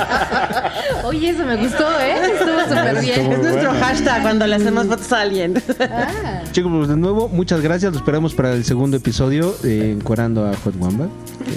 Oye, 1.07 1.29
eso 1.29 1.45
me 1.45 1.55
gustó, 1.55 1.87
¿eh? 1.99 2.15
Estuvo 2.33 2.61
súper 2.63 3.01
bien. 3.01 3.19
Estuvo 3.19 3.33
Es 3.33 3.39
nuestro 3.41 3.69
bueno. 3.71 3.85
hashtag 3.85 4.21
cuando 4.21 4.47
le 4.47 4.55
hacemos 4.55 4.87
fotos 4.87 5.11
a 5.13 5.21
alguien. 5.21 5.61
Ah. 5.79 6.41
Chicos, 6.51 6.71
pues 6.75 6.87
de 6.89 6.97
nuevo, 6.97 7.27
muchas 7.29 7.61
gracias. 7.61 7.91
Lo 7.93 7.99
esperamos 7.99 8.33
para 8.33 8.53
el 8.53 8.63
segundo 8.65 8.97
episodio 8.97 9.55
de 9.63 9.91
Encuerando 9.93 10.45
a 10.47 10.55
Hot 10.55 10.75
Wamba. 10.79 11.07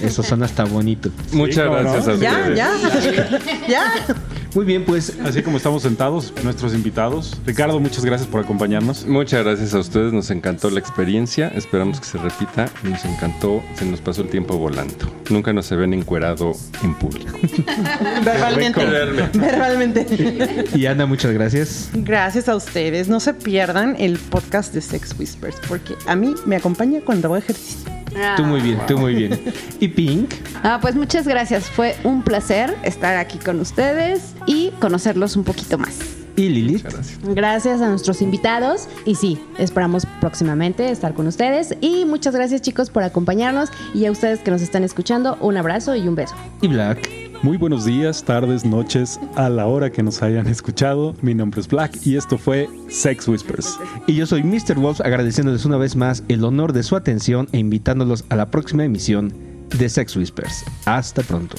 Eso 0.02 0.22
son 0.22 0.42
hasta 0.42 0.64
bonito. 0.64 1.10
Muchas 1.32 1.66
cómo 1.66 1.78
no. 1.80 1.92
gracias 1.92 2.08
a 2.08 2.14
ya, 2.20 2.32
ustedes. 2.38 2.56
ya. 2.56 2.70
ya. 3.68 3.84
Muy 4.55 4.64
bien, 4.64 4.84
pues 4.84 5.12
Así 5.24 5.42
como 5.42 5.57
estamos 5.57 5.82
sentados, 5.82 6.32
nuestros 6.42 6.74
invitados. 6.74 7.38
Ricardo, 7.46 7.78
muchas 7.80 8.05
gracias 8.05 8.28
por 8.28 8.42
acompañarnos. 8.42 9.07
Muchas 9.07 9.44
gracias 9.44 9.72
a 9.74 9.78
ustedes, 9.78 10.12
nos 10.12 10.30
encantó 10.30 10.68
la 10.70 10.80
experiencia, 10.80 11.48
esperamos 11.48 12.00
que 12.00 12.07
se 12.07 12.18
repita, 12.18 12.68
nos 12.82 13.05
encantó, 13.05 13.62
se 13.76 13.84
nos 13.84 14.00
pasó 14.00 14.22
el 14.22 14.28
tiempo 14.28 14.59
volando. 14.59 14.94
Nunca 15.30 15.53
nos 15.53 15.66
se 15.66 15.76
ven 15.76 15.94
encuerado 15.94 16.53
en 16.82 16.94
público. 16.94 17.38
Verbalmente. 18.24 19.38
Verbalmente. 19.38 20.66
y 20.74 20.86
Ana, 20.86 21.07
muchas 21.07 21.32
gracias. 21.32 21.90
Gracias 21.94 22.48
a 22.48 22.57
ustedes. 22.57 23.09
No 23.09 23.20
se 23.20 23.34
pierdan 23.34 23.96
el 23.98 24.18
podcast 24.18 24.74
de 24.74 24.80
Sex 24.80 25.14
Whispers 25.18 25.57
porque 25.68 25.94
a 26.07 26.16
mí 26.16 26.34
me 26.46 26.57
acompaña 26.57 27.00
cuando 27.05 27.28
hago 27.28 27.36
ejercicio. 27.36 28.01
Tú 28.36 28.44
muy 28.44 28.60
bien, 28.60 28.78
tú 28.86 28.98
muy 28.98 29.14
bien. 29.14 29.40
Y 29.80 29.88
Pink, 29.88 30.32
Ah, 30.62 30.78
pues 30.80 30.94
muchas 30.94 31.26
gracias. 31.26 31.68
Fue 31.68 31.96
un 32.04 32.22
placer 32.22 32.76
estar 32.84 33.16
aquí 33.16 33.38
con 33.38 33.58
ustedes 33.60 34.34
y 34.46 34.70
conocerlos 34.80 35.34
un 35.36 35.44
poquito 35.44 35.76
más. 35.78 36.21
Y 36.36 36.48
Lilith. 36.48 36.84
Muchas 36.84 36.94
gracias. 36.94 37.34
Gracias 37.34 37.80
a 37.80 37.88
nuestros 37.88 38.22
invitados 38.22 38.88
y 39.04 39.14
sí, 39.14 39.38
esperamos 39.58 40.06
próximamente 40.20 40.90
estar 40.90 41.14
con 41.14 41.26
ustedes 41.26 41.76
y 41.80 42.04
muchas 42.04 42.34
gracias 42.34 42.62
chicos 42.62 42.90
por 42.90 43.02
acompañarnos 43.02 43.70
y 43.94 44.06
a 44.06 44.10
ustedes 44.10 44.40
que 44.40 44.50
nos 44.50 44.62
están 44.62 44.84
escuchando 44.84 45.36
un 45.40 45.56
abrazo 45.56 45.94
y 45.94 46.08
un 46.08 46.14
beso. 46.14 46.34
Y 46.60 46.68
Black. 46.68 47.22
Muy 47.42 47.56
buenos 47.56 47.84
días, 47.84 48.22
tardes, 48.22 48.64
noches, 48.64 49.18
a 49.34 49.48
la 49.48 49.66
hora 49.66 49.90
que 49.90 50.04
nos 50.04 50.22
hayan 50.22 50.46
escuchado. 50.46 51.16
Mi 51.22 51.34
nombre 51.34 51.60
es 51.60 51.66
Black 51.66 51.98
y 52.06 52.16
esto 52.16 52.38
fue 52.38 52.68
Sex 52.88 53.26
Whispers. 53.26 53.80
Y 54.06 54.14
yo 54.14 54.26
soy 54.26 54.44
Mr. 54.44 54.76
Wolf 54.76 55.00
agradeciéndoles 55.00 55.64
una 55.64 55.76
vez 55.76 55.96
más 55.96 56.22
el 56.28 56.44
honor 56.44 56.72
de 56.72 56.84
su 56.84 56.94
atención 56.94 57.48
e 57.50 57.58
invitándolos 57.58 58.24
a 58.28 58.36
la 58.36 58.48
próxima 58.48 58.84
emisión 58.84 59.34
de 59.76 59.88
Sex 59.88 60.16
Whispers. 60.16 60.64
Hasta 60.84 61.22
pronto. 61.22 61.56